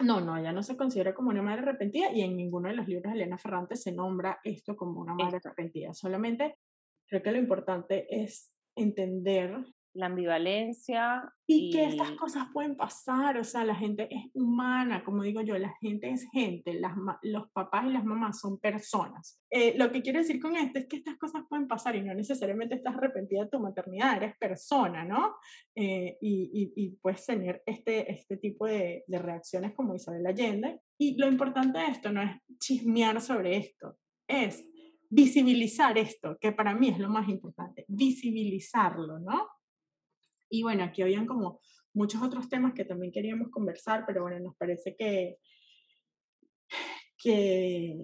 No, 0.00 0.20
no, 0.20 0.36
ella 0.36 0.52
no 0.52 0.62
se 0.62 0.76
considera 0.76 1.14
como 1.14 1.30
una 1.30 1.42
madre 1.42 1.62
arrepentida 1.62 2.12
y 2.12 2.22
en 2.22 2.36
ninguno 2.36 2.68
de 2.68 2.76
los 2.76 2.86
libros 2.86 3.12
de 3.12 3.18
Elena 3.18 3.38
Ferrante 3.38 3.76
se 3.76 3.92
nombra 3.92 4.38
esto 4.44 4.76
como 4.76 5.00
una 5.00 5.14
madre 5.14 5.38
arrepentida. 5.42 5.92
Solamente 5.92 6.58
creo 7.08 7.22
que 7.22 7.32
lo 7.32 7.38
importante 7.38 8.06
es 8.08 8.52
entender 8.76 9.56
la 9.94 10.06
ambivalencia. 10.06 11.32
Y, 11.46 11.70
que 11.70 11.84
estas 11.84 12.12
cosas 12.12 12.46
pueden 12.52 12.76
pasar, 12.76 13.38
o 13.38 13.44
sea, 13.44 13.64
la 13.64 13.74
gente 13.74 14.08
es 14.10 14.30
humana, 14.34 15.04
como 15.04 15.22
digo 15.22 15.40
yo, 15.42 15.58
la 15.58 15.74
gente 15.80 16.10
es 16.10 16.26
gente, 16.32 16.74
las, 16.74 16.92
los 17.22 17.50
papás 17.52 17.86
y 17.86 17.92
las 17.92 18.04
mamás 18.04 18.40
son 18.40 18.58
personas. 18.58 19.40
Eh, 19.50 19.74
lo 19.76 19.92
que 19.92 20.02
quiero 20.02 20.18
decir 20.18 20.40
con 20.40 20.56
esto 20.56 20.78
es 20.78 20.86
que 20.86 20.96
estas 20.96 21.16
cosas 21.16 21.44
pueden 21.48 21.68
pasar 21.68 21.96
y 21.96 22.02
no 22.02 22.14
necesariamente 22.14 22.74
estás 22.74 22.96
arrepentida 22.96 23.44
de 23.44 23.50
tu 23.50 23.60
maternidad, 23.60 24.16
eres 24.16 24.36
persona, 24.38 25.04
¿no? 25.04 25.36
Eh, 25.74 26.16
y, 26.20 26.72
y, 26.74 26.90
puedes 27.02 27.24
tener 27.24 27.62
este, 27.66 28.10
este 28.10 28.36
tipo 28.38 28.66
de, 28.66 29.04
de 29.06 29.18
reacciones 29.18 29.74
como 29.74 29.94
Isabel 29.94 30.26
Allende. 30.26 30.80
Y 30.98 31.16
lo 31.18 31.28
importante 31.28 31.78
de 31.78 31.86
esto 31.86 32.10
no 32.10 32.22
es 32.22 32.30
chismear 32.58 33.20
sobre 33.20 33.56
esto, 33.56 33.98
es 34.26 34.64
visibilizar 35.14 35.96
esto, 35.96 36.36
que 36.40 36.50
para 36.50 36.74
mí 36.74 36.88
es 36.88 36.98
lo 36.98 37.08
más 37.08 37.28
importante, 37.28 37.84
visibilizarlo, 37.86 39.20
¿no? 39.20 39.46
Y 40.48 40.62
bueno, 40.62 40.84
aquí 40.84 41.02
habían 41.02 41.26
como 41.26 41.60
muchos 41.94 42.22
otros 42.22 42.48
temas 42.48 42.74
que 42.74 42.84
también 42.84 43.12
queríamos 43.12 43.50
conversar, 43.50 44.04
pero 44.06 44.22
bueno, 44.22 44.38
nos 44.40 44.56
parece 44.56 44.96
que, 44.96 45.38
que, 47.18 47.96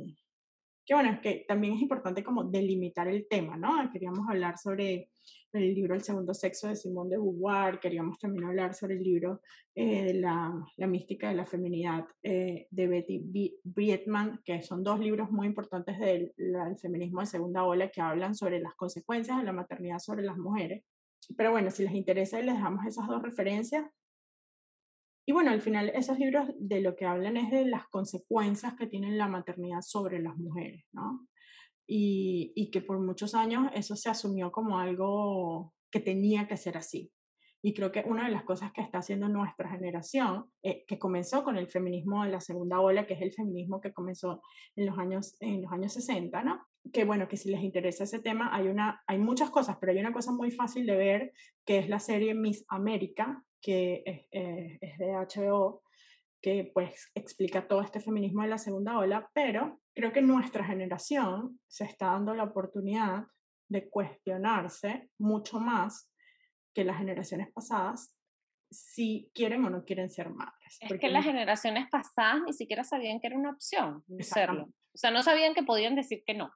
bueno, 0.90 1.20
que 1.20 1.44
también 1.46 1.74
es 1.74 1.82
importante 1.82 2.24
como 2.24 2.44
delimitar 2.44 3.08
el 3.08 3.26
tema, 3.28 3.56
¿no? 3.56 3.90
Queríamos 3.92 4.28
hablar 4.28 4.58
sobre 4.58 5.10
el 5.52 5.74
libro 5.74 5.94
El 5.94 6.02
segundo 6.02 6.32
sexo 6.32 6.68
de 6.68 6.76
Simone 6.76 7.10
de 7.10 7.16
Beauvoir, 7.18 7.80
queríamos 7.80 8.18
también 8.18 8.44
hablar 8.44 8.74
sobre 8.74 8.94
el 8.94 9.02
libro 9.02 9.40
eh, 9.74 10.14
la, 10.14 10.52
la, 10.76 10.86
mística 10.86 11.28
de 11.28 11.34
la 11.34 11.46
feminidad 11.46 12.06
eh, 12.22 12.68
de 12.70 12.86
Betty 12.86 13.52
Brietman, 13.64 14.40
que 14.44 14.62
son 14.62 14.82
dos 14.82 15.00
libros 15.00 15.30
muy 15.30 15.48
importantes 15.48 15.98
del 15.98 16.32
feminismo 16.80 17.20
de 17.20 17.26
segunda 17.26 17.64
ola 17.64 17.90
que 17.90 18.00
hablan 18.00 18.34
sobre 18.34 18.60
las 18.60 18.74
consecuencias 18.74 19.38
de 19.38 19.44
la 19.44 19.52
maternidad 19.52 19.98
sobre 19.98 20.22
las 20.22 20.36
mujeres. 20.38 20.84
Pero 21.36 21.50
bueno, 21.50 21.70
si 21.70 21.84
les 21.84 21.94
interesa, 21.94 22.40
les 22.40 22.54
dejamos 22.54 22.84
esas 22.86 23.06
dos 23.06 23.22
referencias. 23.22 23.86
Y 25.26 25.32
bueno, 25.32 25.50
al 25.50 25.62
final 25.62 25.90
esos 25.94 26.18
libros 26.18 26.48
de 26.58 26.80
lo 26.80 26.96
que 26.96 27.06
hablan 27.06 27.36
es 27.36 27.50
de 27.50 27.66
las 27.66 27.86
consecuencias 27.88 28.74
que 28.74 28.86
tiene 28.86 29.12
la 29.12 29.28
maternidad 29.28 29.80
sobre 29.82 30.20
las 30.20 30.36
mujeres, 30.36 30.84
¿no? 30.92 31.28
Y, 31.86 32.52
y 32.56 32.70
que 32.70 32.80
por 32.80 32.98
muchos 33.00 33.34
años 33.34 33.70
eso 33.74 33.96
se 33.96 34.08
asumió 34.08 34.50
como 34.50 34.78
algo 34.78 35.72
que 35.90 36.00
tenía 36.00 36.48
que 36.48 36.56
ser 36.56 36.76
así. 36.76 37.12
Y 37.62 37.74
creo 37.74 37.92
que 37.92 38.02
una 38.06 38.24
de 38.24 38.32
las 38.32 38.44
cosas 38.44 38.72
que 38.72 38.80
está 38.80 38.98
haciendo 38.98 39.28
nuestra 39.28 39.68
generación, 39.68 40.50
eh, 40.62 40.84
que 40.86 40.98
comenzó 40.98 41.44
con 41.44 41.58
el 41.58 41.68
feminismo 41.68 42.24
de 42.24 42.30
la 42.30 42.40
segunda 42.40 42.80
ola, 42.80 43.06
que 43.06 43.14
es 43.14 43.20
el 43.20 43.32
feminismo 43.32 43.80
que 43.80 43.92
comenzó 43.92 44.42
en 44.76 44.86
los 44.86 44.98
años, 44.98 45.36
en 45.40 45.62
los 45.62 45.72
años 45.72 45.92
60, 45.92 46.42
¿no? 46.42 46.66
Que 46.92 47.04
bueno, 47.04 47.28
que 47.28 47.36
si 47.36 47.50
les 47.50 47.62
interesa 47.62 48.04
ese 48.04 48.20
tema, 48.20 48.54
hay, 48.54 48.68
una, 48.68 49.02
hay 49.06 49.18
muchas 49.18 49.50
cosas, 49.50 49.76
pero 49.80 49.92
hay 49.92 49.98
una 49.98 50.12
cosa 50.12 50.32
muy 50.32 50.50
fácil 50.50 50.86
de 50.86 50.96
ver, 50.96 51.32
que 51.64 51.78
es 51.78 51.88
la 51.88 52.00
serie 52.00 52.34
Miss 52.34 52.64
América, 52.68 53.44
que 53.60 54.02
es, 54.04 54.26
eh, 54.30 54.78
es 54.80 54.98
de 54.98 55.12
HBO, 55.12 55.82
que 56.42 56.70
pues 56.72 57.10
explica 57.14 57.68
todo 57.68 57.82
este 57.82 58.00
feminismo 58.00 58.42
de 58.42 58.48
la 58.48 58.58
segunda 58.58 58.98
ola, 58.98 59.30
pero 59.34 59.80
creo 59.94 60.12
que 60.12 60.22
nuestra 60.22 60.64
generación 60.64 61.60
se 61.68 61.84
está 61.84 62.06
dando 62.06 62.34
la 62.34 62.44
oportunidad 62.44 63.26
de 63.68 63.88
cuestionarse 63.88 65.10
mucho 65.18 65.60
más 65.60 66.10
que 66.74 66.84
las 66.84 66.98
generaciones 66.98 67.52
pasadas 67.52 68.16
si 68.70 69.30
quieren 69.34 69.64
o 69.64 69.70
no 69.70 69.84
quieren 69.84 70.08
ser 70.08 70.30
madres. 70.30 70.78
Es 70.80 70.98
que 70.98 71.08
las 71.08 71.24
generaciones 71.24 71.88
pasadas 71.90 72.42
ni 72.46 72.52
siquiera 72.52 72.84
sabían 72.84 73.20
que 73.20 73.26
era 73.26 73.36
una 73.36 73.50
opción 73.50 74.04
serlo. 74.20 74.64
O 74.92 74.98
sea, 74.98 75.10
no 75.10 75.22
sabían 75.22 75.54
que 75.54 75.62
podían 75.62 75.94
decir 75.94 76.22
que 76.24 76.34
no 76.34 76.52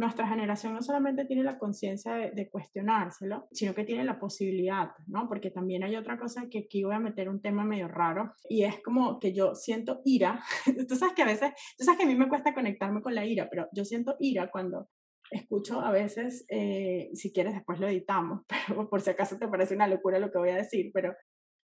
nuestra 0.00 0.26
generación 0.26 0.72
no 0.72 0.82
solamente 0.82 1.26
tiene 1.26 1.44
la 1.44 1.58
conciencia 1.58 2.14
de, 2.14 2.48
cuestionárselo, 2.50 3.46
sino 3.52 3.74
que 3.74 3.84
tiene 3.84 4.02
la 4.02 4.18
posibilidad, 4.18 4.88
¿no? 5.06 5.28
Porque 5.28 5.50
también 5.50 5.84
hay 5.84 5.94
otra 5.94 6.18
cosa 6.18 6.48
que 6.50 6.60
aquí 6.60 6.82
voy 6.82 6.94
a 6.94 7.00
meter 7.00 7.28
un 7.28 7.42
tema 7.42 7.64
medio 7.64 7.86
raro 7.86 8.32
y 8.48 8.64
es 8.64 8.82
como 8.82 9.20
que 9.20 9.34
yo 9.34 9.54
siento 9.54 10.00
ira. 10.04 10.42
tú 10.88 10.96
sabes 10.96 11.14
que 11.14 11.22
a 11.22 11.26
veces, 11.26 11.52
tú 11.78 11.84
sabes 11.84 11.98
que 11.98 12.06
a 12.06 12.08
mí 12.08 12.16
me 12.16 12.28
cuesta 12.30 12.54
conectarme 12.54 13.02
con 13.02 13.14
la 13.14 13.26
ira, 13.26 13.48
pero 13.50 13.68
yo 13.72 13.84
siento 13.84 14.16
ira 14.18 14.50
cuando 14.50 14.88
escucho 15.30 15.80
a 15.80 15.92
veces, 15.92 16.46
eh, 16.48 17.10
si 17.12 17.30
quieres 17.30 17.54
después 17.54 17.78
lo 17.78 17.86
editamos, 17.86 18.42
pero 18.66 18.88
por 18.88 19.02
si 19.02 19.10
acaso 19.10 19.38
te 19.38 19.48
parece 19.48 19.74
una 19.74 19.86
locura 19.86 20.18
lo 20.18 20.32
que 20.32 20.38
voy 20.38 20.50
a 20.50 20.56
decir, 20.56 20.90
pero 20.94 21.14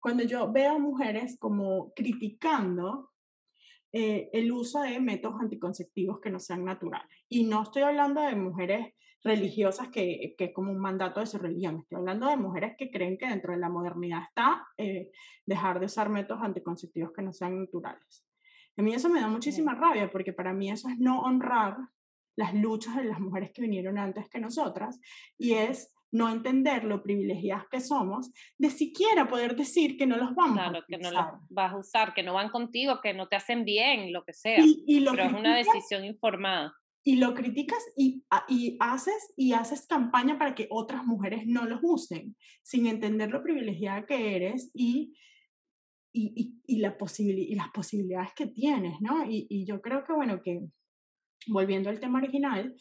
cuando 0.02 0.24
yo 0.24 0.52
veo 0.52 0.80
mujeres 0.80 1.38
como 1.40 1.94
criticando 1.94 3.12
eh, 3.94 4.30
el 4.34 4.52
uso 4.52 4.82
de 4.82 5.00
métodos 5.00 5.40
anticonceptivos 5.40 6.20
que 6.20 6.32
no 6.32 6.40
sean 6.40 6.66
naturales. 6.66 7.08
Y 7.30 7.46
no 7.46 7.62
estoy 7.62 7.84
hablando 7.84 8.22
de 8.22 8.36
mujeres 8.36 8.94
religiosas 9.24 9.90
que, 9.90 10.34
que 10.38 10.52
como 10.52 10.72
un 10.72 10.80
mandato 10.80 11.20
de 11.20 11.28
su 11.28 11.38
religión, 11.38 11.80
estoy 11.80 12.00
hablando 12.00 12.28
de 12.28 12.38
mujeres 12.38 12.74
que 12.78 12.90
creen 12.90 13.18
que 13.18 13.28
dentro 13.28 13.54
de 13.54 13.60
la 13.60 13.70
modernidad 13.70 14.24
está 14.28 14.68
eh, 14.78 15.12
dejar 15.46 15.80
de 15.80 15.86
usar 15.86 16.10
métodos 16.10 16.42
anticonceptivos 16.44 17.14
que 17.14 17.22
no 17.22 17.32
sean 17.32 17.60
naturales. 17.60 18.26
A 18.76 18.82
mí 18.82 18.94
eso 18.94 19.10
me 19.10 19.22
da 19.22 19.28
muchísima 19.28 19.76
rabia 19.76 20.10
porque 20.12 20.34
para 20.34 20.54
mí 20.54 20.72
eso 20.72 20.90
es 20.90 20.98
no 20.98 21.22
honrar 21.22 21.78
las 22.36 22.56
luchas 22.56 22.96
de 22.96 23.04
las 23.04 23.20
mujeres 23.20 23.52
que 23.54 23.62
vinieron 23.62 24.00
antes 24.00 24.28
que 24.28 24.40
nosotras 24.40 25.00
y 25.38 25.54
es 25.54 25.94
no 26.14 26.30
entender 26.30 26.84
lo 26.84 27.02
privilegiadas 27.02 27.66
que 27.70 27.82
somos, 27.82 28.32
de 28.60 28.70
siquiera 28.70 29.28
poder 29.28 29.56
decir 29.56 29.98
que 29.98 30.06
no 30.06 30.16
los 30.16 30.36
vamos 30.36 30.60
a 30.60 30.70
usar. 30.70 30.86
que 30.88 30.98
no 31.00 31.12
los 31.12 31.26
vas 31.50 31.74
a 31.74 31.78
usar, 31.78 32.14
que 32.14 32.22
no 32.22 32.36
van 32.36 32.50
contigo, 32.50 33.00
que 33.02 33.16
no 33.16 33.28
te 33.28 33.36
hacen 33.36 33.66
bien, 33.66 34.14
lo 34.14 34.24
que 34.24 34.34
sea. 34.34 34.60
Y, 34.64 35.04
pero 35.04 35.24
es 35.24 35.34
una 35.34 35.58
decisión 35.58 36.06
informada. 36.06 36.72
Y 37.04 37.16
lo 37.16 37.34
criticas 37.34 37.84
y, 37.98 38.24
y, 38.48 38.78
haces, 38.80 39.34
y 39.36 39.54
haces 39.54 39.88
campaña 39.88 40.38
para 40.38 40.54
que 40.54 40.68
otras 40.70 41.04
mujeres 41.04 41.48
no 41.48 41.66
los 41.66 41.80
usen, 41.82 42.36
sin 42.62 42.86
entender 42.86 43.32
lo 43.32 43.42
privilegiada 43.42 44.06
que 44.06 44.36
eres 44.36 44.70
y, 44.74 45.18
y, 46.14 46.62
y 46.66 46.78
la 46.78 46.96
y 47.20 47.56
las 47.56 47.70
posibilidades 47.72 48.34
que 48.36 48.46
tienes, 48.46 49.02
¿no? 49.02 49.26
Y, 49.28 49.66
yo 49.66 49.82
creo 49.82 50.06
que, 50.06 50.14
bueno, 50.14 50.42
que 50.44 50.62
volviendo 51.48 51.90
al 51.90 52.00
tema 52.00 52.20
original, 52.20 52.76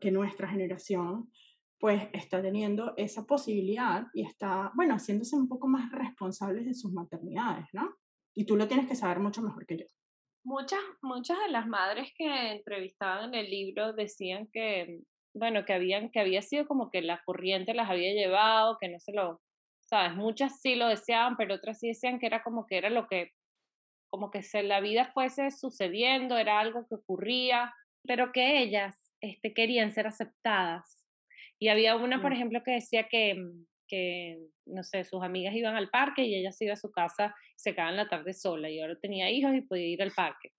que 0.00 0.10
nuestra 0.10 0.48
generación 0.48 1.30
pues 1.78 2.08
está 2.12 2.40
teniendo 2.40 2.94
esa 2.96 3.24
posibilidad 3.26 4.06
y 4.14 4.26
está, 4.26 4.72
bueno, 4.74 4.94
haciéndose 4.94 5.36
un 5.36 5.48
poco 5.48 5.68
más 5.68 5.90
responsables 5.92 6.64
de 6.66 6.74
sus 6.74 6.92
maternidades, 6.92 7.66
¿no? 7.72 7.96
Y 8.34 8.46
tú 8.46 8.56
lo 8.56 8.68
tienes 8.68 8.88
que 8.88 8.94
saber 8.94 9.20
mucho 9.20 9.42
mejor 9.42 9.66
que 9.66 9.78
yo. 9.78 9.84
Muchas, 10.44 10.80
muchas 11.02 11.38
de 11.40 11.48
las 11.50 11.66
madres 11.66 12.12
que 12.16 12.52
entrevistaban 12.52 13.34
en 13.34 13.40
el 13.44 13.50
libro 13.50 13.92
decían 13.92 14.48
que, 14.52 15.00
bueno, 15.34 15.64
que, 15.64 15.72
habían, 15.72 16.10
que 16.10 16.20
había 16.20 16.42
sido 16.42 16.66
como 16.66 16.90
que 16.90 17.02
la 17.02 17.22
corriente 17.24 17.74
las 17.74 17.90
había 17.90 18.12
llevado, 18.12 18.76
que 18.80 18.88
no 18.88 19.00
se 19.00 19.12
lo, 19.12 19.40
sabes, 19.80 20.14
muchas 20.16 20.60
sí 20.60 20.74
lo 20.74 20.88
deseaban, 20.88 21.36
pero 21.36 21.54
otras 21.54 21.78
sí 21.78 21.88
decían 21.88 22.18
que 22.18 22.26
era 22.26 22.42
como 22.42 22.66
que 22.66 22.76
era 22.76 22.90
lo 22.90 23.06
que, 23.08 23.30
como 24.10 24.30
que 24.30 24.42
se, 24.42 24.62
la 24.62 24.80
vida 24.80 25.10
fuese 25.12 25.50
sucediendo, 25.50 26.36
era 26.36 26.60
algo 26.60 26.86
que 26.88 26.96
ocurría, 26.96 27.74
pero 28.06 28.32
que 28.32 28.62
ellas 28.62 29.12
este, 29.20 29.54
querían 29.54 29.92
ser 29.92 30.06
aceptadas 30.06 31.03
y 31.64 31.68
había 31.70 31.96
una, 31.96 32.20
por 32.20 32.34
ejemplo, 32.34 32.62
que 32.62 32.72
decía 32.72 33.08
que, 33.08 33.36
mm, 33.36 33.66
que, 33.88 34.38
no 34.66 34.82
sé, 34.82 35.02
sus 35.04 35.22
amigas 35.22 35.54
iban 35.54 35.76
al 35.76 35.88
parque 35.88 36.22
y 36.22 36.34
ella 36.34 36.52
se 36.52 36.66
iba 36.66 36.74
a 36.74 36.76
su 36.76 36.90
casa, 36.90 37.34
se 37.56 37.72
quedaba 37.72 37.88
en 37.88 37.96
la 37.96 38.06
tarde 38.06 38.34
sola 38.34 38.68
y 38.68 38.82
ahora 38.82 38.98
tenía 39.00 39.30
hijos 39.30 39.54
y 39.54 39.62
podía 39.62 39.86
ir 39.86 40.02
al 40.02 40.10
parque. 40.10 40.50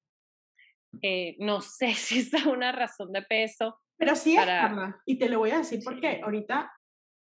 Eh, 1.03 1.35
no 1.37 1.61
sé 1.61 1.93
si 1.93 2.21
esa 2.21 2.37
es 2.37 2.47
una 2.47 2.71
razón 2.71 3.11
de 3.11 3.21
peso. 3.21 3.79
Pero 3.99 4.15
sí 4.15 4.35
es 4.35 4.43
verdad. 4.47 4.95
Y 5.05 5.19
te 5.19 5.29
lo 5.29 5.37
voy 5.37 5.51
a 5.51 5.59
decir 5.59 5.81
porque 5.83 6.21
ahorita, 6.23 6.73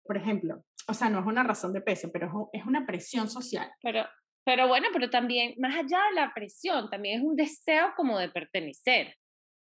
por 0.04 0.18
ejemplo, 0.18 0.66
o 0.90 0.94
sea, 0.94 1.10
no 1.10 1.22
es 1.22 1.26
una 1.26 1.44
razón 1.44 1.72
de 1.72 1.80
peso, 1.80 2.10
pero 2.12 2.50
es 2.52 2.66
una 2.66 2.86
presión 2.86 3.30
social. 3.30 3.72
Pero, 3.82 4.06
pero 4.44 4.68
bueno, 4.68 4.90
pero 4.92 5.10
también, 5.10 5.54
más 5.58 5.74
allá 5.74 6.04
de 6.10 6.16
la 6.16 6.34
presión, 6.34 6.90
también 6.90 7.22
es 7.22 7.26
un 7.26 7.38
deseo 7.38 7.94
como 7.96 8.20
de 8.20 8.28
pertenecer. 8.28 9.16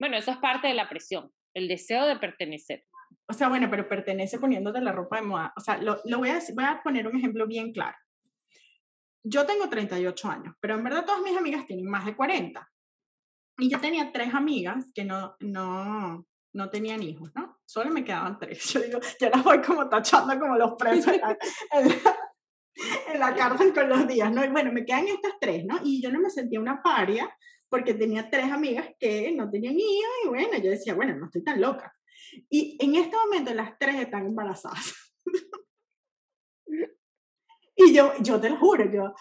Bueno, 0.00 0.16
eso 0.16 0.30
es 0.30 0.38
parte 0.38 0.68
de 0.68 0.74
la 0.74 0.88
presión, 0.88 1.30
el 1.54 1.68
deseo 1.68 2.06
de 2.06 2.16
pertenecer. 2.16 2.84
O 3.28 3.32
sea, 3.32 3.48
bueno, 3.48 3.68
pero 3.70 3.88
pertenece 3.88 4.38
poniéndote 4.38 4.80
la 4.80 4.92
ropa 4.92 5.16
de 5.16 5.26
moda. 5.26 5.52
O 5.56 5.60
sea, 5.60 5.78
lo, 5.78 6.00
lo 6.04 6.18
voy, 6.18 6.30
a 6.30 6.40
voy 6.54 6.64
a 6.64 6.80
poner 6.82 7.06
un 7.06 7.16
ejemplo 7.16 7.46
bien 7.46 7.72
claro. 7.72 7.96
Yo 9.24 9.44
tengo 9.44 9.68
38 9.68 10.30
años, 10.30 10.54
pero 10.60 10.74
en 10.76 10.84
verdad 10.84 11.04
todas 11.04 11.22
mis 11.22 11.36
amigas 11.36 11.66
tienen 11.66 11.86
más 11.86 12.06
de 12.06 12.16
40. 12.16 12.66
Y 13.58 13.68
yo 13.68 13.80
tenía 13.80 14.12
tres 14.12 14.32
amigas 14.34 14.90
que 14.94 15.04
no, 15.04 15.34
no, 15.40 16.24
no 16.52 16.70
tenían 16.70 17.02
hijos, 17.02 17.30
¿no? 17.34 17.58
Solo 17.66 17.90
me 17.90 18.04
quedaban 18.04 18.38
tres. 18.38 18.64
Yo 18.72 18.80
digo, 18.80 19.00
ya 19.20 19.30
las 19.30 19.42
voy 19.42 19.60
como 19.60 19.88
tachando 19.88 20.38
como 20.38 20.56
los 20.56 20.74
presos 20.78 21.12
en 21.12 21.20
la, 21.20 21.38
en 23.12 23.20
la, 23.20 23.34
cárcel 23.34 23.74
con 23.74 23.88
los 23.88 24.06
días, 24.06 24.32
¿no? 24.32 24.44
Y 24.44 24.48
bueno, 24.48 24.72
me 24.72 24.84
quedan 24.84 25.08
estas 25.08 25.32
tres, 25.40 25.64
¿no? 25.66 25.78
Y 25.82 26.00
yo 26.00 26.12
no 26.12 26.20
me 26.20 26.30
sentía 26.30 26.60
una 26.60 26.80
paria 26.82 27.28
porque 27.68 27.94
tenía 27.94 28.28
tres 28.30 28.50
amigas 28.50 28.90
que 28.98 29.32
no 29.32 29.50
tenían 29.50 29.74
hijos 29.78 30.12
y 30.24 30.28
bueno, 30.28 30.58
yo 30.58 30.70
decía, 30.70 30.94
bueno, 30.94 31.16
no 31.16 31.26
estoy 31.26 31.42
tan 31.42 31.60
loca. 31.60 31.94
Y 32.48 32.76
en 32.80 32.94
este 32.96 33.16
momento 33.16 33.54
las 33.54 33.78
tres 33.78 33.96
están 33.96 34.26
embarazadas. 34.26 34.94
y 37.76 37.92
yo, 37.92 38.12
yo 38.20 38.40
te 38.40 38.50
lo 38.50 38.56
juro, 38.56 38.90
yo 38.90 39.14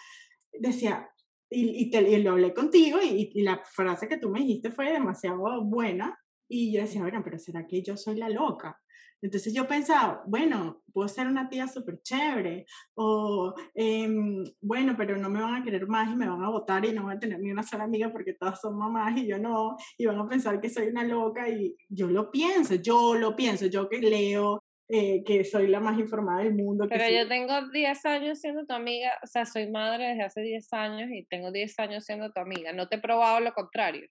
decía, 0.53 1.09
y, 1.49 1.83
y, 1.83 1.89
te, 1.89 2.19
lo 2.19 2.31
hablé 2.31 2.53
contigo 2.53 2.99
y, 3.01 3.31
y, 3.33 3.41
la 3.41 3.63
frase 3.63 4.07
que 4.07 4.17
tú 4.17 4.29
me 4.29 4.39
dijiste 4.39 4.71
fue 4.71 4.91
demasiado 4.91 5.63
buena. 5.63 6.19
Y 6.49 6.73
yo 6.73 6.81
decía, 6.81 7.01
bueno, 7.01 7.21
pero 7.23 7.39
¿será 7.39 7.65
que 7.65 7.81
yo 7.81 7.95
soy 7.95 8.17
la 8.17 8.29
loca? 8.29 8.81
Entonces 9.21 9.53
yo 9.53 9.67
pensaba, 9.67 10.23
bueno, 10.27 10.83
puedo 10.93 11.07
ser 11.07 11.27
una 11.27 11.49
tía 11.49 11.67
súper 11.67 12.01
chévere, 12.01 12.65
o 12.95 13.53
em, 13.73 14.43
bueno, 14.61 14.95
pero 14.97 15.17
no 15.17 15.29
me 15.29 15.41
van 15.41 15.55
a 15.55 15.63
querer 15.63 15.87
más 15.87 16.11
y 16.11 16.15
me 16.15 16.29
van 16.29 16.43
a 16.43 16.49
votar 16.49 16.85
y 16.85 16.93
no 16.93 17.03
voy 17.03 17.15
a 17.15 17.19
tener 17.19 17.39
ni 17.39 17.51
una 17.51 17.63
sola 17.63 17.85
amiga 17.85 18.11
porque 18.11 18.33
todas 18.33 18.61
son 18.61 18.77
mamás 18.77 19.17
y 19.17 19.27
yo 19.27 19.37
no, 19.39 19.75
y 19.97 20.05
van 20.05 20.19
a 20.19 20.27
pensar 20.27 20.61
que 20.61 20.69
soy 20.69 20.87
una 20.87 21.03
loca 21.03 21.49
y 21.49 21.75
yo 21.89 22.07
lo 22.07 22.31
pienso, 22.31 22.75
yo 22.75 23.15
lo 23.15 23.35
pienso, 23.35 23.65
yo 23.65 23.89
que 23.89 23.99
leo, 23.99 24.63
eh, 24.89 25.23
que 25.25 25.43
soy 25.43 25.67
la 25.67 25.81
más 25.81 25.99
informada 25.99 26.43
del 26.43 26.53
mundo. 26.53 26.87
Pero 26.87 27.09
yo 27.09 27.27
tengo 27.27 27.69
10 27.71 28.05
años 28.05 28.39
siendo 28.39 28.65
tu 28.65 28.73
amiga, 28.73 29.11
o 29.21 29.27
sea, 29.27 29.45
soy 29.45 29.69
madre 29.69 30.09
desde 30.09 30.23
hace 30.23 30.41
10 30.41 30.71
años 30.71 31.09
y 31.11 31.25
tengo 31.25 31.51
10 31.51 31.77
años 31.79 32.05
siendo 32.05 32.31
tu 32.31 32.39
amiga, 32.39 32.71
no 32.71 32.87
te 32.87 32.95
he 32.95 32.99
probado 32.99 33.39
lo 33.41 33.51
contrario. 33.51 34.07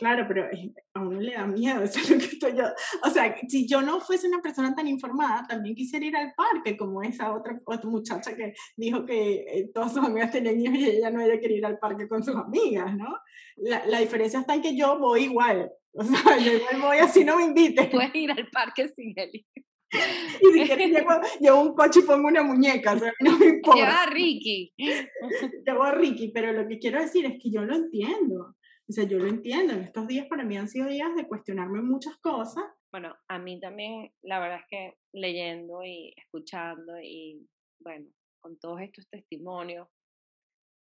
Claro, 0.00 0.24
pero 0.26 0.48
a 0.94 1.00
uno 1.00 1.20
le 1.20 1.34
da 1.34 1.46
miedo, 1.46 1.82
eso 1.82 2.00
es 2.00 2.10
lo 2.10 2.16
que 2.16 2.24
estoy 2.24 2.56
yo. 2.56 2.64
O 3.04 3.10
sea, 3.10 3.36
si 3.46 3.68
yo 3.68 3.82
no 3.82 4.00
fuese 4.00 4.28
una 4.28 4.40
persona 4.40 4.74
tan 4.74 4.88
informada, 4.88 5.46
también 5.46 5.74
quisiera 5.74 6.06
ir 6.06 6.16
al 6.16 6.32
parque, 6.34 6.74
como 6.74 7.02
esa 7.02 7.34
otra, 7.34 7.60
otra 7.66 7.90
muchacha 7.90 8.34
que 8.34 8.54
dijo 8.78 9.04
que 9.04 9.44
eh, 9.46 9.70
todas 9.74 9.92
sus 9.92 10.02
amigas 10.02 10.32
tenían 10.32 10.56
hijos 10.56 10.78
y 10.78 10.86
ella 10.86 11.10
no 11.10 11.20
ella 11.20 11.38
quería 11.38 11.58
ir 11.58 11.66
al 11.66 11.78
parque 11.78 12.08
con 12.08 12.24
sus 12.24 12.34
amigas, 12.34 12.96
¿no? 12.96 13.14
La, 13.56 13.84
la, 13.84 14.00
diferencia 14.00 14.40
está 14.40 14.54
en 14.54 14.62
que 14.62 14.74
yo 14.74 14.98
voy 14.98 15.24
igual. 15.24 15.70
O 15.92 16.04
sea, 16.04 16.38
yo 16.38 16.52
igual 16.52 16.80
voy 16.80 16.98
así, 16.98 17.24
no 17.24 17.36
me 17.36 17.46
invite. 17.46 17.88
Puedes 17.92 18.14
ir 18.14 18.30
al 18.30 18.48
parque 18.50 18.88
sin 18.90 19.12
él. 19.16 19.32
Y 19.32 20.52
si 20.52 20.66
quieres 20.66 20.88
llevo, 20.88 21.10
llevo, 21.40 21.60
un 21.62 21.74
coche 21.74 21.98
y 21.98 22.04
pongo 22.04 22.28
una 22.28 22.44
muñeca, 22.44 22.92
o 22.92 22.98
sea, 23.00 23.12
no 23.18 23.36
me 23.36 23.46
importa. 23.46 23.80
Lleva 23.80 24.02
a 24.04 24.06
Ricky. 24.06 24.72
Llevo 25.66 25.82
a 25.82 25.90
Ricky, 25.90 26.28
pero 26.28 26.52
lo 26.52 26.68
que 26.68 26.78
quiero 26.78 27.00
decir 27.00 27.26
es 27.26 27.42
que 27.42 27.50
yo 27.50 27.64
lo 27.64 27.74
entiendo. 27.74 28.54
O 28.90 28.92
sea, 28.92 29.04
yo 29.04 29.18
lo 29.18 29.28
entiendo, 29.28 29.72
en 29.74 29.82
estos 29.82 30.08
días 30.08 30.26
para 30.26 30.42
mí 30.42 30.56
han 30.56 30.68
sido 30.68 30.88
días 30.88 31.14
de 31.14 31.28
cuestionarme 31.28 31.80
muchas 31.80 32.16
cosas. 32.16 32.64
Bueno, 32.90 33.14
a 33.28 33.38
mí 33.38 33.60
también, 33.60 34.12
la 34.22 34.40
verdad 34.40 34.58
es 34.58 34.66
que 34.68 34.98
leyendo 35.12 35.84
y 35.84 36.12
escuchando 36.16 36.98
y, 37.00 37.48
bueno, 37.78 38.10
con 38.40 38.58
todos 38.58 38.80
estos 38.80 39.08
testimonios, 39.08 39.86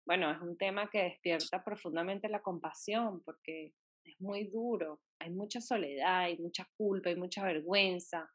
bueno, 0.08 0.32
es 0.32 0.42
un 0.42 0.58
tema 0.58 0.90
que 0.90 1.04
despierta 1.04 1.64
profundamente 1.64 2.30
la 2.30 2.42
compasión 2.42 3.22
porque 3.24 3.76
es 4.04 4.20
muy 4.20 4.48
duro, 4.48 5.02
hay 5.20 5.30
mucha 5.30 5.62
soledad, 5.62 6.22
hay 6.22 6.40
mucha 6.40 6.68
culpa, 6.78 7.10
hay 7.10 7.16
mucha 7.16 7.44
vergüenza, 7.44 8.28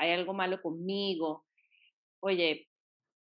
hay 0.00 0.10
algo 0.10 0.34
malo 0.34 0.60
conmigo. 0.60 1.46
Oye, 2.24 2.66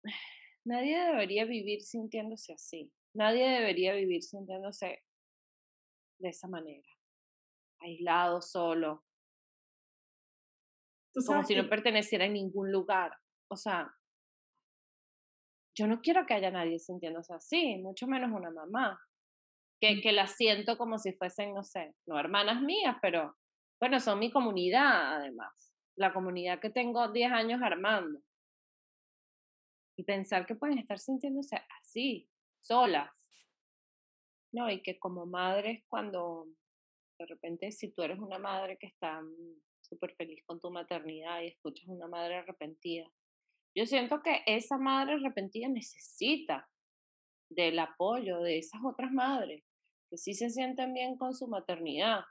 nadie 0.66 0.98
debería 0.98 1.44
vivir 1.44 1.82
sintiéndose 1.82 2.54
así, 2.54 2.90
nadie 3.14 3.46
debería 3.46 3.94
vivir 3.94 4.24
sintiéndose 4.24 5.02
de 6.22 6.30
esa 6.30 6.48
manera, 6.48 6.88
aislado, 7.80 8.42
solo. 8.42 9.04
como 11.26 11.44
si 11.44 11.56
no 11.56 11.68
perteneciera 11.68 12.26
a 12.26 12.30
ningún 12.30 12.72
lugar. 12.72 13.18
O 13.50 13.56
sea, 13.56 13.94
yo 15.76 15.88
no 15.88 16.02
quiero 16.02 16.26
que 16.26 16.34
haya 16.34 16.52
nadie 16.52 16.80
sintiéndose 16.80 17.34
así, 17.34 17.78
mucho 17.78 18.08
menos 18.08 18.32
una 18.32 18.52
mamá, 18.52 19.00
que, 19.82 19.96
mm. 19.96 20.02
que 20.02 20.12
la 20.12 20.28
siento 20.28 20.78
como 20.78 20.98
si 20.98 21.14
fuesen, 21.14 21.54
no 21.54 21.64
sé, 21.64 21.96
no 22.06 22.20
hermanas 22.20 22.62
mías, 22.62 22.98
pero 23.02 23.36
bueno, 23.80 24.00
son 24.00 24.20
mi 24.20 24.32
comunidad 24.32 25.16
además, 25.18 25.74
la 25.96 26.14
comunidad 26.14 26.60
que 26.60 26.70
tengo 26.70 27.12
10 27.12 27.32
años 27.32 27.62
armando. 27.64 28.22
Y 29.98 30.04
pensar 30.04 30.46
que 30.46 30.56
pueden 30.56 30.78
estar 30.78 31.00
sintiéndose 31.00 31.60
así, 31.80 32.30
solas. 32.60 33.12
No, 34.54 34.70
y 34.70 34.82
que 34.82 35.00
como 35.00 35.26
madres, 35.26 35.84
cuando 35.88 36.48
de 37.20 37.26
repente, 37.26 37.72
si 37.72 37.92
tú 37.92 38.02
eres 38.02 38.20
una 38.20 38.40
madre 38.40 38.78
que 38.78 38.88
está 38.88 39.22
mm, 39.22 39.62
súper 39.82 40.16
feliz 40.16 40.44
con 40.46 40.60
tu 40.60 40.72
maternidad 40.72 41.42
y 41.42 41.48
escuchas 41.48 41.88
una 41.88 42.08
madre 42.08 42.38
arrepentida, 42.38 43.10
yo 43.76 43.86
siento 43.86 44.22
que 44.22 44.42
esa 44.46 44.78
madre 44.78 45.14
arrepentida 45.14 45.70
necesita 45.70 46.68
del 47.50 47.80
apoyo 47.80 48.40
de 48.42 48.58
esas 48.58 48.82
otras 48.84 49.12
madres 49.12 49.64
que 50.10 50.18
sí 50.18 50.34
se 50.34 50.50
sienten 50.50 50.94
bien 50.94 51.18
con 51.18 51.34
su 51.34 51.48
maternidad, 51.48 52.22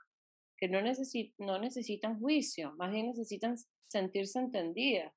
que 0.57 0.67
no, 0.67 0.79
no 0.81 1.59
necesitan 1.59 2.19
juicio, 2.19 2.75
más 2.75 2.91
bien 2.91 3.07
necesitan 3.07 3.55
sentirse 3.87 4.39
entendidas. 4.39 5.11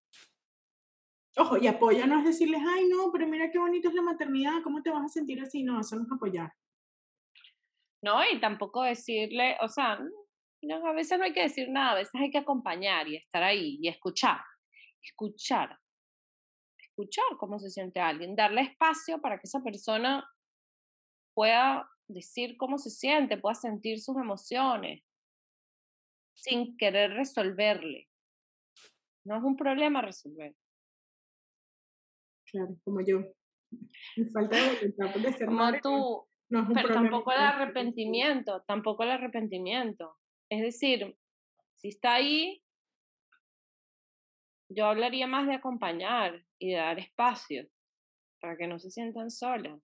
Ojo, 1.37 1.59
y 1.59 1.67
apoyo 1.67 2.07
no 2.07 2.21
es 2.21 2.25
decirles, 2.25 2.63
ay, 2.67 2.89
no, 2.89 3.11
pero 3.13 3.27
mira 3.27 3.51
qué 3.51 3.59
bonito 3.59 3.89
es 3.89 3.95
la 3.95 4.03
maternidad, 4.03 4.63
¿cómo 4.63 4.83
te 4.83 4.91
vas 4.91 5.05
a 5.05 5.09
sentir 5.09 5.43
así? 5.43 5.63
No, 5.63 5.81
eso 5.81 5.97
no 5.97 6.05
es 6.05 6.13
apoyar. 6.13 6.53
No, 8.05 8.21
y 8.31 8.39
tampoco 8.39 8.83
decirle, 8.83 9.57
o 9.63 9.69
sea, 9.69 9.99
no, 10.61 10.87
a 10.87 10.93
veces 10.93 11.19
no 11.19 11.25
hay 11.25 11.33
que 11.33 11.45
decir 11.45 11.71
nada, 11.71 11.93
a 11.93 11.95
veces 11.95 12.13
hay 12.21 12.31
que 12.31 12.37
acompañar 12.37 13.09
y 13.09 13.17
estar 13.17 13.43
ahí 13.43 13.79
y 13.81 13.89
escuchar, 13.89 14.43
escuchar, 15.03 15.79
escuchar 16.79 17.25
cómo 17.39 17.59
se 17.59 17.71
siente 17.71 18.01
alguien, 18.01 18.37
darle 18.37 18.61
espacio 18.61 19.23
para 19.23 19.39
que 19.39 19.47
esa 19.47 19.63
persona 19.63 20.23
pueda 21.33 21.91
decir 22.07 22.59
cómo 22.59 22.77
se 22.77 22.91
siente, 22.91 23.39
pueda 23.39 23.55
sentir 23.55 23.99
sus 23.99 24.19
emociones, 24.19 25.03
sin 26.35 26.77
querer 26.77 27.13
resolverle. 27.13 28.11
No 29.25 29.39
es 29.39 29.45
un 29.45 29.57
problema 29.57 30.03
resolver. 30.03 30.55
Claro, 32.51 32.77
como 32.85 33.01
yo. 33.01 33.21
Me 34.17 34.31
falta 34.31 34.59
voluntad 34.75 35.15
de 35.15 35.33
ser 35.33 35.47
como 35.47 35.73
tú, 35.81 36.29
no 36.51 36.63
es 36.63 36.69
un 36.69 36.75
pero 36.75 36.89
tampoco 36.95 37.33
el 37.33 37.39
arrepentimiento, 37.39 38.63
tampoco 38.63 39.03
el 39.03 39.11
arrepentimiento. 39.11 40.19
Es 40.49 40.63
decir, 40.63 41.17
si 41.77 41.89
está 41.89 42.15
ahí, 42.15 42.63
yo 44.69 44.87
hablaría 44.87 45.27
más 45.27 45.47
de 45.47 45.55
acompañar 45.55 46.45
y 46.59 46.71
de 46.71 46.77
dar 46.77 46.99
espacio 46.99 47.69
para 48.41 48.57
que 48.57 48.67
no 48.67 48.79
se 48.79 48.91
sientan 48.91 49.31
solas. 49.31 49.81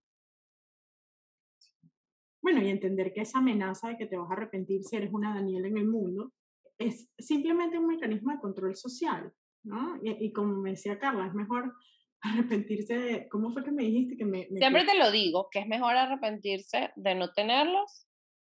Bueno, 2.42 2.62
y 2.62 2.68
entender 2.68 3.12
que 3.12 3.20
esa 3.20 3.38
amenaza 3.38 3.88
de 3.88 3.96
que 3.98 4.06
te 4.06 4.16
vas 4.16 4.30
a 4.30 4.34
arrepentir 4.34 4.82
si 4.82 4.96
eres 4.96 5.12
una 5.12 5.34
Daniela 5.34 5.68
en 5.68 5.76
el 5.76 5.86
mundo 5.86 6.32
es 6.78 7.10
simplemente 7.18 7.78
un 7.78 7.86
mecanismo 7.86 8.32
de 8.32 8.40
control 8.40 8.74
social, 8.74 9.32
¿no? 9.62 9.98
Y, 10.02 10.32
como 10.32 10.56
me 10.56 10.70
decía 10.70 10.98
Carla, 10.98 11.26
es 11.26 11.34
mejor 11.34 11.74
arrepentirse 12.22 12.98
de, 12.98 13.28
¿cómo 13.28 13.52
fue 13.52 13.64
que 13.64 13.72
me 13.72 13.84
dijiste 13.84 14.16
que 14.16 14.24
me... 14.24 14.46
Siempre 14.46 14.84
te 14.84 14.98
lo 14.98 15.10
digo, 15.10 15.48
que 15.50 15.60
es 15.60 15.66
mejor 15.66 15.96
arrepentirse 15.96 16.92
de 16.96 17.14
no 17.14 17.32
tenerlos 17.32 18.06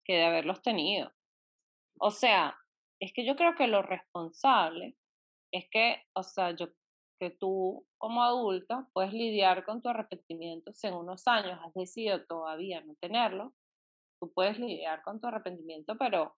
que 0.05 0.13
de 0.13 0.25
haberlos 0.25 0.61
tenido. 0.61 1.11
O 1.99 2.11
sea, 2.11 2.57
es 2.99 3.13
que 3.13 3.25
yo 3.25 3.35
creo 3.35 3.55
que 3.55 3.67
lo 3.67 3.81
responsable 3.81 4.95
es 5.53 5.65
que, 5.69 6.03
o 6.13 6.23
sea, 6.23 6.51
yo, 6.51 6.67
que 7.19 7.29
tú 7.29 7.85
como 7.97 8.23
adulta 8.23 8.89
puedes 8.93 9.13
lidiar 9.13 9.63
con 9.63 9.81
tu 9.81 9.89
arrepentimiento 9.89 10.73
si 10.73 10.87
en 10.87 10.95
unos 10.95 11.27
años 11.27 11.59
has 11.63 11.73
decidido 11.73 12.25
todavía 12.25 12.81
no 12.81 12.95
tenerlo, 12.95 13.53
tú 14.19 14.31
puedes 14.33 14.59
lidiar 14.59 15.01
con 15.03 15.21
tu 15.21 15.27
arrepentimiento, 15.27 15.97
pero 15.97 16.35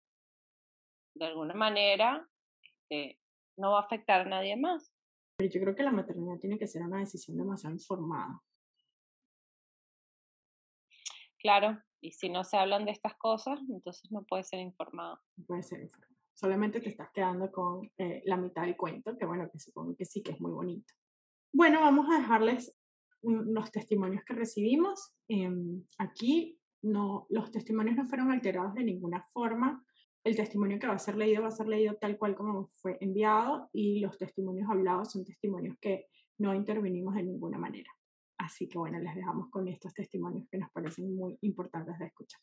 de 1.16 1.26
alguna 1.26 1.54
manera 1.54 2.28
este, 2.62 3.20
no 3.58 3.72
va 3.72 3.80
a 3.80 3.84
afectar 3.84 4.22
a 4.22 4.26
nadie 4.26 4.56
más. 4.58 4.95
Pero 5.38 5.52
yo 5.52 5.62
creo 5.62 5.76
que 5.76 5.84
la 5.84 5.92
maternidad 5.92 6.40
tiene 6.40 6.58
que 6.58 6.68
ser 6.68 6.84
una 6.84 7.00
decisión 7.00 7.38
demasiado 7.38 7.76
informada. 7.76 8.42
Claro, 11.40 11.82
y 12.02 12.12
si 12.12 12.30
no 12.30 12.44
se 12.44 12.58
hablan 12.58 12.86
de 12.86 12.92
estas 12.92 13.16
cosas, 13.16 13.60
entonces 13.70 14.12
no 14.12 14.24
puede 14.24 14.44
ser 14.44 14.60
informado. 14.60 15.20
No 15.38 15.46
puede 15.46 15.64
ser 15.64 15.82
informado 15.82 16.16
solamente 16.36 16.82
te 16.82 16.90
estás 16.90 17.10
quedando 17.14 17.52
con 17.52 17.90
eh, 17.98 18.22
la 18.26 18.38
mitad 18.38 18.64
del 18.64 18.76
cuento, 18.76 19.18
que 19.18 19.26
bueno, 19.26 19.50
que 19.50 19.60
supongo 19.60 19.96
que 19.96 20.06
sí, 20.06 20.22
que 20.22 20.34
es 20.34 20.42
muy 20.42 20.52
bonito. 20.52 20.94
Bueno, 21.54 21.80
vamos 21.80 22.08
a 22.10 22.20
dejarles 22.20 22.76
unos 23.22 23.72
testimonios 23.72 24.24
que 24.26 24.34
recibimos. 24.34 25.16
Em, 25.30 25.84
aquí 25.98 26.60
no, 26.84 27.26
los 27.30 27.52
testimonios 27.52 27.96
no 27.96 28.08
fueron 28.08 28.32
alterados 28.32 28.76
de 28.76 28.84
ninguna 28.84 29.26
forma. 29.34 29.84
El 30.26 30.36
testimonio 30.36 30.80
que 30.80 30.88
va 30.88 30.96
a 30.96 31.00
ser 31.00 31.16
leído 31.18 31.44
va 31.44 31.50
a 31.50 31.52
ser 31.52 31.68
leído 31.68 31.94
tal 31.96 32.18
cual 32.18 32.36
como 32.36 32.66
fue 32.82 32.98
enviado 33.00 33.70
y 33.72 34.00
los 34.00 34.18
testimonios 34.18 34.68
hablados 34.68 35.12
son 35.12 35.24
testimonios 35.24 35.78
que 35.80 36.08
no 36.40 36.56
intervinimos 36.56 37.14
de 37.14 37.22
ninguna 37.22 37.60
manera. 37.60 37.92
Así 38.40 38.68
que 38.68 38.80
bueno, 38.80 38.98
les 38.98 39.14
dejamos 39.14 39.52
con 39.52 39.68
estos 39.68 39.94
testimonios 39.94 40.48
que 40.50 40.58
nos 40.58 40.72
parecen 40.72 41.16
muy 41.16 41.38
importantes 41.42 42.00
de 42.00 42.08
escuchar. 42.08 42.42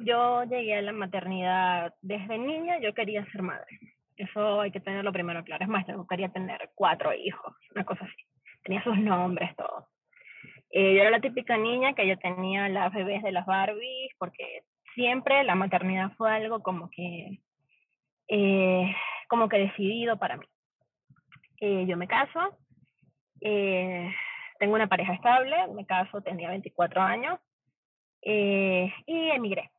Yo 0.00 0.42
llegué 0.42 0.74
a 0.74 0.82
la 0.82 0.92
maternidad 0.92 1.94
desde 2.02 2.36
niña, 2.36 2.80
yo 2.80 2.92
quería 2.92 3.24
ser 3.30 3.42
madre. 3.42 3.78
Eso 4.16 4.60
hay 4.60 4.72
que 4.72 4.80
tenerlo 4.80 5.12
primero 5.12 5.44
claro. 5.44 5.64
Es 5.64 5.70
más, 5.70 5.86
yo 5.86 6.04
quería 6.04 6.30
tener 6.30 6.72
cuatro 6.74 7.14
hijos, 7.14 7.54
una 7.76 7.84
cosa 7.84 8.06
así. 8.06 8.24
Tenía 8.64 8.82
sus 8.82 8.98
nombres, 8.98 9.54
todo. 9.54 9.86
Eh, 10.70 10.96
yo 10.96 11.02
era 11.02 11.10
la 11.10 11.20
típica 11.20 11.56
niña 11.56 11.94
que 11.94 12.08
yo 12.08 12.18
tenía 12.18 12.68
las 12.68 12.92
bebés 12.92 13.22
de 13.22 13.32
las 13.32 13.46
Barbies, 13.46 14.12
porque 14.18 14.64
siempre 14.98 15.44
la 15.44 15.54
maternidad 15.54 16.10
fue 16.16 16.32
algo 16.32 16.60
como 16.60 16.90
que, 16.90 17.40
eh, 18.26 18.94
como 19.28 19.48
que 19.48 19.58
decidido 19.58 20.18
para 20.18 20.36
mí. 20.36 20.46
Eh, 21.60 21.86
yo 21.86 21.96
me 21.96 22.08
caso, 22.08 22.58
tengo 23.40 24.74
una 24.74 24.88
pareja 24.88 25.14
estable, 25.14 25.68
me 25.68 25.86
caso, 25.86 26.20
tenía 26.20 26.50
24 26.50 27.00
años 27.00 27.38
y 28.20 28.90
emigré 29.06 29.70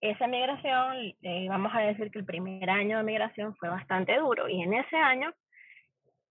esa 0.00 0.26
migración, 0.26 1.14
eh, 1.22 1.46
vamos 1.48 1.72
a 1.74 1.80
decir 1.80 2.10
que 2.10 2.18
el 2.18 2.24
primer 2.24 2.68
año 2.68 2.98
de 2.98 3.04
migración 3.04 3.54
fue 3.56 3.68
bastante 3.68 4.16
duro 4.18 4.48
y 4.48 4.62
en 4.62 4.74
ese 4.74 4.96
año 4.96 5.32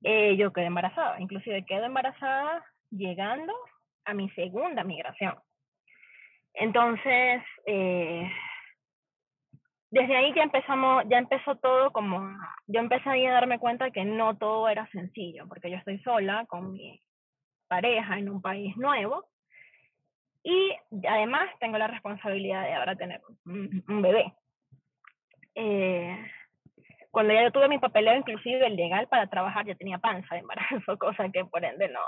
eh, 0.04 0.36
yo 0.38 0.54
quedé 0.54 0.66
embarazada, 0.66 1.20
inclusive 1.20 1.66
quedé 1.66 1.86
embarazada 1.86 2.64
llegando 2.92 3.54
a 4.06 4.14
mi 4.14 4.30
segunda 4.32 4.84
migración. 4.84 5.36
Entonces, 6.56 7.44
eh, 7.66 8.32
desde 9.92 10.16
ahí 10.16 10.34
ya 10.34 10.44
empezamos, 10.44 11.04
ya 11.10 11.18
empezó 11.18 11.56
todo 11.56 11.92
como, 11.92 12.20
yo 12.68 12.80
empecé 12.80 13.10
a 13.10 13.32
darme 13.32 13.60
cuenta 13.60 13.92
que 13.92 14.06
no 14.06 14.38
todo 14.38 14.68
era 14.68 14.88
sencillo, 14.92 15.48
porque 15.48 15.70
yo 15.70 15.78
estoy 15.78 16.00
sola 16.00 16.46
con 16.48 16.74
mi 16.74 17.02
pareja 17.68 18.18
en 18.18 18.30
un 18.30 18.42
país 18.42 18.76
nuevo 18.78 19.26
y 20.44 20.76
además 21.08 21.50
tengo 21.60 21.78
la 21.78 21.88
responsabilidad 21.88 22.64
de 22.64 22.74
ahora 22.74 22.96
tener 22.96 23.20
un, 23.46 24.02
bebé. 24.02 24.34
Eh, 25.56 26.18
cuando 27.10 27.34
ya 27.34 27.44
yo 27.44 27.52
tuve 27.52 27.68
mi 27.68 27.80
papeleo, 27.80 28.16
inclusive 28.16 28.68
el 28.68 28.76
legal 28.76 29.08
para 29.08 29.28
trabajar, 29.28 29.66
ya 29.66 29.76
tenía 29.76 29.98
panza 29.98 30.36
de 30.36 30.42
embarazo, 30.42 30.98
cosa 31.00 31.30
que 31.30 31.46
por 31.46 31.66
ende 31.66 31.90
no, 31.90 32.02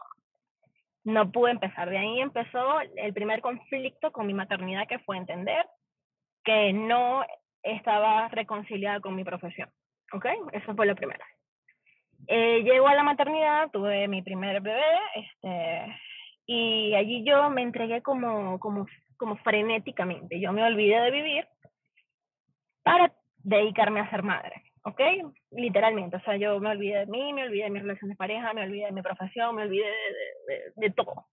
no 1.08 1.32
pude 1.32 1.51
empezar. 1.51 1.89
De 1.89 1.97
ahí 1.97 2.20
empezó 2.20 2.82
el 2.82 3.14
primer 3.14 3.39
conflicto 3.39 4.12
con 4.12 4.28
mi 4.28 4.34
maternidad, 4.34 4.88
que 4.88 4.99
fue 4.99 5.16
entender 5.16 5.66
que 6.43 6.74
no 6.74 7.24
estaba 7.64 8.28
reconciliada 8.28 8.99
con 8.99 9.16
mi 9.16 9.24
profesión. 9.24 9.70
¿Ok? 10.12 10.26
Eso 10.51 10.76
fue 10.76 10.86
lo 10.86 10.95
primero. 10.95 11.24
Eh, 12.28 12.62
llego 12.64 12.89
a 12.89 12.95
la 12.95 13.03
maternidad, 13.03 13.70
tuve 13.72 14.08
mi 14.10 14.22
primer 14.22 14.60
bebé, 14.60 14.84
este, 15.16 15.97
y 16.45 16.93
allí 16.95 17.24
yo 17.24 17.49
me 17.49 17.62
entregué 17.62 18.01
como, 18.01 18.60
como, 18.60 18.86
como 19.16 19.38
frenéticamente. 19.38 20.41
Yo 20.41 20.51
me 20.51 20.64
olvidé 20.64 20.99
de 20.99 21.12
vivir 21.12 21.47
para 22.84 23.14
dedicarme 23.38 24.01
a 24.01 24.10
ser 24.10 24.24
madre, 24.24 24.66
¿ok? 24.88 25.02
Literalmente, 25.52 26.16
o 26.16 26.22
sea, 26.22 26.38
yo 26.38 26.60
me 26.62 26.70
olvidé 26.70 27.00
de 27.00 27.06
mí, 27.08 27.34
me 27.34 27.44
olvidé 27.44 27.66
de 27.66 27.70
mi 27.70 27.80
relación 27.80 28.10
de 28.10 28.16
pareja, 28.16 28.54
me 28.54 28.64
olvidé 28.64 28.86
de 28.86 28.94
mi 28.94 29.02
profesión, 29.02 29.54
me 29.56 29.64
olvidé 29.64 29.86
de, 30.48 30.72
de, 30.76 30.90
todo. 30.92 31.26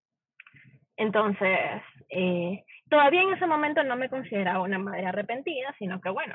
Entonces, 0.96 1.80
eh, 2.08 2.64
todavía 2.90 3.22
en 3.22 3.32
ese 3.32 3.46
momento 3.46 3.84
no 3.84 3.94
me 3.94 4.08
consideraba 4.08 4.62
una 4.62 4.78
madre 4.78 5.06
arrepentida, 5.06 5.72
sino 5.78 6.00
que 6.00 6.10
bueno, 6.10 6.34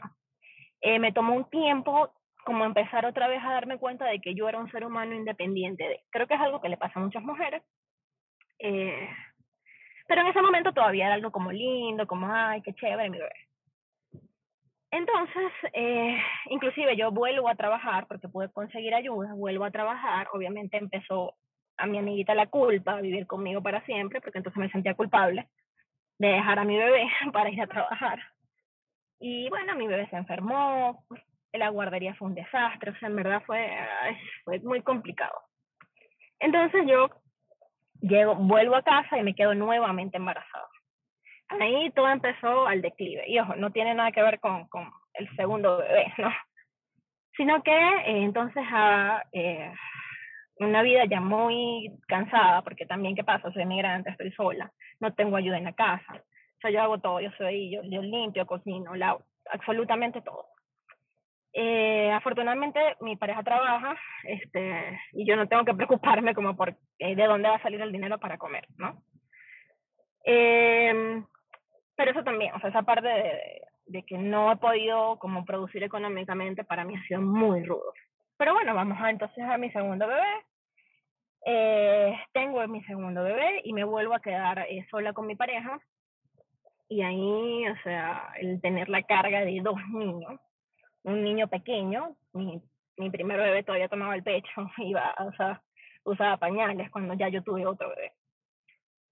eh, 0.80 0.98
me 1.00 1.12
tomó 1.12 1.36
un 1.36 1.50
tiempo 1.50 2.14
como 2.46 2.64
empezar 2.64 3.06
otra 3.06 3.28
vez 3.28 3.44
a 3.44 3.52
darme 3.52 3.78
cuenta 3.78 4.06
de 4.06 4.22
que 4.22 4.34
yo 4.34 4.48
era 4.48 4.58
un 4.58 4.72
ser 4.72 4.86
humano 4.86 5.14
independiente 5.14 5.84
de. 5.84 6.00
Creo 6.12 6.26
que 6.26 6.36
es 6.36 6.42
algo 6.42 6.62
que 6.62 6.70
le 6.70 6.78
pasa 6.78 7.00
a 7.00 7.04
muchas 7.04 7.24
mujeres, 7.24 7.62
eh, 8.60 9.10
pero 10.08 10.22
en 10.22 10.28
ese 10.28 10.42
momento 10.42 10.72
todavía 10.72 11.08
era 11.08 11.16
algo 11.16 11.32
como 11.32 11.52
lindo, 11.52 12.08
como, 12.08 12.28
ay, 12.32 12.62
qué 12.62 12.74
chévere 12.74 13.10
mi 13.10 13.18
bebé. 13.18 13.49
Entonces, 14.92 15.52
eh, 15.74 16.18
inclusive 16.48 16.96
yo 16.98 17.12
vuelvo 17.12 17.48
a 17.48 17.56
trabajar 17.56 18.08
porque 18.08 18.28
pude 18.28 18.52
conseguir 18.52 18.94
ayuda, 18.96 19.34
vuelvo 19.36 19.66
a 19.66 19.72
trabajar, 19.72 20.28
obviamente 20.34 20.78
empezó 20.78 21.36
a 21.78 21.86
mi 21.86 22.00
amiguita 22.00 22.34
la 22.34 22.48
culpa, 22.48 22.94
a 22.94 23.02
vivir 23.02 23.28
conmigo 23.28 23.62
para 23.62 23.86
siempre, 23.86 24.20
porque 24.20 24.40
entonces 24.40 24.60
me 24.60 24.72
sentía 24.72 24.96
culpable 24.96 25.48
de 26.18 26.28
dejar 26.28 26.60
a 26.60 26.66
mi 26.66 26.78
bebé 26.78 27.08
para 27.34 27.50
ir 27.50 27.62
a 27.62 27.68
trabajar. 27.68 28.20
Y 29.20 29.50
bueno, 29.50 29.76
mi 29.76 29.88
bebé 29.88 30.08
se 30.10 30.16
enfermó, 30.16 31.06
la 31.54 31.70
guardería 31.70 32.16
fue 32.16 32.30
un 32.30 32.36
desastre, 32.36 32.92
o 32.92 32.96
sea, 32.96 33.10
en 33.10 33.16
verdad 33.16 33.44
fue, 33.46 33.70
fue 34.44 34.60
muy 34.60 34.82
complicado. 34.82 35.40
Entonces 36.40 36.86
yo 36.88 37.10
llego, 38.02 38.36
vuelvo 38.36 38.76
a 38.76 38.84
casa 38.84 39.18
y 39.18 39.24
me 39.24 39.36
quedo 39.36 39.54
nuevamente 39.54 40.18
embarazada. 40.18 40.68
Ahí 41.50 41.90
todo 41.92 42.08
empezó 42.10 42.68
al 42.68 42.82
declive. 42.82 43.24
Y 43.28 43.40
ojo, 43.40 43.56
no 43.56 43.72
tiene 43.72 43.94
nada 43.96 44.12
que 44.12 44.22
ver 44.22 44.40
con, 44.40 44.68
con 44.68 44.90
el 45.14 45.36
segundo 45.36 45.78
bebé, 45.78 46.14
¿no? 46.18 46.32
Sino 47.36 47.64
que 47.64 47.72
eh, 47.72 48.24
entonces 48.24 48.64
a 48.70 49.24
eh, 49.32 49.72
una 50.58 50.82
vida 50.84 51.06
ya 51.06 51.22
muy 51.22 51.92
cansada, 52.08 52.62
porque 52.62 52.86
también, 52.86 53.16
¿qué 53.16 53.24
pasa? 53.24 53.52
Soy 53.52 53.66
migrante, 53.66 54.10
estoy 54.10 54.32
sola, 54.34 54.72
no 55.00 55.14
tengo 55.14 55.38
ayuda 55.38 55.58
en 55.58 55.64
la 55.64 55.74
casa. 55.74 56.14
O 56.14 56.62
sea, 56.62 56.72
yo 56.72 56.82
hago 56.82 57.00
todo, 57.00 57.22
yo 57.22 57.32
soy, 57.38 57.72
yo, 57.72 58.02
limpio, 58.02 58.46
cocino, 58.46 58.94
lavo, 58.96 59.24
absolutamente 59.52 60.22
todo. 60.22 60.46
Eh, 61.54 62.12
afortunadamente 62.12 62.80
mi 63.02 63.16
pareja 63.16 63.42
trabaja 63.42 63.96
este, 64.24 65.00
y 65.14 65.26
yo 65.26 65.36
no 65.36 65.48
tengo 65.48 65.66
que 65.66 65.74
preocuparme 65.74 66.36
como 66.36 66.56
por 66.56 66.78
de 67.00 67.26
dónde 67.26 67.50
va 67.50 67.56
a 67.56 67.64
salir 67.64 67.82
el 67.82 67.92
dinero 67.92 68.20
para 68.20 68.38
comer, 68.38 68.68
¿no? 68.78 69.02
Eh, 70.26 71.24
pero 72.00 72.12
eso 72.12 72.24
también, 72.24 72.56
o 72.56 72.60
sea, 72.62 72.70
esa 72.70 72.84
parte 72.84 73.10
de, 73.86 74.04
que 74.04 74.18
no 74.18 74.54
he 74.54 74.56
podido 74.56 75.20
como 75.20 75.44
producir 75.44 75.84
económicamente 75.84 76.64
para 76.64 76.86
mí 76.86 76.96
ha 76.96 77.04
sido 77.04 77.20
muy 77.20 77.62
rudo. 77.66 77.92
Pero 78.38 78.54
bueno, 78.54 78.74
vamos 78.74 78.98
a 79.02 79.10
entonces 79.10 79.44
a 79.44 79.58
mi 79.58 79.70
segundo 79.72 80.08
bebé. 80.08 80.46
Eh, 81.46 82.18
tengo 82.32 82.66
mi 82.70 82.82
segundo 82.86 83.22
bebé 83.22 83.60
y 83.66 83.74
me 83.74 83.84
vuelvo 83.84 84.14
a 84.14 84.22
quedar 84.22 84.60
eh, 84.60 84.88
sola 84.90 85.12
con 85.12 85.28
mi 85.28 85.36
pareja. 85.36 85.78
Y 86.88 87.02
ahí, 87.02 87.68
o 87.68 87.76
sea, 87.84 88.32
el 88.40 88.62
tener 88.62 88.88
la 88.88 89.04
carga 89.04 89.42
de 89.42 89.60
dos 89.62 89.76
niños, 89.90 90.40
un 91.04 91.22
niño 91.22 91.50
pequeño, 91.50 92.16
mi, 92.32 92.62
primer 93.12 93.40
bebé 93.40 93.64
todavía 93.64 93.90
tomaba 93.90 94.16
el 94.16 94.24
pecho, 94.24 94.72
iba, 94.78 95.14
usaba 96.06 96.38
pañales 96.38 96.90
cuando 96.92 97.14
ya 97.16 97.28
yo 97.28 97.44
tuve 97.44 97.66
otro 97.66 97.90
bebé. 97.90 98.14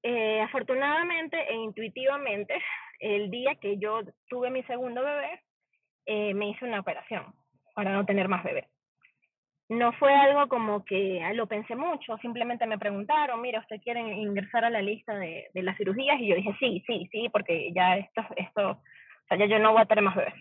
Eh, 0.04 0.42
afortunadamente 0.42 1.38
e 1.50 1.56
intuitivamente, 1.56 2.56
el 3.00 3.30
día 3.30 3.56
que 3.56 3.78
yo 3.78 4.02
tuve 4.30 4.50
mi 4.50 4.64
segundo 4.64 5.04
bebé, 5.04 5.42
eh, 6.06 6.34
me 6.34 6.50
hice 6.50 6.66
una 6.66 6.80
operación 6.80 7.34
para 7.76 7.92
no 7.94 8.06
tener 8.06 8.28
más 8.28 8.44
bebé. 8.44 8.68
No 9.70 9.92
fue 9.94 10.14
algo 10.16 10.48
como 10.48 10.86
que 10.86 11.22
ah, 11.22 11.34
lo 11.34 11.48
pensé 11.48 11.76
mucho, 11.76 12.18
simplemente 12.20 12.66
me 12.66 12.78
preguntaron, 12.78 13.42
mira, 13.42 13.60
¿usted 13.60 13.82
quiere 13.82 14.00
ingresar 14.00 14.64
a 14.64 14.70
la 14.70 14.82
lista 14.82 15.14
de, 15.16 15.50
de 15.54 15.62
las 15.62 15.76
cirugías? 15.78 16.20
Y 16.20 16.28
yo 16.28 16.36
dije, 16.36 16.56
sí, 16.60 16.84
sí, 16.88 17.10
sí, 17.12 17.30
porque 17.30 17.74
ya 17.74 17.98
esto, 17.98 18.22
esto, 18.38 18.70
o 18.72 19.28
sea, 19.28 19.38
ya 19.38 19.46
yo 19.46 19.60
no 19.60 19.74
voy 19.74 19.82
a 19.82 19.86
tener 19.86 20.04
más 20.04 20.16
bebés. 20.16 20.34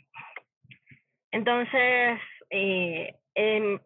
Entonces, 1.32 2.20
eh, 2.50 3.16
eh, 3.34 3.78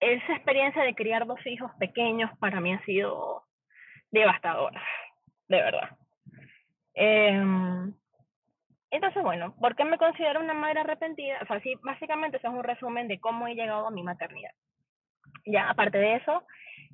esa 0.00 0.34
experiencia 0.34 0.82
de 0.82 0.94
criar 0.94 1.26
dos 1.26 1.44
hijos 1.46 1.70
pequeños 1.78 2.30
para 2.38 2.60
mí 2.60 2.72
ha 2.72 2.84
sido 2.84 3.43
devastadora, 4.14 4.82
de 5.48 5.56
verdad. 5.56 5.90
Eh, 6.94 7.92
entonces, 8.90 9.22
bueno, 9.24 9.54
¿por 9.56 9.74
qué 9.74 9.84
me 9.84 9.98
considero 9.98 10.40
una 10.40 10.54
madre 10.54 10.80
arrepentida? 10.80 11.38
O 11.42 11.46
sea, 11.46 11.60
sí, 11.60 11.74
básicamente 11.82 12.36
eso 12.36 12.46
es 12.46 12.54
un 12.54 12.62
resumen 12.62 13.08
de 13.08 13.18
cómo 13.18 13.48
he 13.48 13.56
llegado 13.56 13.88
a 13.88 13.90
mi 13.90 14.04
maternidad. 14.04 14.52
Ya, 15.44 15.68
aparte 15.68 15.98
de 15.98 16.14
eso, 16.16 16.44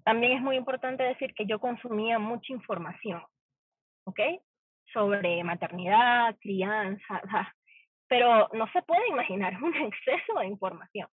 también 0.03 0.33
es 0.33 0.43
muy 0.43 0.57
importante 0.57 1.03
decir 1.03 1.35
que 1.35 1.45
yo 1.45 1.61
consumía 1.61 2.19
mucha 2.19 2.55
información, 2.55 3.23
¿ok? 4.05 4.21
Sobre 4.95 5.45
maternidad, 5.45 6.35
crianza, 6.41 7.21
pero 8.09 8.49
no 8.55 8.67
se 8.73 8.81
puede 8.83 9.07
imaginar 9.09 9.53
un 9.63 9.75
exceso 9.77 10.39
de 10.39 10.47
información. 10.47 11.09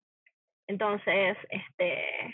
Entonces, 0.68 1.36
este, 1.50 2.32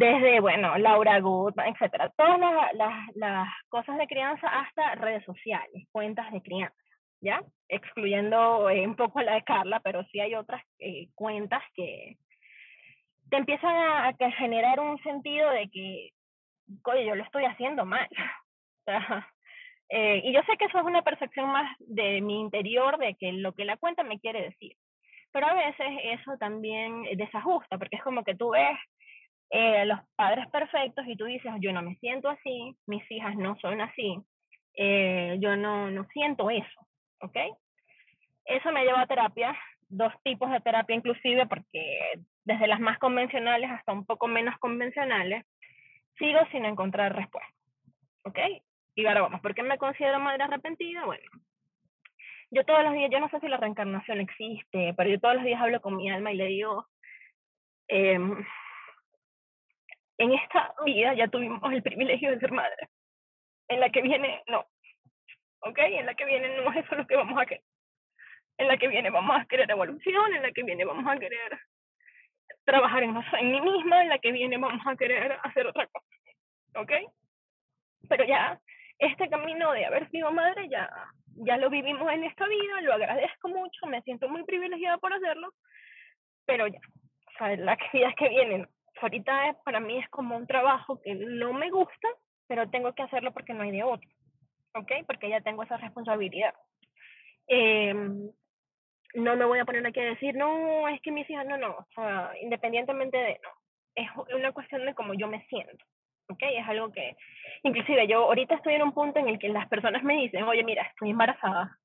desde, 0.00 0.40
bueno, 0.40 0.78
Laura 0.78 1.20
Good, 1.20 1.58
etcétera, 1.58 2.10
todas 2.16 2.40
las, 3.14 3.48
cosas 3.68 3.98
de 3.98 4.06
crianza 4.06 4.48
hasta 4.48 4.94
redes 4.94 5.22
sociales, 5.24 5.86
cuentas 5.92 6.32
de 6.32 6.40
crianza, 6.40 6.74
¿ya? 7.20 7.42
Excluyendo 7.68 8.70
eh, 8.70 8.86
un 8.86 8.96
poco 8.96 9.20
la 9.20 9.34
de 9.34 9.44
Carla, 9.44 9.78
pero 9.80 10.02
sí 10.04 10.18
hay 10.18 10.34
otras 10.34 10.62
eh, 10.78 11.08
cuentas 11.14 11.62
que 11.74 12.16
te 13.28 13.36
empiezan 13.36 13.76
a, 13.76 14.08
a, 14.08 14.30
generar 14.38 14.80
un 14.80 14.98
sentido 15.02 15.50
de 15.50 15.68
que, 15.68 16.10
oye, 16.84 17.04
yo 17.04 17.14
lo 17.14 17.22
estoy 17.22 17.44
haciendo 17.44 17.84
mal. 17.84 18.08
Eh, 19.92 20.22
y 20.22 20.32
yo 20.32 20.40
sé 20.42 20.56
que 20.56 20.66
eso 20.66 20.78
es 20.78 20.84
una 20.84 21.02
percepción 21.02 21.48
más 21.48 21.76
de 21.80 22.20
mi 22.20 22.38
interior, 22.38 22.96
de 22.96 23.16
que 23.16 23.32
lo 23.32 23.54
que 23.54 23.64
la 23.64 23.76
cuenta 23.76 24.04
me 24.04 24.20
quiere 24.20 24.40
decir. 24.40 24.76
Pero 25.32 25.48
a 25.48 25.54
veces 25.54 25.88
eso 26.04 26.36
también 26.38 27.02
desajusta, 27.16 27.76
porque 27.76 27.96
es 27.96 28.02
como 28.04 28.22
que 28.22 28.36
tú 28.36 28.50
ves 28.50 28.78
eh, 29.50 29.84
los 29.84 29.98
padres 30.14 30.48
perfectos 30.48 31.04
y 31.08 31.16
tú 31.16 31.24
dices, 31.24 31.52
yo 31.60 31.72
no 31.72 31.82
me 31.82 31.96
siento 31.96 32.28
así, 32.28 32.76
mis 32.86 33.08
hijas 33.10 33.36
no 33.36 33.58
son 33.60 33.80
así, 33.80 34.16
eh, 34.74 35.36
yo 35.40 35.56
no, 35.56 35.90
no 35.90 36.06
siento 36.12 36.50
eso, 36.50 36.86
¿ok? 37.20 37.36
Eso 38.44 38.70
me 38.70 38.84
lleva 38.84 39.02
a 39.02 39.06
terapia, 39.06 39.58
dos 39.88 40.12
tipos 40.22 40.50
de 40.52 40.60
terapia 40.60 40.94
inclusive, 40.94 41.46
porque 41.46 42.22
desde 42.44 42.68
las 42.68 42.78
más 42.78 42.98
convencionales 42.98 43.70
hasta 43.70 43.92
un 43.92 44.06
poco 44.06 44.28
menos 44.28 44.56
convencionales, 44.58 45.44
sigo 46.16 46.38
sin 46.52 46.64
encontrar 46.64 47.16
respuesta, 47.16 47.52
¿ok? 48.24 48.38
Y 48.94 49.06
ahora 49.06 49.22
vamos, 49.22 49.40
¿por 49.40 49.54
qué 49.54 49.64
me 49.64 49.78
considero 49.78 50.20
madre 50.20 50.44
arrepentida? 50.44 51.04
Bueno, 51.06 51.24
yo 52.52 52.64
todos 52.64 52.84
los 52.84 52.92
días, 52.94 53.10
yo 53.10 53.18
no 53.18 53.28
sé 53.30 53.40
si 53.40 53.48
la 53.48 53.56
reencarnación 53.56 54.20
existe, 54.20 54.94
pero 54.96 55.10
yo 55.10 55.18
todos 55.18 55.36
los 55.36 55.44
días 55.44 55.60
hablo 55.60 55.80
con 55.80 55.96
mi 55.96 56.08
alma 56.08 56.32
y 56.32 56.36
le 56.36 56.46
digo, 56.46 56.86
eh, 57.88 58.18
en 60.20 60.34
esta 60.34 60.74
vida 60.84 61.14
ya 61.14 61.28
tuvimos 61.28 61.72
el 61.72 61.82
privilegio 61.82 62.30
de 62.30 62.38
ser 62.38 62.52
madre. 62.52 62.88
En 63.68 63.80
la 63.80 63.88
que 63.88 64.02
viene, 64.02 64.42
no. 64.48 64.66
¿Ok? 65.62 65.78
En 65.78 66.04
la 66.04 66.14
que 66.14 66.26
viene 66.26 66.56
no 66.56 66.70
es 66.70 66.84
eso 66.84 66.94
lo 66.94 67.06
que 67.06 67.16
vamos 67.16 67.40
a 67.40 67.46
querer. 67.46 67.64
En 68.58 68.68
la 68.68 68.76
que 68.76 68.88
viene 68.88 69.08
vamos 69.08 69.40
a 69.40 69.46
querer 69.46 69.70
evolución, 69.70 70.34
en 70.34 70.42
la 70.42 70.52
que 70.52 70.62
viene 70.62 70.84
vamos 70.84 71.10
a 71.10 71.18
querer 71.18 71.58
trabajar 72.64 73.02
en, 73.02 73.16
en 73.16 73.50
mí 73.50 73.60
misma, 73.62 74.02
en 74.02 74.10
la 74.10 74.18
que 74.18 74.32
viene 74.32 74.58
vamos 74.58 74.86
a 74.86 74.94
querer 74.94 75.38
hacer 75.42 75.66
otra 75.66 75.86
cosa. 75.86 76.06
¿Ok? 76.76 76.92
Pero 78.06 78.24
ya 78.24 78.60
este 78.98 79.30
camino 79.30 79.72
de 79.72 79.86
haber 79.86 80.10
sido 80.10 80.30
madre 80.30 80.68
ya, 80.68 80.90
ya 81.46 81.56
lo 81.56 81.70
vivimos 81.70 82.12
en 82.12 82.24
esta 82.24 82.46
vida, 82.46 82.82
lo 82.82 82.92
agradezco 82.92 83.48
mucho, 83.48 83.86
me 83.86 84.02
siento 84.02 84.28
muy 84.28 84.44
privilegiada 84.44 84.98
por 84.98 85.14
hacerlo, 85.14 85.54
pero 86.44 86.66
ya, 86.66 86.78
o 86.78 87.38
sea, 87.38 87.56
las 87.56 87.78
vidas 87.90 88.14
que 88.16 88.28
vienen, 88.28 88.68
ahorita 89.02 89.56
para 89.64 89.80
mí 89.80 89.98
es 89.98 90.08
como 90.10 90.36
un 90.36 90.46
trabajo 90.46 91.00
que 91.02 91.14
no 91.14 91.52
me 91.52 91.70
gusta, 91.70 92.08
pero 92.46 92.68
tengo 92.70 92.94
que 92.94 93.02
hacerlo 93.02 93.32
porque 93.32 93.54
no 93.54 93.62
hay 93.62 93.70
de 93.70 93.82
otro, 93.82 94.08
¿ok? 94.74 94.92
Porque 95.06 95.28
ya 95.28 95.40
tengo 95.40 95.62
esa 95.62 95.76
responsabilidad. 95.76 96.54
Eh, 97.48 97.94
no 99.14 99.36
me 99.36 99.44
voy 99.44 99.58
a 99.58 99.64
poner 99.64 99.86
aquí 99.86 100.00
a 100.00 100.04
decir, 100.04 100.34
no, 100.36 100.88
es 100.88 101.00
que 101.02 101.10
mis 101.10 101.28
hijas, 101.28 101.46
no, 101.46 101.56
no, 101.56 101.70
o 101.70 101.86
sea, 101.94 102.32
independientemente 102.40 103.16
de, 103.16 103.40
no, 103.42 103.50
es 103.94 104.08
una 104.34 104.52
cuestión 104.52 104.84
de 104.86 104.94
cómo 104.94 105.14
yo 105.14 105.26
me 105.26 105.44
siento, 105.46 105.84
¿ok? 106.28 106.42
Es 106.42 106.68
algo 106.68 106.92
que, 106.92 107.16
inclusive 107.62 108.06
yo 108.06 108.24
ahorita 108.24 108.54
estoy 108.54 108.74
en 108.74 108.82
un 108.82 108.92
punto 108.92 109.18
en 109.18 109.28
el 109.28 109.38
que 109.38 109.48
las 109.48 109.68
personas 109.68 110.02
me 110.04 110.16
dicen, 110.16 110.44
oye, 110.44 110.62
mira, 110.62 110.82
estoy 110.82 111.10
embarazada. 111.10 111.76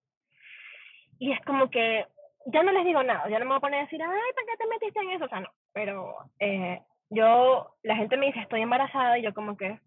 Y 1.18 1.32
es 1.32 1.39
como 1.45 1.70
que 1.70 2.05
ya 2.47 2.61
no 2.61 2.72
les 2.72 2.86
digo 2.86 3.01
nada, 3.01 3.28
ya 3.30 3.39
no 3.39 3.45
me 3.45 3.49
voy 3.49 3.57
a 3.57 3.61
poner 3.61 3.80
a 3.80 3.84
decir, 3.84 4.01
ay, 4.01 4.34
¿para 4.36 4.47
qué 4.47 4.57
te 4.57 4.68
metiste 4.68 4.99
en 4.99 5.11
eso? 5.11 5.26
O 5.26 5.30
sea, 5.30 5.39
no, 5.39 5.49
pero 5.74 6.16
eh, 6.39 6.80
yo, 7.10 7.76
la 7.84 7.95
gente 7.95 8.18
me 8.18 8.28
dice, 8.28 8.39
estoy 8.39 8.62
embarazada, 8.62 9.18
y 9.18 9.24
yo 9.24 9.34
como 9.34 9.58
que, 9.58 9.80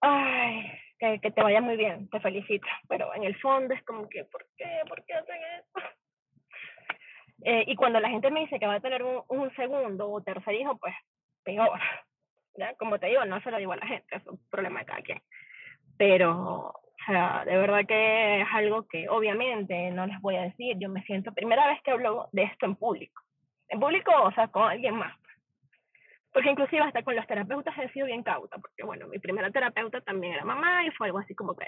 ay, 0.00 0.70
que, 0.98 1.20
que 1.20 1.30
te 1.30 1.42
vaya 1.42 1.60
muy 1.60 1.76
bien, 1.76 2.08
te 2.10 2.20
felicito, 2.20 2.66
pero 2.88 3.14
en 3.14 3.24
el 3.24 3.36
fondo 3.40 3.74
es 3.74 3.82
como 3.84 4.08
que, 4.08 4.24
¿por 4.24 4.46
qué? 4.56 4.80
¿Por 4.88 5.04
qué 5.04 5.14
hacen 5.14 5.40
eso? 5.42 5.86
Eh, 7.42 7.64
y 7.68 7.76
cuando 7.76 8.00
la 8.00 8.10
gente 8.10 8.30
me 8.30 8.40
dice 8.40 8.58
que 8.58 8.66
va 8.66 8.74
a 8.74 8.80
tener 8.80 9.02
un, 9.02 9.22
un 9.28 9.54
segundo 9.56 10.10
o 10.10 10.22
tercer 10.22 10.54
hijo, 10.54 10.76
pues 10.78 10.94
peor, 11.42 11.80
¿ya? 12.56 12.74
Como 12.74 12.98
te 12.98 13.06
digo, 13.06 13.24
no 13.24 13.40
se 13.40 13.50
lo 13.50 13.58
digo 13.58 13.72
a 13.72 13.76
la 13.76 13.86
gente, 13.86 14.16
es 14.16 14.26
un 14.26 14.38
problema 14.50 14.80
de 14.80 14.86
cada 14.86 15.02
quien. 15.02 15.22
Pero, 15.96 16.68
o 16.68 17.04
sea, 17.06 17.44
de 17.44 17.56
verdad 17.56 17.86
que 17.86 18.42
es 18.42 18.48
algo 18.52 18.86
que 18.86 19.08
obviamente 19.08 19.90
no 19.90 20.06
les 20.06 20.20
voy 20.20 20.36
a 20.36 20.42
decir. 20.42 20.76
Yo 20.78 20.88
me 20.88 21.02
siento, 21.02 21.32
primera 21.32 21.66
vez 21.66 21.80
que 21.82 21.90
hablo 21.90 22.28
de 22.32 22.44
esto 22.44 22.66
en 22.66 22.76
público. 22.76 23.22
En 23.68 23.80
público, 23.80 24.12
o 24.22 24.32
sea, 24.32 24.48
con 24.48 24.68
alguien 24.68 24.96
más. 24.96 25.14
Porque 26.32 26.50
inclusive 26.50 26.82
hasta 26.82 27.02
con 27.02 27.16
los 27.16 27.26
terapeutas 27.26 27.76
he 27.78 27.88
sido 27.90 28.06
bien 28.06 28.22
cauta, 28.22 28.56
porque 28.58 28.84
bueno, 28.84 29.08
mi 29.08 29.18
primera 29.18 29.50
terapeuta 29.50 30.00
también 30.00 30.34
era 30.34 30.44
mamá 30.44 30.86
y 30.86 30.90
fue 30.92 31.08
algo 31.08 31.18
así 31.18 31.34
como 31.34 31.56
que 31.56 31.66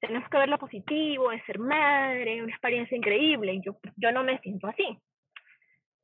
tenemos 0.00 0.28
que 0.28 0.38
ver 0.38 0.48
lo 0.48 0.58
positivo 0.58 1.30
de 1.30 1.42
ser 1.42 1.58
madre, 1.58 2.42
una 2.42 2.52
experiencia 2.52 2.96
increíble, 2.96 3.54
y 3.54 3.62
yo, 3.62 3.76
yo 3.96 4.12
no 4.12 4.22
me 4.22 4.38
siento 4.38 4.68
así. 4.68 4.98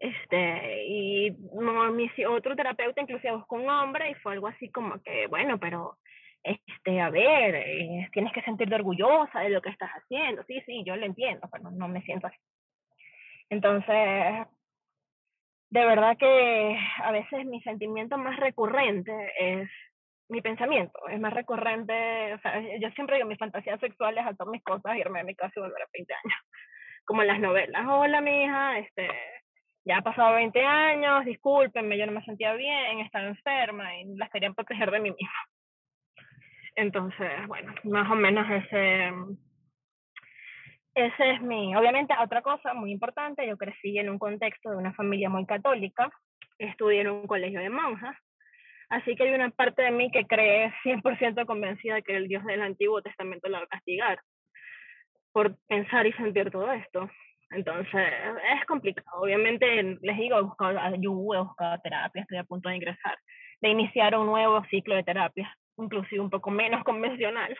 Este, 0.02 0.84
y 0.84 1.30
mi 1.30 2.10
otro 2.26 2.56
terapeuta 2.56 3.00
inclusive 3.00 3.36
buscó 3.36 3.54
un 3.54 3.70
hombre 3.70 4.10
y 4.10 4.14
fue 4.14 4.32
algo 4.32 4.48
así 4.48 4.68
como 4.68 5.00
que, 5.00 5.28
bueno, 5.28 5.60
pero, 5.60 5.98
este, 6.42 7.00
a 7.00 7.08
ver, 7.08 7.54
eh, 7.54 8.08
tienes 8.12 8.32
que 8.32 8.42
sentirte 8.42 8.74
orgullosa 8.74 9.38
de 9.38 9.50
lo 9.50 9.62
que 9.62 9.70
estás 9.70 9.90
haciendo. 9.90 10.42
Sí, 10.48 10.60
sí, 10.66 10.82
yo 10.84 10.96
lo 10.96 11.06
entiendo, 11.06 11.48
pero 11.52 11.70
no 11.70 11.86
me 11.86 12.02
siento 12.02 12.26
así. 12.26 12.36
Entonces, 13.48 14.46
de 15.72 15.86
verdad 15.86 16.18
que 16.18 16.78
a 17.02 17.12
veces 17.12 17.46
mi 17.46 17.62
sentimiento 17.62 18.18
más 18.18 18.36
recurrente 18.36 19.32
es 19.38 19.70
mi 20.28 20.42
pensamiento, 20.42 21.08
es 21.08 21.18
más 21.18 21.32
recurrente, 21.32 22.34
o 22.34 22.38
sea, 22.40 22.60
yo 22.78 22.90
siempre 22.90 23.16
digo 23.16 23.26
mis 23.26 23.38
fantasías 23.38 23.80
sexuales 23.80 24.26
a 24.26 24.34
todas 24.34 24.52
mis 24.52 24.62
cosas, 24.62 24.98
irme 24.98 25.20
de 25.20 25.24
mi 25.24 25.34
casa 25.34 25.54
y 25.56 25.60
volver 25.60 25.82
a 25.82 25.88
20 25.90 26.12
años, 26.12 26.38
como 27.06 27.22
en 27.22 27.28
las 27.28 27.40
novelas. 27.40 27.86
Hola, 27.88 28.20
mi 28.20 28.44
hija, 28.44 28.80
este, 28.80 29.08
ya 29.86 29.96
ha 29.96 30.02
pasado 30.02 30.34
20 30.34 30.62
años, 30.62 31.24
discúlpenme, 31.24 31.96
yo 31.96 32.04
no 32.04 32.12
me 32.12 32.24
sentía 32.24 32.52
bien, 32.52 33.00
estaba 33.00 33.28
enferma 33.28 33.96
y 33.96 34.14
las 34.16 34.28
quería 34.28 34.52
proteger 34.52 34.90
de 34.90 35.00
mí 35.00 35.10
misma. 35.10 35.46
Entonces, 36.76 37.46
bueno, 37.46 37.74
más 37.84 38.10
o 38.10 38.14
menos 38.14 38.46
ese, 38.50 39.10
ese 40.94 41.30
es 41.30 41.40
mi, 41.40 41.74
obviamente 41.74 42.14
otra 42.22 42.42
cosa 42.42 42.74
muy 42.74 42.92
importante, 42.92 43.46
yo 43.46 43.56
crecí 43.56 43.98
en 43.98 44.10
un 44.10 44.18
contexto 44.18 44.70
de 44.70 44.76
una 44.76 44.92
familia 44.92 45.30
muy 45.30 45.46
católica, 45.46 46.10
estudié 46.58 47.00
en 47.00 47.10
un 47.10 47.26
colegio 47.26 47.60
de 47.60 47.70
monjas, 47.70 48.16
así 48.90 49.14
que 49.16 49.24
hay 49.24 49.34
una 49.34 49.50
parte 49.50 49.82
de 49.82 49.90
mí 49.90 50.10
que 50.10 50.26
cree 50.26 50.72
100% 50.84 51.46
convencida 51.46 51.94
de 51.96 52.02
que 52.02 52.16
el 52.16 52.28
Dios 52.28 52.44
del 52.44 52.62
Antiguo 52.62 53.00
Testamento 53.00 53.48
la 53.48 53.60
va 53.60 53.64
a 53.64 53.68
castigar 53.68 54.20
por 55.32 55.56
pensar 55.66 56.06
y 56.06 56.12
sentir 56.12 56.50
todo 56.50 56.70
esto. 56.72 57.10
Entonces, 57.50 58.12
es 58.54 58.64
complicado. 58.66 59.22
Obviamente, 59.22 59.98
les 60.00 60.16
digo, 60.18 60.38
he 60.38 60.42
buscado 60.42 60.78
ayuda, 60.78 61.38
he 61.38 61.42
buscado 61.42 61.80
terapia, 61.82 62.22
estoy 62.22 62.38
a 62.38 62.44
punto 62.44 62.68
de 62.68 62.76
ingresar, 62.76 63.18
de 63.60 63.68
iniciar 63.68 64.16
un 64.16 64.26
nuevo 64.26 64.62
ciclo 64.70 64.94
de 64.94 65.04
terapia, 65.04 65.54
inclusive 65.78 66.20
un 66.20 66.30
poco 66.30 66.50
menos 66.50 66.84
convencional. 66.84 67.56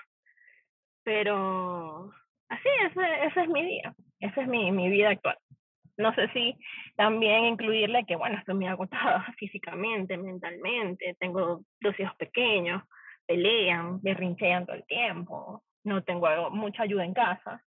Pero 1.05 2.13
así, 2.53 2.69
ese, 2.87 3.27
ese 3.27 3.43
es 3.43 3.49
mi 3.49 3.65
día, 3.65 3.95
esa 4.21 4.43
es 4.43 4.49
mi, 4.49 4.71
mi 4.73 4.89
vida 4.89 5.11
actual. 5.11 5.37
No 5.97 6.15
sé 6.15 6.29
si 6.33 6.57
también 6.97 7.45
incluirle 7.45 8.05
que, 8.07 8.17
bueno, 8.17 8.39
estoy 8.39 8.55
muy 8.55 8.67
agotada 8.67 9.27
físicamente, 9.39 10.17
mentalmente, 10.17 11.17
tengo 11.19 11.63
dos 11.81 12.01
hijos 12.01 12.15
pequeños, 12.17 12.83
pelean, 13.27 14.01
me 14.03 14.15
rinchean 14.15 14.67
todo 14.67 14.77
el 14.77 14.85
tiempo, 14.87 15.63
no 15.85 16.03
tengo 16.03 16.51
mucha 16.51 16.85
ayuda 16.85 17.05
en 17.05 17.15
casa. 17.15 17.63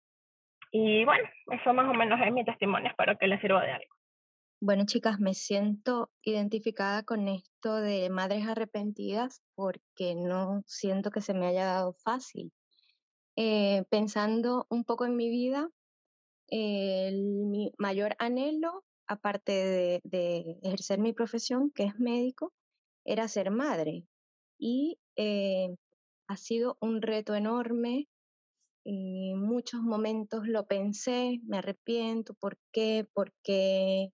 Y 0.72 1.04
bueno, 1.04 1.28
eso 1.50 1.72
más 1.72 1.88
o 1.88 1.94
menos 1.94 2.20
es 2.20 2.32
mi 2.32 2.44
testimonio, 2.44 2.90
espero 2.90 3.16
que 3.16 3.28
les 3.28 3.40
sirva 3.40 3.62
de 3.62 3.72
algo. 3.72 3.96
Bueno, 4.60 4.84
chicas, 4.86 5.20
me 5.20 5.34
siento 5.34 6.10
identificada 6.22 7.02
con 7.02 7.28
esto 7.28 7.76
de 7.76 8.08
madres 8.10 8.48
arrepentidas 8.48 9.42
porque 9.54 10.14
no 10.16 10.62
siento 10.66 11.10
que 11.10 11.20
se 11.20 11.34
me 11.34 11.46
haya 11.46 11.66
dado 11.66 11.92
fácil. 11.92 12.52
Eh, 13.36 13.84
pensando 13.90 14.66
un 14.70 14.84
poco 14.84 15.04
en 15.06 15.16
mi 15.16 15.28
vida, 15.28 15.70
mi 16.50 17.72
mayor 17.78 18.16
anhelo, 18.18 18.84
aparte 19.06 19.52
de, 19.52 20.00
de, 20.04 20.58
ejercer 20.62 20.98
mi 20.98 21.12
profesión, 21.12 21.70
que 21.70 21.84
es 21.84 21.98
médico, 21.98 22.52
era 23.04 23.28
ser 23.28 23.50
madre. 23.50 24.06
Y 24.58 24.98
eh, 25.16 25.76
ha 26.28 26.36
sido 26.36 26.78
un 26.80 27.02
reto 27.02 27.34
enorme 27.34 28.08
en 28.86 28.94
eh, 28.94 29.34
muchos 29.34 29.82
momentos 29.82 30.46
lo 30.46 30.66
pensé, 30.66 31.40
me 31.44 31.58
arrepiento, 31.58 32.34
¿por 32.34 32.56
qué? 32.70 33.04
Porque 33.14 34.12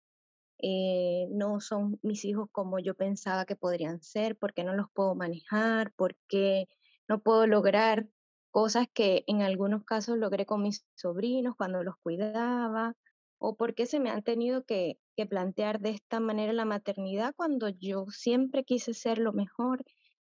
eh, 0.59 1.27
no 1.31 1.61
son 1.61 1.99
mis 2.03 2.25
hijos 2.25 2.49
como 2.53 2.79
yo 2.79 2.95
pensaba 2.95 3.45
que 3.45 3.55
podrían 3.55 4.03
ser, 4.03 4.37
porque 4.37 4.65
no 4.65 4.75
los 4.75 4.87
puedo 4.95 5.15
manejar, 5.15 5.93
porque 5.95 6.69
no 7.07 7.21
puedo 7.23 7.47
lograr 7.47 8.09
cosas 8.53 8.87
que 8.95 9.25
en 9.27 9.43
algunos 9.43 9.85
casos 9.85 10.19
logré 10.19 10.47
con 10.47 10.63
mis 10.63 10.85
sobrinos 10.95 11.57
cuando 11.57 11.83
los 11.83 11.97
cuidaba, 12.03 12.95
o 13.39 13.57
porque 13.57 13.87
se 13.87 13.99
me 13.99 14.11
han 14.11 14.23
tenido 14.23 14.65
que, 14.65 14.99
que 15.17 15.27
plantear 15.27 15.81
de 15.81 15.91
esta 15.91 16.21
manera 16.21 16.53
la 16.53 16.65
maternidad 16.65 17.35
cuando 17.37 17.69
yo 17.71 18.07
siempre 18.11 18.65
quise 18.65 18.95
ser 18.95 19.19
lo 19.19 19.33
mejor 19.33 19.85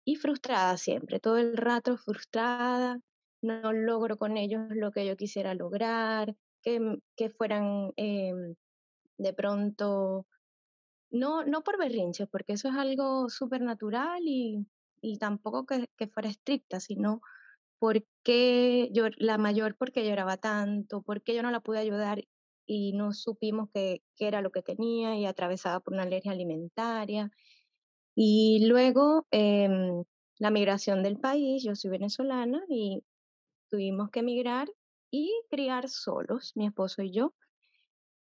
y 0.05 0.15
frustrada 0.15 0.77
siempre, 0.77 1.19
todo 1.19 1.37
el 1.37 1.57
rato 1.57 1.97
frustrada, 1.97 2.99
no 3.41 3.73
logro 3.73 4.17
con 4.17 4.37
ellos 4.37 4.61
lo 4.69 4.91
que 4.91 5.05
yo 5.05 5.17
quisiera 5.17 5.53
lograr, 5.55 6.35
que, 6.61 6.79
mm, 6.79 7.01
que 7.15 7.29
fueran 7.29 7.91
em, 7.97 8.55
de 9.17 9.33
pronto, 9.33 10.25
no, 11.11 11.43
no 11.45 11.63
por 11.63 11.77
berrinches, 11.77 12.27
porque 12.29 12.53
eso 12.53 12.69
es 12.69 12.75
algo 12.75 13.29
súper 13.29 13.61
natural 13.61 14.21
y, 14.25 14.65
y, 15.01 15.17
tampoco 15.17 15.65
que, 15.65 15.85
que, 15.97 16.07
fuera 16.07 16.29
estricta, 16.29 16.79
sino 16.79 17.21
porque 17.81 18.89
yo, 18.93 19.05
la 19.17 19.39
mayor 19.39 19.75
porque 19.75 20.07
lloraba 20.07 20.37
tanto, 20.37 21.01
porque 21.01 21.33
yo 21.33 21.41
no 21.41 21.49
la 21.49 21.61
pude 21.61 21.79
ayudar 21.79 22.23
y 22.67 22.93
no 22.93 23.11
supimos 23.11 23.69
qué 23.73 24.03
era 24.19 24.41
lo 24.41 24.51
que 24.51 24.61
tenía 24.61 25.15
y 25.17 25.25
atravesaba 25.25 25.79
por 25.79 25.95
una 25.95 26.03
alergia 26.03 26.31
alimentaria. 26.31 27.31
Y 28.15 28.67
luego 28.67 29.25
em, 29.31 30.03
la 30.37 30.51
migración 30.51 31.01
del 31.01 31.17
país, 31.17 31.63
yo 31.63 31.75
soy 31.75 31.89
venezolana 31.89 32.63
y 32.69 33.03
tuvimos 33.71 34.11
que 34.11 34.19
emigrar 34.19 34.67
y 35.09 35.31
criar 35.49 35.89
solos, 35.89 36.51
mi 36.53 36.67
esposo 36.67 37.01
y 37.01 37.11
yo. 37.11 37.33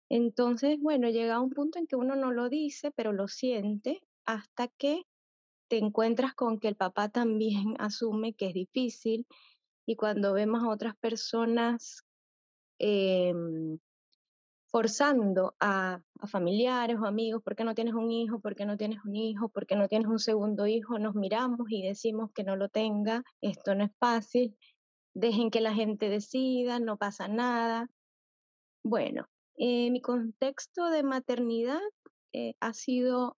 Entonces, 0.08 0.80
bueno, 0.80 1.10
llega 1.10 1.42
un 1.42 1.50
punto 1.50 1.78
en 1.78 1.88
que 1.88 1.98
uno 1.98 2.16
no 2.16 2.32
lo 2.32 2.48
dice, 2.48 2.92
pero 2.92 3.12
lo 3.12 3.28
siente 3.28 4.00
hasta 4.26 4.70
que 4.70 5.04
te 5.72 5.78
encuentras 5.78 6.34
con 6.34 6.60
que 6.60 6.68
el 6.68 6.76
papá 6.76 7.08
también 7.08 7.76
asume 7.80 8.34
que 8.34 8.48
es 8.48 8.54
difícil 8.54 9.26
y 9.86 9.96
cuando 9.96 10.34
vemos 10.34 10.62
a 10.64 10.70
otras 10.70 10.98
personas 10.98 12.06
em, 12.78 13.80
forzando 14.68 15.56
a, 15.62 16.02
familiares 16.28 16.98
o 17.00 17.06
amigos, 17.06 17.42
¿por 17.42 17.56
qué 17.56 17.64
no 17.64 17.74
tienes 17.74 17.94
un 17.94 18.12
hijo? 18.12 18.40
¿Por 18.42 18.56
qué 18.56 18.66
no 18.66 18.76
tienes 18.76 19.00
un 19.06 19.16
hijo? 19.16 19.48
¿Por 19.48 19.66
qué 19.66 19.78
no 19.78 19.88
tienes 19.88 20.10
un 20.10 20.20
segundo 20.20 20.68
hijo? 20.68 21.00
Nos 21.00 21.16
miramos 21.16 21.68
y 21.70 21.82
decimos 21.82 22.32
que 22.34 22.44
no 22.44 22.58
lo 22.58 22.68
tenga, 22.68 23.24
esto 23.40 23.74
no 23.74 23.86
es 23.86 23.92
fácil 23.98 24.58
dejen 25.14 25.52
que 25.52 25.62
la 25.62 25.74
gente 25.74 26.10
decida, 26.10 26.80
no 26.80 26.98
pasa 26.98 27.28
nada. 27.28 27.90
Bueno, 28.84 29.28
eh, 29.56 29.92
mi 29.92 30.02
contexto 30.02 30.90
de 30.90 31.04
maternidad 31.04 31.82
eh, 32.34 32.56
ha 32.60 32.74
sido, 32.74 33.38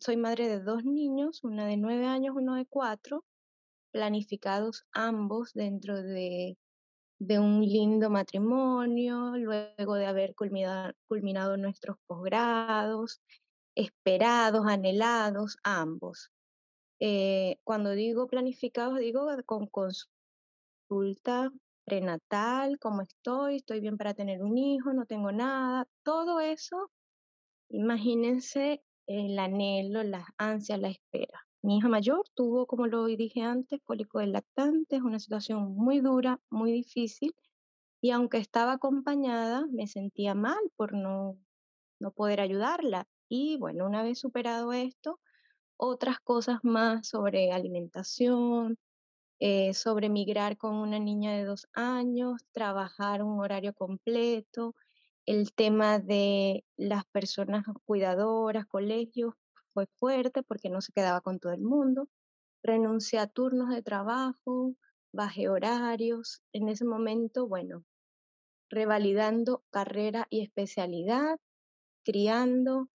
soy 0.00 0.16
madre 0.16 0.48
de 0.48 0.60
dos 0.60 0.84
niños, 0.84 1.44
una 1.44 1.66
de 1.66 1.76
nueve 1.76 2.06
años, 2.06 2.34
uno 2.36 2.54
de 2.54 2.66
cuatro, 2.66 3.24
planificados 3.90 4.86
ambos 4.92 5.52
dentro 5.54 6.02
de, 6.02 6.58
de 7.18 7.38
un 7.38 7.60
lindo 7.62 8.10
matrimonio, 8.10 9.36
luego 9.36 9.94
de 9.94 10.06
haber 10.06 10.34
culminado, 10.34 10.92
culminado 11.08 11.56
nuestros 11.56 11.96
posgrados, 12.06 13.20
esperados, 13.74 14.66
anhelados, 14.66 15.56
ambos. 15.62 16.30
Eh, 17.00 17.58
cuando 17.64 17.92
digo 17.92 18.26
planificados, 18.26 18.98
digo 18.98 19.26
con, 19.46 19.66
con 19.68 19.92
consulta 20.88 21.50
prenatal, 21.84 22.78
cómo 22.78 23.02
estoy, 23.02 23.56
estoy 23.56 23.80
bien 23.80 23.96
para 23.96 24.14
tener 24.14 24.42
un 24.42 24.58
hijo, 24.58 24.92
no 24.92 25.06
tengo 25.06 25.32
nada, 25.32 25.86
todo 26.02 26.40
eso, 26.40 26.90
imagínense 27.70 28.82
el 29.08 29.38
anhelo, 29.38 30.02
las 30.04 30.24
ansias, 30.36 30.78
la 30.78 30.90
espera. 30.90 31.46
Mi 31.62 31.78
hija 31.78 31.88
mayor 31.88 32.22
tuvo, 32.34 32.66
como 32.66 32.86
lo 32.86 33.06
dije 33.06 33.42
antes, 33.42 33.80
cólico 33.82 34.20
del 34.20 34.32
lactante, 34.32 34.96
es 34.96 35.02
una 35.02 35.18
situación 35.18 35.74
muy 35.74 36.00
dura, 36.00 36.40
muy 36.50 36.70
difícil, 36.72 37.34
y 38.00 38.10
aunque 38.10 38.38
estaba 38.38 38.72
acompañada, 38.74 39.66
me 39.72 39.86
sentía 39.88 40.34
mal 40.34 40.60
por 40.76 40.92
no, 40.92 41.36
no 41.98 42.12
poder 42.12 42.40
ayudarla. 42.40 43.08
Y 43.28 43.56
bueno, 43.58 43.86
una 43.86 44.02
vez 44.02 44.20
superado 44.20 44.72
esto, 44.72 45.20
otras 45.76 46.20
cosas 46.20 46.60
más 46.62 47.08
sobre 47.08 47.50
alimentación, 47.52 48.78
eh, 49.40 49.74
sobre 49.74 50.10
migrar 50.10 50.56
con 50.56 50.74
una 50.76 50.98
niña 50.98 51.32
de 51.32 51.44
dos 51.44 51.66
años, 51.72 52.42
trabajar 52.52 53.22
un 53.22 53.40
horario 53.40 53.72
completo, 53.74 54.74
el 55.28 55.52
tema 55.52 55.98
de 55.98 56.64
las 56.78 57.04
personas 57.04 57.66
cuidadoras, 57.84 58.64
colegios, 58.66 59.34
fue 59.74 59.84
fuerte 59.98 60.42
porque 60.42 60.70
no 60.70 60.80
se 60.80 60.94
quedaba 60.94 61.20
con 61.20 61.38
todo 61.38 61.52
el 61.52 61.60
mundo. 61.60 62.08
Renuncié 62.62 63.18
a 63.18 63.26
turnos 63.26 63.68
de 63.68 63.82
trabajo, 63.82 64.74
bajé 65.12 65.50
horarios. 65.50 66.40
En 66.54 66.70
ese 66.70 66.86
momento, 66.86 67.46
bueno, 67.46 67.84
revalidando 68.70 69.62
carrera 69.70 70.26
y 70.30 70.40
especialidad, 70.40 71.38
criando. 72.06 72.88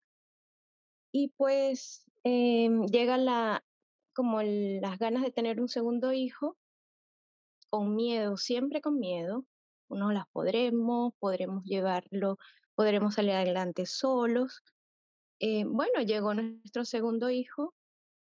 Y 1.11 1.27
pues 1.37 2.03
em, 2.23 2.87
llega 2.87 3.19
la, 3.19 3.63
como 4.15 4.41
las 4.41 4.97
ganas 4.97 5.21
de 5.21 5.29
tener 5.29 5.61
un 5.61 5.69
segundo 5.69 6.13
hijo 6.13 6.57
con 7.69 7.95
miedo, 7.95 8.37
siempre 8.37 8.81
con 8.81 8.97
miedo. 8.97 9.45
No 9.95 10.11
las 10.11 10.27
podremos, 10.29 11.13
podremos 11.19 11.63
llevarlo, 11.65 12.37
podremos 12.75 13.15
salir 13.15 13.33
adelante 13.33 13.85
solos. 13.85 14.63
Eh, 15.39 15.65
bueno, 15.65 16.01
llegó 16.01 16.33
nuestro 16.33 16.85
segundo 16.85 17.29
hijo, 17.29 17.73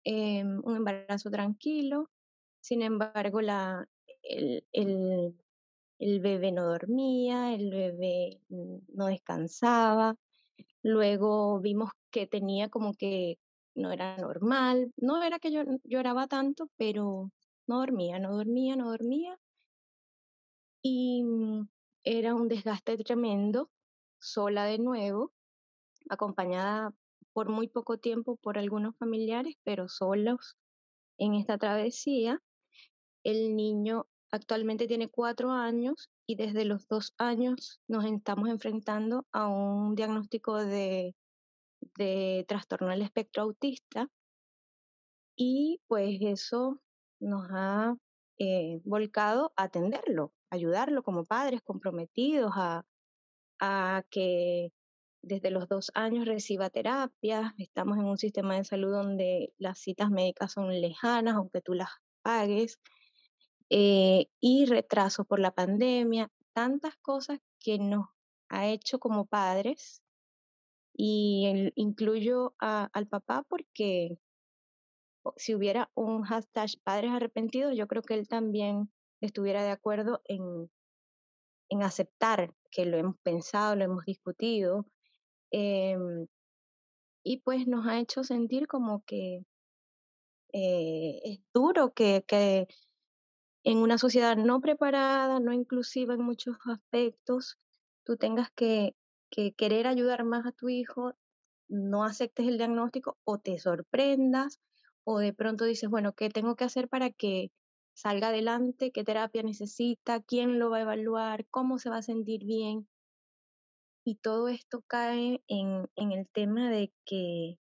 em, 0.04 0.62
un 0.64 0.76
embarazo 0.78 1.30
tranquilo, 1.32 2.10
sin 2.62 2.82
embargo, 2.82 3.42
la, 3.42 3.88
el, 4.24 4.66
el 6.00 6.20
bebé 6.20 6.52
no 6.52 6.66
dormía, 6.66 7.54
el 7.54 7.72
bebé 7.72 8.42
no 8.50 9.08
descansaba. 9.08 10.16
Luego 10.84 11.60
vimos 11.60 11.92
que 12.12 12.28
tenía 12.28 12.70
como 12.70 12.94
que 12.94 13.40
no 13.76 13.92
era 13.92 14.18
normal. 14.18 14.92
No 14.98 15.22
era 15.24 15.40
que 15.40 15.52
yo 15.52 15.64
lloraba 15.84 16.28
tanto, 16.28 16.70
pero 16.78 17.32
no 17.68 17.80
dormía, 17.80 18.20
no 18.20 18.36
dormía, 18.36 18.76
no 18.76 18.90
dormía. 18.92 19.38
Y 20.82 21.24
mm, 21.24 21.68
era 22.04 22.36
un 22.36 22.48
desgaste 22.48 22.98
tremendo, 22.98 23.70
sola 24.20 24.66
de 24.66 24.80
nuevo, 24.80 25.34
acompañada 26.10 26.94
por 27.34 27.50
muy 27.50 27.68
poco 27.68 27.98
tiempo 27.98 28.38
por 28.38 28.58
algunos 28.58 28.96
familiares, 28.98 29.56
pero 29.64 29.88
solos 29.88 30.58
en 31.18 31.34
esta 31.36 31.58
travesía. 31.58 32.42
El 33.24 33.56
niño 33.56 34.08
Actualmente 34.32 34.88
tiene 34.88 35.10
cuatro 35.10 35.52
años 35.52 36.10
y 36.26 36.36
desde 36.36 36.66
los 36.66 36.88
dos 36.88 37.14
años 37.18 37.80
nos 37.88 38.04
estamos 38.04 38.50
enfrentando 38.50 39.26
a 39.32 39.48
un 39.48 39.96
diagnóstico 39.96 40.58
de, 40.58 41.16
de 41.98 42.44
trastorno 42.46 42.90
del 42.90 43.04
espectro 43.04 43.44
autista 43.44 44.10
y 45.38 45.80
pues 45.88 46.20
eso 46.22 46.82
nos 47.22 47.48
ha 47.52 47.96
eh, 48.38 48.82
volcado 48.84 49.54
a 49.56 49.64
atenderlo, 49.64 50.34
ayudarlo 50.50 51.04
como 51.04 51.26
padres 51.26 51.62
comprometidos 51.62 52.52
a, 52.56 52.86
a 53.60 54.04
que 54.10 54.72
desde 55.22 55.52
los 55.52 55.68
dos 55.68 55.92
años 55.94 56.26
reciba 56.26 56.70
terapia. 56.70 57.54
Estamos 57.58 57.98
en 57.98 58.06
un 58.06 58.18
sistema 58.18 58.56
de 58.56 58.64
salud 58.64 58.92
donde 58.92 59.54
las 59.58 59.80
citas 59.80 60.10
médicas 60.10 60.54
son 60.54 60.70
lejanas, 60.70 61.36
aunque 61.36 61.62
tú 61.62 61.74
las 61.74 61.90
pagues. 62.22 62.80
Eh, 63.70 64.28
y 64.40 64.66
retraso 64.66 65.26
por 65.26 65.40
la 65.40 65.52
pandemia, 65.52 66.32
tantas 66.54 66.96
cosas 66.98 67.40
que 67.60 67.78
nos 67.80 68.08
ha 68.50 68.68
hecho 68.68 69.00
como 69.00 69.26
padres 69.26 70.02
y 70.96 71.72
incluyo 71.76 72.56
al 72.60 73.08
papá 73.08 73.44
porque 73.48 74.18
si 75.36 75.54
hubiera 75.54 75.92
un 75.96 76.24
hashtag 76.24 76.70
padres 76.84 77.12
arrepentidos, 77.12 77.76
yo 77.76 77.88
creo 77.88 78.02
que 78.02 78.14
él 78.14 78.28
también 78.30 78.90
estuviera 79.22 79.64
de 79.64 79.72
acuerdo 79.72 80.22
en, 80.26 80.70
en 81.70 81.84
aceptar 81.84 82.54
que 82.72 82.86
lo 82.86 82.98
hemos 82.98 83.18
pensado, 83.20 83.76
lo 83.76 83.84
hemos 83.84 84.06
discutido. 84.06 84.86
Em, 85.52 86.28
y 87.24 87.42
pues 87.42 87.68
nos 87.68 87.88
ha 87.88 88.00
hecho 88.00 88.24
sentir 88.24 88.68
como 88.68 89.04
que 89.06 89.46
eh, 90.54 91.20
es 91.24 91.40
duro 91.54 91.94
que, 91.94 92.24
que 92.28 92.68
en 93.64 93.80
una 93.80 93.98
sociedad 93.98 94.38
no 94.38 94.62
preparada, 94.62 95.42
no 95.42 95.52
inclusiva 95.52 96.14
en 96.14 96.22
muchos 96.22 96.56
aspectos, 96.66 97.58
tú 98.06 98.16
tengas 98.16 98.50
que, 98.52 98.96
querer 99.58 99.88
ayudar 99.88 100.24
más 100.24 100.46
a 100.46 100.54
tu 100.54 100.70
hijo, 100.70 101.14
no 101.68 102.06
aceptes 102.06 102.48
el 102.48 102.58
diagnóstico 102.58 103.18
o 103.26 103.40
te 103.40 103.60
sorprendas 103.60 104.62
o 105.04 105.20
de 105.20 105.34
pronto 105.34 105.66
dices, 105.66 105.90
bueno, 105.90 106.14
¿qué 106.14 106.30
tengo 106.30 106.56
que 106.56 106.64
hacer 106.64 106.88
para 106.88 107.10
que 107.10 107.52
salga 107.98 108.28
adelante? 108.28 108.92
¿Qué 108.92 109.04
terapia 109.04 109.42
necesita? 109.42 110.22
¿Quién 110.22 110.60
lo 110.60 110.70
va 110.70 110.78
a 110.78 110.82
evaluar? 110.82 111.48
¿Cómo 111.50 111.80
se 111.80 111.90
va 111.90 111.98
a 111.98 112.04
sentir 112.04 112.46
bien? 112.46 112.88
Y 114.06 114.16
todo 114.16 114.50
esto 114.50 114.84
cae 114.88 115.42
en, 115.48 115.90
en 115.96 116.12
el 116.12 116.30
tema 116.30 116.70
de 116.70 116.94
que 117.06 117.58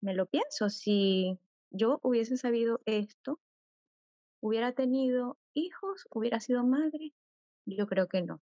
me 0.00 0.14
lo 0.14 0.26
pienso, 0.26 0.70
si 0.70 1.38
yo 1.70 2.00
hubiese 2.02 2.38
sabido 2.38 2.80
esto, 2.86 3.38
hubiera 4.40 4.72
tenido 4.72 5.36
hijos, 5.52 6.06
hubiera 6.10 6.40
sido 6.40 6.64
madre, 6.64 7.12
yo 7.66 7.86
creo 7.86 8.08
que 8.08 8.22
no. 8.22 8.40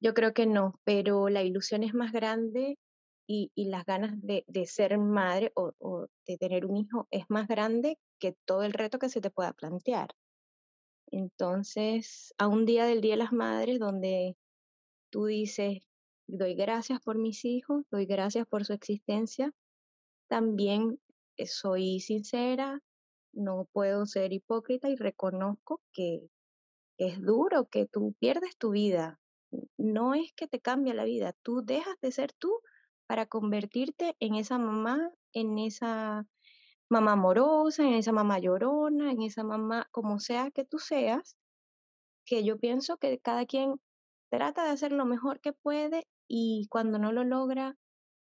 Yo 0.00 0.14
creo 0.14 0.32
que 0.32 0.46
no, 0.46 0.78
pero 0.84 1.28
la 1.28 1.42
ilusión 1.42 1.82
es 1.82 1.94
más 1.94 2.12
grande 2.12 2.78
y, 3.26 3.50
las 3.56 3.84
ganas 3.84 4.14
de, 4.22 4.44
ser 4.66 4.98
madre 4.98 5.52
o, 5.54 5.72
o, 5.78 6.06
de 6.26 6.38
tener 6.38 6.66
un 6.66 6.76
hijo 6.76 7.08
es 7.10 7.24
más 7.28 7.48
grande 7.48 7.98
que 8.18 8.36
todo 8.44 8.62
el 8.62 8.72
reto 8.72 8.98
que 8.98 9.08
se 9.08 9.20
te 9.20 9.30
pueda 9.30 9.52
plantear. 9.52 10.10
Entonces, 11.10 12.34
a 12.38 12.48
un 12.48 12.66
día 12.66 12.84
del 12.84 13.00
Día 13.00 13.12
de 13.12 13.18
las 13.18 13.32
Madres 13.32 13.78
donde 13.78 14.36
tú 15.10 15.26
dices, 15.26 15.82
doy 16.26 16.54
gracias 16.54 17.00
por 17.00 17.18
mis 17.18 17.44
hijos, 17.44 17.84
doy 17.90 18.06
gracias 18.06 18.46
por 18.46 18.64
su 18.64 18.72
existencia, 18.72 19.52
también 20.28 21.00
eh, 21.36 21.46
soy 21.46 22.00
sincera, 22.00 22.80
no 23.32 23.68
puedo 23.72 24.06
ser 24.06 24.32
hipócrita 24.32 24.88
y 24.88 24.96
reconozco 24.96 25.80
que 25.92 26.28
es 26.98 27.20
duro, 27.20 27.66
que 27.66 27.86
tú 27.86 28.14
pierdes 28.18 28.56
tu 28.56 28.70
vida. 28.70 29.20
No 29.76 30.14
es 30.14 30.32
que 30.34 30.48
te 30.48 30.60
cambia 30.60 30.94
la 30.94 31.04
vida, 31.04 31.34
tú 31.42 31.62
dejas 31.64 31.96
de 32.00 32.10
ser 32.12 32.32
tú 32.32 32.60
para 33.06 33.26
convertirte 33.26 34.16
en 34.20 34.34
esa 34.34 34.58
mamá, 34.58 35.10
en 35.32 35.58
esa 35.58 36.26
mamá 36.88 37.12
amorosa, 37.12 37.82
en 37.84 37.94
esa 37.94 38.12
mamá 38.12 38.38
llorona, 38.38 39.10
en 39.10 39.22
esa 39.22 39.44
mamá, 39.44 39.88
como 39.90 40.18
sea 40.20 40.50
que 40.50 40.64
tú 40.64 40.78
seas, 40.78 41.36
que 42.24 42.44
yo 42.44 42.58
pienso 42.58 42.96
que 42.96 43.18
cada 43.18 43.46
quien 43.46 43.80
trata 44.30 44.64
de 44.64 44.70
hacer 44.70 44.92
lo 44.92 45.06
mejor 45.06 45.40
que 45.40 45.52
puede 45.52 46.06
y 46.28 46.66
cuando 46.70 46.98
no 46.98 47.12
lo 47.12 47.24
logra 47.24 47.76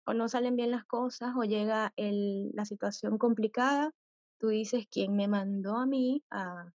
o 0.06 0.14
no 0.14 0.28
salen 0.28 0.56
bien 0.56 0.70
las 0.70 0.84
cosas 0.86 1.34
o 1.36 1.44
llega 1.44 1.92
el, 1.96 2.50
la 2.54 2.64
situación 2.64 3.18
complicada, 3.18 3.92
tú 4.38 4.48
dices, 4.48 4.86
¿quién 4.90 5.14
me 5.16 5.28
mandó 5.28 5.76
a 5.76 5.86
mí 5.86 6.24
a, 6.30 6.72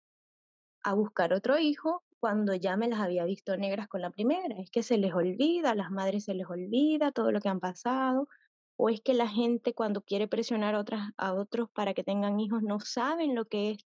a 0.82 0.94
buscar 0.94 1.32
otro 1.32 1.58
hijo 1.58 2.02
cuando 2.22 2.54
ya 2.54 2.76
me 2.76 2.86
las 2.86 3.00
había 3.00 3.24
visto 3.24 3.56
negras 3.56 3.88
con 3.88 4.00
la 4.00 4.10
primera? 4.10 4.54
Es 4.56 4.70
que 4.70 4.84
se 4.84 4.96
les 4.96 5.12
olvida, 5.12 5.72
a 5.72 5.74
las 5.74 5.90
madres 5.90 6.26
se 6.26 6.34
les 6.34 6.46
olvida 6.46 7.10
todo 7.10 7.32
lo 7.32 7.40
que 7.40 7.48
han 7.48 7.58
pasado, 7.58 8.28
o 8.76 8.90
es 8.90 9.00
que 9.00 9.12
la 9.12 9.26
gente 9.26 9.74
cuando 9.74 10.02
quiere 10.02 10.28
presionar 10.28 10.76
a, 10.76 10.80
otras, 10.80 11.10
a 11.16 11.34
otros 11.34 11.68
para 11.72 11.94
que 11.94 12.04
tengan 12.04 12.38
hijos 12.38 12.62
no 12.62 12.78
saben 12.78 13.34
lo 13.34 13.46
que 13.46 13.72
es 13.72 13.78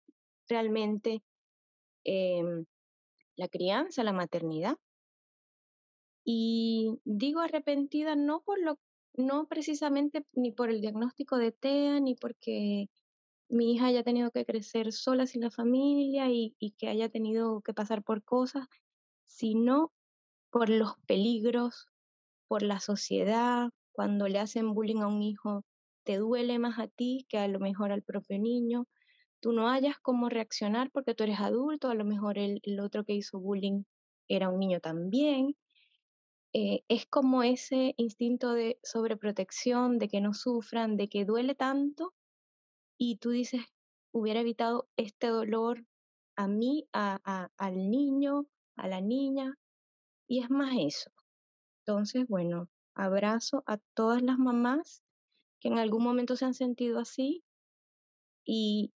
realmente 0.51 1.22
em, 2.05 2.66
la 3.37 3.49
crianza, 3.49 4.05
la 4.05 4.12
maternidad. 4.12 4.76
Y 6.22 7.01
digo 7.05 7.41
arrepentida 7.41 8.16
no 8.16 8.43
por 8.43 8.61
lo 8.61 8.78
no 9.14 9.47
precisamente 9.49 10.26
ni 10.34 10.53
por 10.53 10.68
el 10.68 10.82
diagnóstico 10.82 11.39
de 11.39 11.53
TEA, 11.53 12.01
ni 12.01 12.14
porque 12.16 12.91
mi 13.49 13.72
hija 13.74 13.86
haya 13.86 14.03
tenido 14.03 14.30
que 14.30 14.44
crecer 14.44 14.92
sola 14.92 15.26
sin 15.26 15.42
la 15.42 15.51
familia 15.51 16.28
y, 16.30 16.55
que 16.78 16.88
haya 16.88 17.09
tenido 17.09 17.61
que 17.61 17.74
pasar 17.74 18.03
por 18.03 18.24
cosas, 18.24 18.66
sino 19.24 19.92
por 20.51 20.68
los 20.68 20.94
peligros, 21.07 21.88
por 22.49 22.62
la 22.62 22.80
sociedad, 22.80 23.70
cuando 23.92 24.28
le 24.28 24.38
hacen 24.40 24.74
bullying 24.74 25.01
a 25.01 25.07
un 25.07 25.22
hijo, 25.22 25.64
te 26.05 26.16
duele 26.16 26.59
más 26.59 26.78
a 26.78 26.88
ti 26.88 27.26
que 27.28 27.38
a 27.38 27.49
lo 27.49 27.61
mejor 27.61 27.92
al 27.92 28.03
propio 28.03 28.38
niño. 28.38 28.86
Tú 29.40 29.53
no 29.53 29.68
hayas 29.68 29.97
cómo 30.01 30.28
reaccionar 30.28 30.90
porque 30.90 31.14
tú 31.14 31.24
eres 31.24 31.40
adulto, 31.40 31.88
a 31.88 31.94
lo 31.94 32.05
mejor 32.05 32.38
el, 32.38 32.61
otro 32.80 33.05
que 33.05 33.14
hizo 33.14 33.38
bullying 33.40 33.84
era 34.28 34.49
un 34.49 34.59
niño 34.61 34.80
también. 34.80 35.57
Eh, 36.53 36.82
es 36.88 37.07
como 37.07 37.42
ese 37.42 37.94
instinto 37.97 38.55
de 38.55 38.78
sobreprotección, 38.82 39.99
de 39.99 40.09
que 40.09 40.20
no 40.20 40.32
sufran, 40.32 40.97
de 40.97 41.09
que 41.09 41.24
duele 41.24 41.55
tanto 41.55 42.14
y 42.99 43.16
tú 43.18 43.30
dices, 43.30 43.62
hubiera 44.12 44.40
evitado 44.40 44.88
este 44.97 45.28
dolor 45.28 45.84
a 46.36 46.49
mí, 46.49 46.86
a, 46.92 47.51
al 47.57 47.90
niño, 47.90 48.47
a 48.76 48.88
la 48.88 49.01
niña, 49.01 49.55
y 50.28 50.42
es 50.42 50.51
más 50.51 50.74
eso. 50.78 51.11
Entonces, 51.84 52.26
bueno, 52.28 52.68
abrazo 52.94 53.62
a 53.66 53.78
todas 53.94 54.22
las 54.22 54.38
mamás 54.38 55.03
que 55.61 55.68
en 55.68 55.78
algún 55.78 56.03
momento 56.03 56.36
se 56.36 56.44
han 56.44 56.55
sentido 56.55 56.99
así 56.99 57.44
y, 58.44 58.92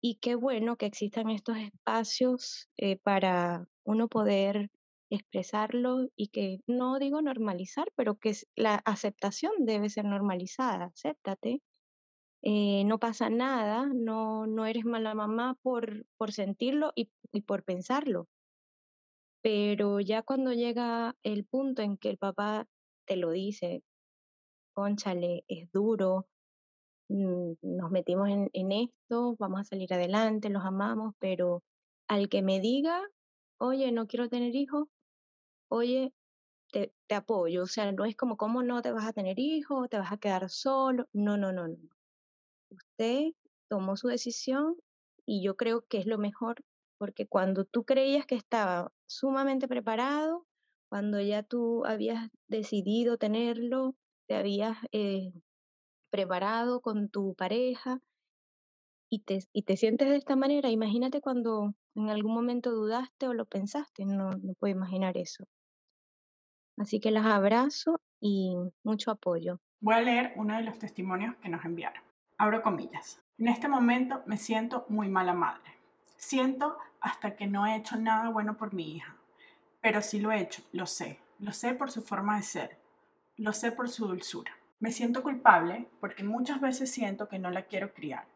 y 0.00 0.16
qué 0.16 0.34
bueno 0.34 0.76
que 0.76 0.86
existan 0.86 1.30
estos 1.30 1.56
espacios 1.58 2.68
eh, 2.76 2.96
para 2.98 3.66
uno 3.84 4.08
poder 4.08 4.70
expresarlo 5.10 6.08
y 6.16 6.28
que 6.28 6.58
no 6.66 6.98
digo 6.98 7.22
normalizar, 7.22 7.88
pero 7.96 8.16
que 8.16 8.34
la 8.56 8.76
aceptación 8.84 9.52
debe 9.60 9.88
ser 9.88 10.04
normalizada. 10.04 10.86
Acéptate, 10.86 11.62
eh, 12.42 12.84
no 12.84 12.98
pasa 12.98 13.30
nada, 13.30 13.86
no, 13.86 14.46
no 14.46 14.66
eres 14.66 14.84
mala 14.84 15.14
mamá 15.14 15.56
por, 15.62 16.06
por 16.16 16.32
sentirlo 16.32 16.92
y, 16.94 17.10
por 17.46 17.64
pensarlo. 17.64 18.28
Pero 19.42 20.00
ya 20.00 20.22
cuando 20.22 20.52
llega 20.52 21.16
el 21.22 21.44
punto 21.44 21.82
en 21.82 21.96
que 21.96 22.10
el 22.10 22.18
papá 22.18 22.66
te 23.06 23.16
lo 23.16 23.30
dice, 23.30 23.82
conchale, 24.74 25.44
es 25.48 25.70
duro, 25.72 26.28
mm, 27.08 27.54
nos 27.62 27.90
metimos 27.90 28.28
en, 28.30 28.50
en 28.52 28.72
esto, 28.72 29.36
vamos 29.38 29.60
a 29.62 29.64
salir 29.64 29.92
adelante, 29.94 30.50
los 30.50 30.64
amamos, 30.64 31.14
pero 31.20 31.62
al 32.08 32.28
que 32.28 32.42
me 32.42 32.60
diga, 32.60 33.02
oye, 33.58 33.92
no 33.92 34.06
quiero 34.06 34.28
tener 34.28 34.54
hijos, 34.56 34.88
oye, 35.68 36.12
te, 36.72 36.92
te, 37.06 37.14
apoyo. 37.14 37.64
O 37.64 37.66
sea, 37.66 37.92
no 37.92 38.04
es 38.04 38.16
como, 38.16 38.36
¿cómo 38.36 38.62
no 38.62 38.82
te 38.82 38.92
vas 38.92 39.06
a 39.06 39.12
tener 39.12 39.38
hijos? 39.38 39.88
¿Te 39.90 39.98
vas 39.98 40.12
a 40.12 40.18
quedar 40.18 40.48
solo? 40.50 41.08
No, 41.12 41.36
no, 41.38 41.52
no, 41.52 41.68
no. 41.68 41.97
Tomó 43.68 43.96
su 43.96 44.08
decisión 44.08 44.76
y 45.26 45.42
yo 45.44 45.56
creo 45.56 45.82
que 45.82 45.98
es 45.98 46.06
lo 46.06 46.18
mejor, 46.18 46.64
porque 46.98 47.26
cuando 47.26 47.64
tú 47.64 47.84
creías 47.84 48.26
que 48.26 48.34
estaba 48.34 48.90
sumamente 49.06 49.68
preparado, 49.68 50.46
cuando 50.90 51.20
ya 51.20 51.42
tú 51.42 51.84
habías 51.84 52.30
decidido 52.48 53.18
tenerlo, 53.18 53.94
te 54.26 54.34
habías 54.34 54.78
eh, 54.92 55.32
preparado 56.10 56.80
con 56.80 57.08
tu 57.08 57.34
pareja 57.34 58.00
y 59.10 59.20
te, 59.20 59.40
y 59.52 59.62
te 59.62 59.76
sientes 59.76 60.08
de 60.08 60.16
esta 60.16 60.34
manera, 60.34 60.70
imagínate 60.70 61.20
cuando 61.20 61.74
en 61.94 62.08
algún 62.08 62.34
momento 62.34 62.72
dudaste 62.72 63.28
o 63.28 63.34
lo 63.34 63.44
pensaste, 63.44 64.06
no, 64.06 64.30
no 64.30 64.54
puedo 64.54 64.74
imaginar 64.74 65.16
eso. 65.16 65.44
Así 66.78 67.00
que 67.00 67.10
las 67.10 67.26
abrazo 67.26 68.00
y 68.20 68.56
mucho 68.82 69.10
apoyo. 69.10 69.60
Voy 69.80 69.94
a 69.94 70.00
leer 70.00 70.32
uno 70.36 70.56
de 70.56 70.62
los 70.62 70.78
testimonios 70.78 71.36
que 71.36 71.48
nos 71.48 71.64
enviaron. 71.64 72.07
Abro 72.40 72.62
comillas. 72.62 73.20
En 73.36 73.48
este 73.48 73.66
momento 73.66 74.22
me 74.26 74.36
siento 74.36 74.86
muy 74.88 75.08
mala 75.08 75.34
madre. 75.34 75.76
Siento 76.16 76.78
hasta 77.00 77.34
que 77.34 77.48
no 77.48 77.66
he 77.66 77.74
hecho 77.74 77.96
nada 77.96 78.28
bueno 78.28 78.56
por 78.56 78.72
mi 78.72 78.94
hija. 78.94 79.16
Pero 79.80 80.02
sí 80.02 80.20
lo 80.20 80.30
he 80.30 80.40
hecho, 80.40 80.62
lo 80.70 80.86
sé. 80.86 81.18
Lo 81.40 81.50
sé 81.50 81.74
por 81.74 81.90
su 81.90 82.02
forma 82.02 82.36
de 82.36 82.42
ser. 82.42 82.78
Lo 83.36 83.52
sé 83.52 83.72
por 83.72 83.88
su 83.88 84.06
dulzura. 84.06 84.56
Me 84.78 84.92
siento 84.92 85.24
culpable 85.24 85.88
porque 85.98 86.22
muchas 86.22 86.60
veces 86.60 86.92
siento 86.92 87.28
que 87.28 87.40
no 87.40 87.50
la 87.50 87.62
quiero 87.62 87.92
criar, 87.92 88.28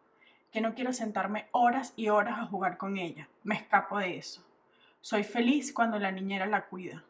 que 0.50 0.60
no 0.60 0.74
quiero 0.74 0.92
sentarme 0.92 1.46
horas 1.52 1.92
y 1.94 2.08
horas 2.08 2.40
a 2.40 2.46
jugar 2.46 2.78
con 2.78 2.98
ella. 2.98 3.28
Me 3.44 3.54
escapo 3.54 3.98
de 3.98 4.18
eso. 4.18 4.44
Soy 5.00 5.22
feliz 5.22 5.72
cuando 5.72 6.00
la 6.00 6.10
niñera 6.10 6.46
la 6.46 6.66
cuida, 6.66 7.04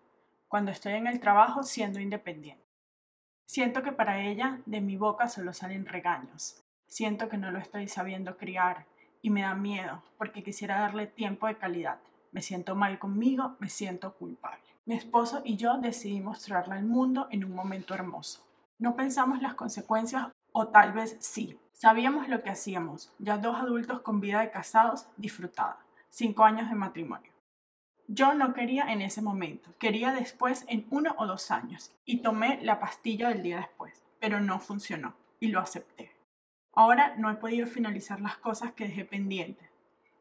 cuando 0.46 0.70
estoy 0.70 0.92
en 0.92 1.06
el 1.06 1.20
trabajo 1.20 1.62
siendo 1.62 2.00
independiente. 2.00 2.66
Siento 3.46 3.82
que 3.82 3.92
para 3.92 4.20
ella 4.20 4.60
de 4.66 4.82
mi 4.82 4.98
boca 4.98 5.26
solo 5.28 5.54
salen 5.54 5.86
regaños. 5.86 6.62
Siento 6.92 7.30
que 7.30 7.38
no 7.38 7.50
lo 7.50 7.58
estoy 7.58 7.88
sabiendo 7.88 8.36
criar 8.36 8.84
y 9.22 9.30
me 9.30 9.40
da 9.40 9.54
miedo 9.54 10.02
porque 10.18 10.42
quisiera 10.42 10.78
darle 10.78 11.06
tiempo 11.06 11.46
de 11.46 11.56
calidad. 11.56 12.00
Me 12.32 12.42
siento 12.42 12.74
mal 12.74 12.98
conmigo, 12.98 13.56
me 13.60 13.70
siento 13.70 14.12
culpable. 14.12 14.62
Mi 14.84 14.96
esposo 14.96 15.40
y 15.42 15.56
yo 15.56 15.78
decidimos 15.78 16.36
mostrarla 16.36 16.74
al 16.74 16.84
mundo 16.84 17.28
en 17.30 17.46
un 17.46 17.54
momento 17.54 17.94
hermoso. 17.94 18.46
No 18.78 18.94
pensamos 18.94 19.40
las 19.40 19.54
consecuencias 19.54 20.28
o 20.52 20.68
tal 20.68 20.92
vez 20.92 21.16
sí. 21.20 21.58
Sabíamos 21.72 22.28
lo 22.28 22.42
que 22.42 22.50
hacíamos, 22.50 23.10
ya 23.18 23.38
dos 23.38 23.56
adultos 23.56 24.02
con 24.02 24.20
vida 24.20 24.40
de 24.40 24.50
casados 24.50 25.06
disfrutada, 25.16 25.78
cinco 26.10 26.44
años 26.44 26.68
de 26.68 26.74
matrimonio. 26.74 27.32
Yo 28.06 28.34
no 28.34 28.52
quería 28.52 28.92
en 28.92 29.00
ese 29.00 29.22
momento, 29.22 29.70
quería 29.78 30.12
después 30.12 30.66
en 30.68 30.86
uno 30.90 31.14
o 31.16 31.26
dos 31.26 31.50
años 31.52 31.90
y 32.04 32.18
tomé 32.18 32.62
la 32.62 32.80
pastilla 32.80 33.30
del 33.30 33.42
día 33.42 33.56
después, 33.56 34.04
pero 34.20 34.42
no 34.42 34.60
funcionó 34.60 35.14
y 35.40 35.48
lo 35.48 35.58
acepté. 35.58 36.11
Ahora 36.74 37.14
no 37.16 37.30
he 37.30 37.34
podido 37.34 37.66
finalizar 37.66 38.20
las 38.20 38.36
cosas 38.38 38.72
que 38.72 38.84
dejé 38.84 39.04
pendientes, 39.04 39.68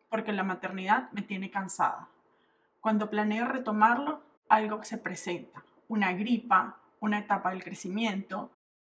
porque 0.10 0.34
la 0.34 0.44
maternidad 0.44 1.10
me 1.12 1.22
tiene 1.22 1.50
cansada. 1.50 2.10
Cuando 2.82 3.10
planeo 3.10 3.46
retomarlo, 3.46 4.22
algo 4.50 4.84
se 4.84 4.98
presenta, 4.98 5.64
una 5.88 6.12
gripa, 6.14 6.82
una 7.00 7.20
etapa 7.20 7.52
del 7.52 7.64
crecimiento. 7.64 8.52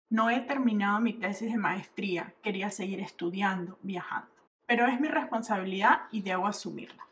No 0.09 0.29
he 0.29 0.39
terminado 0.41 0.99
mi 0.99 1.13
tesis 1.13 1.51
de 1.51 1.57
maestría, 1.57 2.35
quería 2.43 2.69
seguir 2.69 2.99
estudiando, 2.99 3.79
viajando, 3.81 4.31
pero 4.67 4.85
es 4.85 4.99
mi 4.99 5.07
responsabilidad 5.07 6.03
y 6.11 6.21
debo 6.21 6.47
asumirla. 6.47 7.07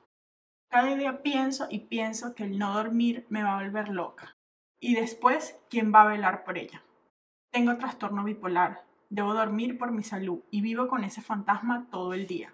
Cada 0.69 0.95
día 0.95 1.23
pienso 1.23 1.67
y 1.69 1.79
pienso 1.79 2.35
que 2.35 2.43
el 2.43 2.59
no 2.59 2.73
dormir 2.73 3.25
me 3.29 3.43
va 3.43 3.57
a 3.57 3.63
volver 3.63 3.89
loca. 3.89 4.35
Y 4.79 4.93
después, 4.93 5.59
¿quién 5.69 5.93
va 5.93 6.03
a 6.03 6.07
velar 6.07 6.43
por 6.43 6.57
ella? 6.57 6.83
Tengo 7.51 7.77
trastorno 7.77 8.23
bipolar, 8.23 8.83
debo 9.15 9.33
dormir 9.33 9.77
por 9.77 9.93
mi 9.93 10.03
salud 10.03 10.41
y 10.51 10.59
vivo 10.59 10.89
con 10.89 11.05
ese 11.05 11.21
fantasma 11.21 11.87
todo 11.89 12.13
el 12.13 12.27
día. 12.27 12.53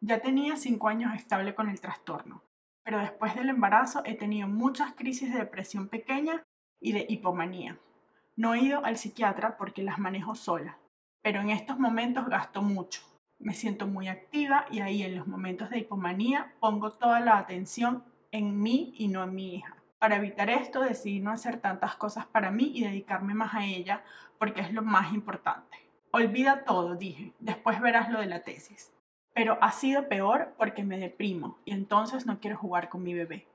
Ya 0.00 0.20
tenía 0.20 0.56
cinco 0.56 0.88
años 0.88 1.14
estable 1.14 1.54
con 1.54 1.70
el 1.70 1.80
trastorno, 1.80 2.42
pero 2.84 2.98
después 2.98 3.34
del 3.34 3.48
embarazo 3.48 4.02
he 4.04 4.14
tenido 4.14 4.48
muchas 4.48 4.92
crisis 4.92 5.32
de 5.32 5.38
depresión 5.38 5.88
pequeña 5.88 6.42
y 6.78 6.92
de 6.92 7.06
hipomanía. 7.08 7.78
No 8.36 8.52
he 8.52 8.60
ido 8.60 8.84
al 8.84 8.98
psiquiatra 8.98 9.56
porque 9.56 9.82
las 9.82 9.98
manejo 9.98 10.34
sola, 10.34 10.78
pero 11.22 11.40
en 11.40 11.48
estos 11.48 11.78
momentos 11.78 12.28
gasto 12.28 12.60
mucho. 12.60 13.00
Me 13.38 13.54
siento 13.54 13.86
muy 13.86 14.08
activa 14.08 14.66
y 14.70 14.80
ahí 14.80 15.02
en 15.02 15.16
los 15.16 15.26
momentos 15.26 15.70
de 15.70 15.78
hipomanía 15.78 16.52
pongo 16.60 16.92
toda 16.92 17.20
la 17.20 17.38
atención 17.38 18.04
en 18.30 18.60
mí 18.60 18.92
y 18.98 19.08
no 19.08 19.24
en 19.24 19.34
mi 19.34 19.54
hija. 19.54 19.77
Para 19.98 20.16
evitar 20.16 20.50
esto 20.50 20.80
decidí 20.80 21.20
no 21.20 21.30
hacer 21.30 21.60
tantas 21.60 21.96
cosas 21.96 22.26
para 22.26 22.50
mí 22.50 22.72
y 22.74 22.84
dedicarme 22.84 23.34
más 23.34 23.54
a 23.54 23.64
ella 23.64 24.02
porque 24.38 24.60
es 24.60 24.72
lo 24.72 24.82
más 24.82 25.12
importante. 25.12 25.76
Olvida 26.10 26.64
todo, 26.64 26.94
dije, 26.94 27.32
después 27.38 27.80
verás 27.80 28.10
lo 28.10 28.20
de 28.20 28.26
la 28.26 28.42
tesis 28.42 28.92
pero 29.38 29.56
ha 29.60 29.70
sido 29.70 30.08
peor 30.08 30.52
porque 30.58 30.82
me 30.82 30.98
deprimo 30.98 31.60
y 31.64 31.70
entonces 31.70 32.26
no 32.26 32.40
quiero 32.40 32.56
jugar 32.56 32.88
con 32.88 33.04
mi 33.04 33.14
bebé. 33.14 33.46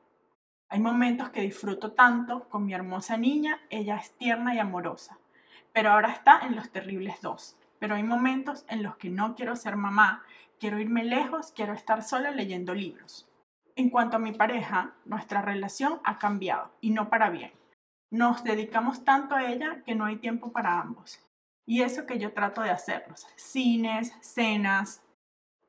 Hay 0.70 0.80
momentos 0.80 1.30
que 1.32 1.42
disfruto 1.42 1.92
tanto 1.92 2.48
con 2.48 2.66
mi 2.66 2.74
hermosa 2.74 3.18
niña, 3.18 3.60
ella 3.70 3.98
es 3.98 4.12
tierna 4.14 4.56
y 4.56 4.60
amorosa, 4.60 5.18
pero 5.74 5.92
ahora 5.92 6.14
está 6.14 6.40
en 6.48 6.56
los 6.56 6.72
terribles 6.72 7.20
dos. 7.20 7.58
Pero 7.80 7.96
hay 7.96 8.04
momentos 8.04 8.64
en 8.70 8.82
los 8.82 8.96
que 8.96 9.10
no 9.10 9.36
quiero 9.36 9.58
ser 9.58 9.76
mamá, 9.76 10.24
quiero 10.58 10.80
irme 10.80 11.04
lejos, 11.04 11.52
quiero 11.54 11.74
estar 11.74 12.02
sola 12.02 12.32
leyendo 12.32 12.74
libros. 12.74 13.28
En 13.76 13.90
cuanto 13.90 14.18
a 14.18 14.20
mi 14.20 14.32
pareja, 14.34 14.94
nuestra 15.06 15.42
relación 15.42 16.00
ha 16.04 16.20
cambiado 16.20 16.72
y 16.80 16.92
no 16.92 17.10
para 17.10 17.30
bien. 17.30 17.52
Nos 18.12 18.44
dedicamos 18.44 19.04
tanto 19.04 19.36
a 19.36 19.46
ella 19.52 19.82
que 19.84 19.96
no 19.96 20.06
hay 20.06 20.18
tiempo 20.18 20.52
para 20.52 20.80
ambos. 20.80 21.20
Y 21.66 21.82
eso 21.82 22.06
que 22.06 22.20
yo 22.20 22.34
trato 22.34 22.62
de 22.62 22.70
hacerlos. 22.70 23.26
Cines, 23.36 24.14
cenas, 24.22 25.02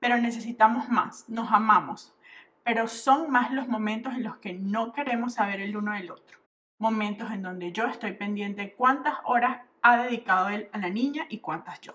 pero 0.00 0.18
necesitamos 0.18 0.90
más, 0.90 1.26
nos 1.30 1.50
amamos, 1.50 2.14
pero 2.62 2.88
son 2.88 3.30
más 3.30 3.50
los 3.52 3.68
momentos 3.68 4.12
en 4.12 4.24
los 4.24 4.36
que 4.36 4.52
no 4.52 4.92
queremos 4.92 5.34
saber 5.34 5.62
el 5.62 5.76
uno 5.76 5.92
del 5.92 6.10
otro. 6.10 6.38
Momentos 6.78 7.30
en 7.30 7.40
donde 7.40 7.72
yo 7.72 7.86
estoy 7.86 8.12
pendiente 8.12 8.74
cuántas 8.74 9.14
horas 9.24 9.62
ha 9.80 9.96
dedicado 9.96 10.50
él 10.50 10.68
a 10.72 10.78
la 10.78 10.90
niña 10.90 11.24
y 11.30 11.38
cuántas 11.38 11.80
yo. 11.80 11.94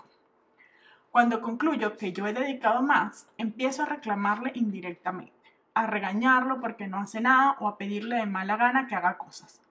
Cuando 1.11 1.41
concluyo 1.41 1.97
que 1.97 2.11
yo 2.11 2.25
he 2.25 2.33
dedicado 2.33 2.81
más, 2.81 3.27
empiezo 3.37 3.83
a 3.83 3.87
reclamarle 3.87 4.51
indirectamente, 4.55 5.38
a 5.73 5.87
regañarlo 5.87 6.59
porque 6.59 6.87
no 6.87 6.97
hace 6.97 7.21
nada 7.21 7.55
o 7.59 7.67
a 7.67 7.77
pedirle 7.77 8.17
de 8.17 8.25
mala 8.25 8.57
gana 8.57 8.87
que 8.87 8.95
haga 8.95 9.17
cosas, 9.17 9.61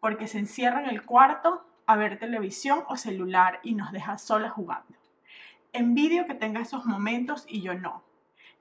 porque 0.00 0.26
se 0.26 0.38
encierra 0.38 0.82
en 0.82 0.90
el 0.90 1.04
cuarto 1.04 1.64
a 1.86 1.96
ver 1.96 2.18
televisión 2.18 2.84
o 2.88 2.96
celular 2.96 3.60
y 3.62 3.74
nos 3.74 3.92
deja 3.92 4.18
solas 4.18 4.52
jugando. 4.52 4.94
Envidio 5.72 6.26
que 6.26 6.34
tenga 6.34 6.60
esos 6.60 6.84
momentos 6.84 7.44
y 7.48 7.62
yo 7.62 7.74
no. 7.74 8.02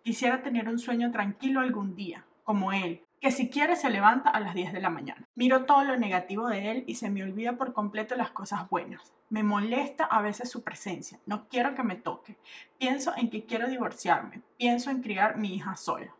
Quisiera 0.03 0.43
tener 0.43 0.69
un 0.69 0.79
sueño 0.79 1.11
tranquilo 1.11 1.59
algún 1.59 1.95
día, 1.95 2.25
como 2.43 2.71
él, 2.71 3.03
que 3.19 3.31
si 3.31 3.49
quiere 3.49 3.75
se 3.75 3.89
levanta 3.89 4.29
a 4.29 4.39
las 4.39 4.53
10 4.53 4.73
de 4.73 4.79
la 4.79 4.89
mañana. 4.89 5.27
Miro 5.35 5.65
todo 5.65 5.83
lo 5.83 5.97
negativo 5.97 6.47
de 6.47 6.71
él 6.71 6.83
y 6.87 6.95
se 6.95 7.09
me 7.09 7.23
olvida 7.23 7.53
por 7.57 7.73
completo 7.73 8.15
las 8.15 8.31
cosas 8.31 8.69
buenas. 8.69 9.13
Me 9.29 9.43
molesta 9.43 10.05
a 10.05 10.21
veces 10.21 10.49
su 10.49 10.63
presencia, 10.63 11.19
no 11.25 11.47
quiero 11.49 11.75
que 11.75 11.83
me 11.83 11.95
toque. 11.95 12.37
Pienso 12.77 13.13
en 13.17 13.29
que 13.29 13.45
quiero 13.45 13.67
divorciarme, 13.67 14.41
pienso 14.57 14.89
en 14.89 15.01
criar 15.01 15.37
mi 15.37 15.55
hija 15.55 15.75
sola. 15.75 16.13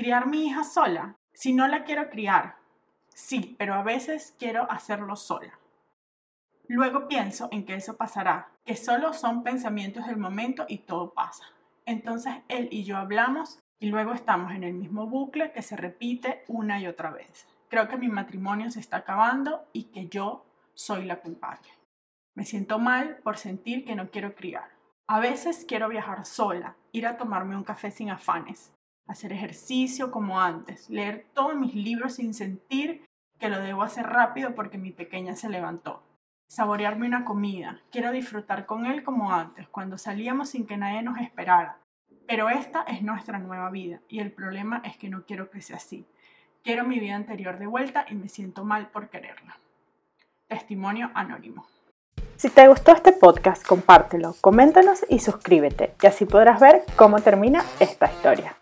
¿Criar 0.00 0.28
mi 0.28 0.46
hija 0.46 0.64
sola? 0.64 1.18
Si 1.34 1.52
no 1.52 1.68
la 1.68 1.84
quiero 1.84 2.08
criar, 2.08 2.56
sí, 3.10 3.54
pero 3.58 3.74
a 3.74 3.82
veces 3.82 4.34
quiero 4.38 4.66
hacerlo 4.72 5.14
sola. 5.14 5.58
Luego 6.68 7.06
pienso 7.06 7.50
en 7.52 7.66
que 7.66 7.74
eso 7.74 7.98
pasará, 7.98 8.48
que 8.64 8.76
solo 8.76 9.12
son 9.12 9.42
pensamientos 9.42 10.06
del 10.06 10.16
momento 10.16 10.64
y 10.68 10.78
todo 10.78 11.12
pasa. 11.12 11.44
Entonces 11.84 12.32
él 12.48 12.68
y 12.70 12.84
yo 12.84 12.96
hablamos 12.96 13.58
y 13.78 13.90
luego 13.90 14.14
estamos 14.14 14.52
en 14.52 14.64
el 14.64 14.72
mismo 14.72 15.06
bucle 15.06 15.52
que 15.52 15.60
se 15.60 15.76
repite 15.76 16.44
una 16.48 16.80
y 16.80 16.86
otra 16.86 17.10
vez. 17.10 17.46
Creo 17.68 17.86
que 17.86 17.98
mi 17.98 18.08
matrimonio 18.08 18.70
se 18.70 18.80
está 18.80 18.96
acabando 18.96 19.68
y 19.74 19.90
que 19.90 20.08
yo 20.08 20.46
soy 20.72 21.04
la 21.04 21.20
culpable. 21.20 21.68
Me 22.34 22.46
siento 22.46 22.78
mal 22.78 23.18
por 23.22 23.36
sentir 23.36 23.84
que 23.84 23.96
no 23.96 24.10
quiero 24.10 24.34
criar. 24.34 24.70
A 25.06 25.20
veces 25.20 25.66
quiero 25.68 25.90
viajar 25.90 26.24
sola, 26.24 26.76
ir 26.90 27.06
a 27.06 27.18
tomarme 27.18 27.54
un 27.54 27.64
café 27.64 27.90
sin 27.90 28.08
afanes, 28.08 28.72
hacer 29.10 29.32
ejercicio 29.32 30.10
como 30.10 30.40
antes, 30.40 30.88
leer 30.88 31.26
todos 31.34 31.54
mis 31.56 31.74
libros 31.74 32.14
sin 32.14 32.34
sentir 32.34 33.04
que 33.38 33.48
lo 33.48 33.60
debo 33.60 33.82
hacer 33.82 34.06
rápido 34.06 34.54
porque 34.54 34.78
mi 34.78 34.92
pequeña 34.92 35.36
se 35.36 35.48
levantó 35.48 36.02
saborearme 36.50 37.06
una 37.06 37.24
comida, 37.24 37.80
quiero 37.92 38.10
disfrutar 38.10 38.66
con 38.66 38.84
él 38.84 39.04
como 39.04 39.32
antes, 39.32 39.68
cuando 39.68 39.96
salíamos 39.96 40.50
sin 40.50 40.66
que 40.66 40.76
nadie 40.76 41.00
nos 41.00 41.18
esperara. 41.18 41.78
Pero 42.26 42.48
esta 42.50 42.82
es 42.82 43.02
nuestra 43.02 43.38
nueva 43.38 43.70
vida 43.70 44.00
y 44.08 44.18
el 44.18 44.32
problema 44.32 44.82
es 44.84 44.96
que 44.96 45.08
no 45.08 45.24
quiero 45.24 45.48
que 45.48 45.62
sea 45.62 45.76
así. 45.76 46.06
Quiero 46.64 46.84
mi 46.84 46.98
vida 46.98 47.14
anterior 47.14 47.58
de 47.58 47.66
vuelta 47.66 48.04
y 48.08 48.16
me 48.16 48.28
siento 48.28 48.64
mal 48.64 48.88
por 48.88 49.10
quererla. 49.10 49.58
Testimonio 50.48 51.10
anónimo. 51.14 51.66
Si 52.34 52.50
te 52.50 52.66
gustó 52.66 52.92
este 52.92 53.12
podcast, 53.12 53.64
compártelo, 53.64 54.34
coméntanos 54.40 55.06
y 55.08 55.20
suscríbete, 55.20 55.94
y 56.02 56.06
así 56.06 56.24
podrás 56.24 56.60
ver 56.60 56.82
cómo 56.96 57.20
termina 57.20 57.62
esta 57.78 58.06
historia. 58.06 58.59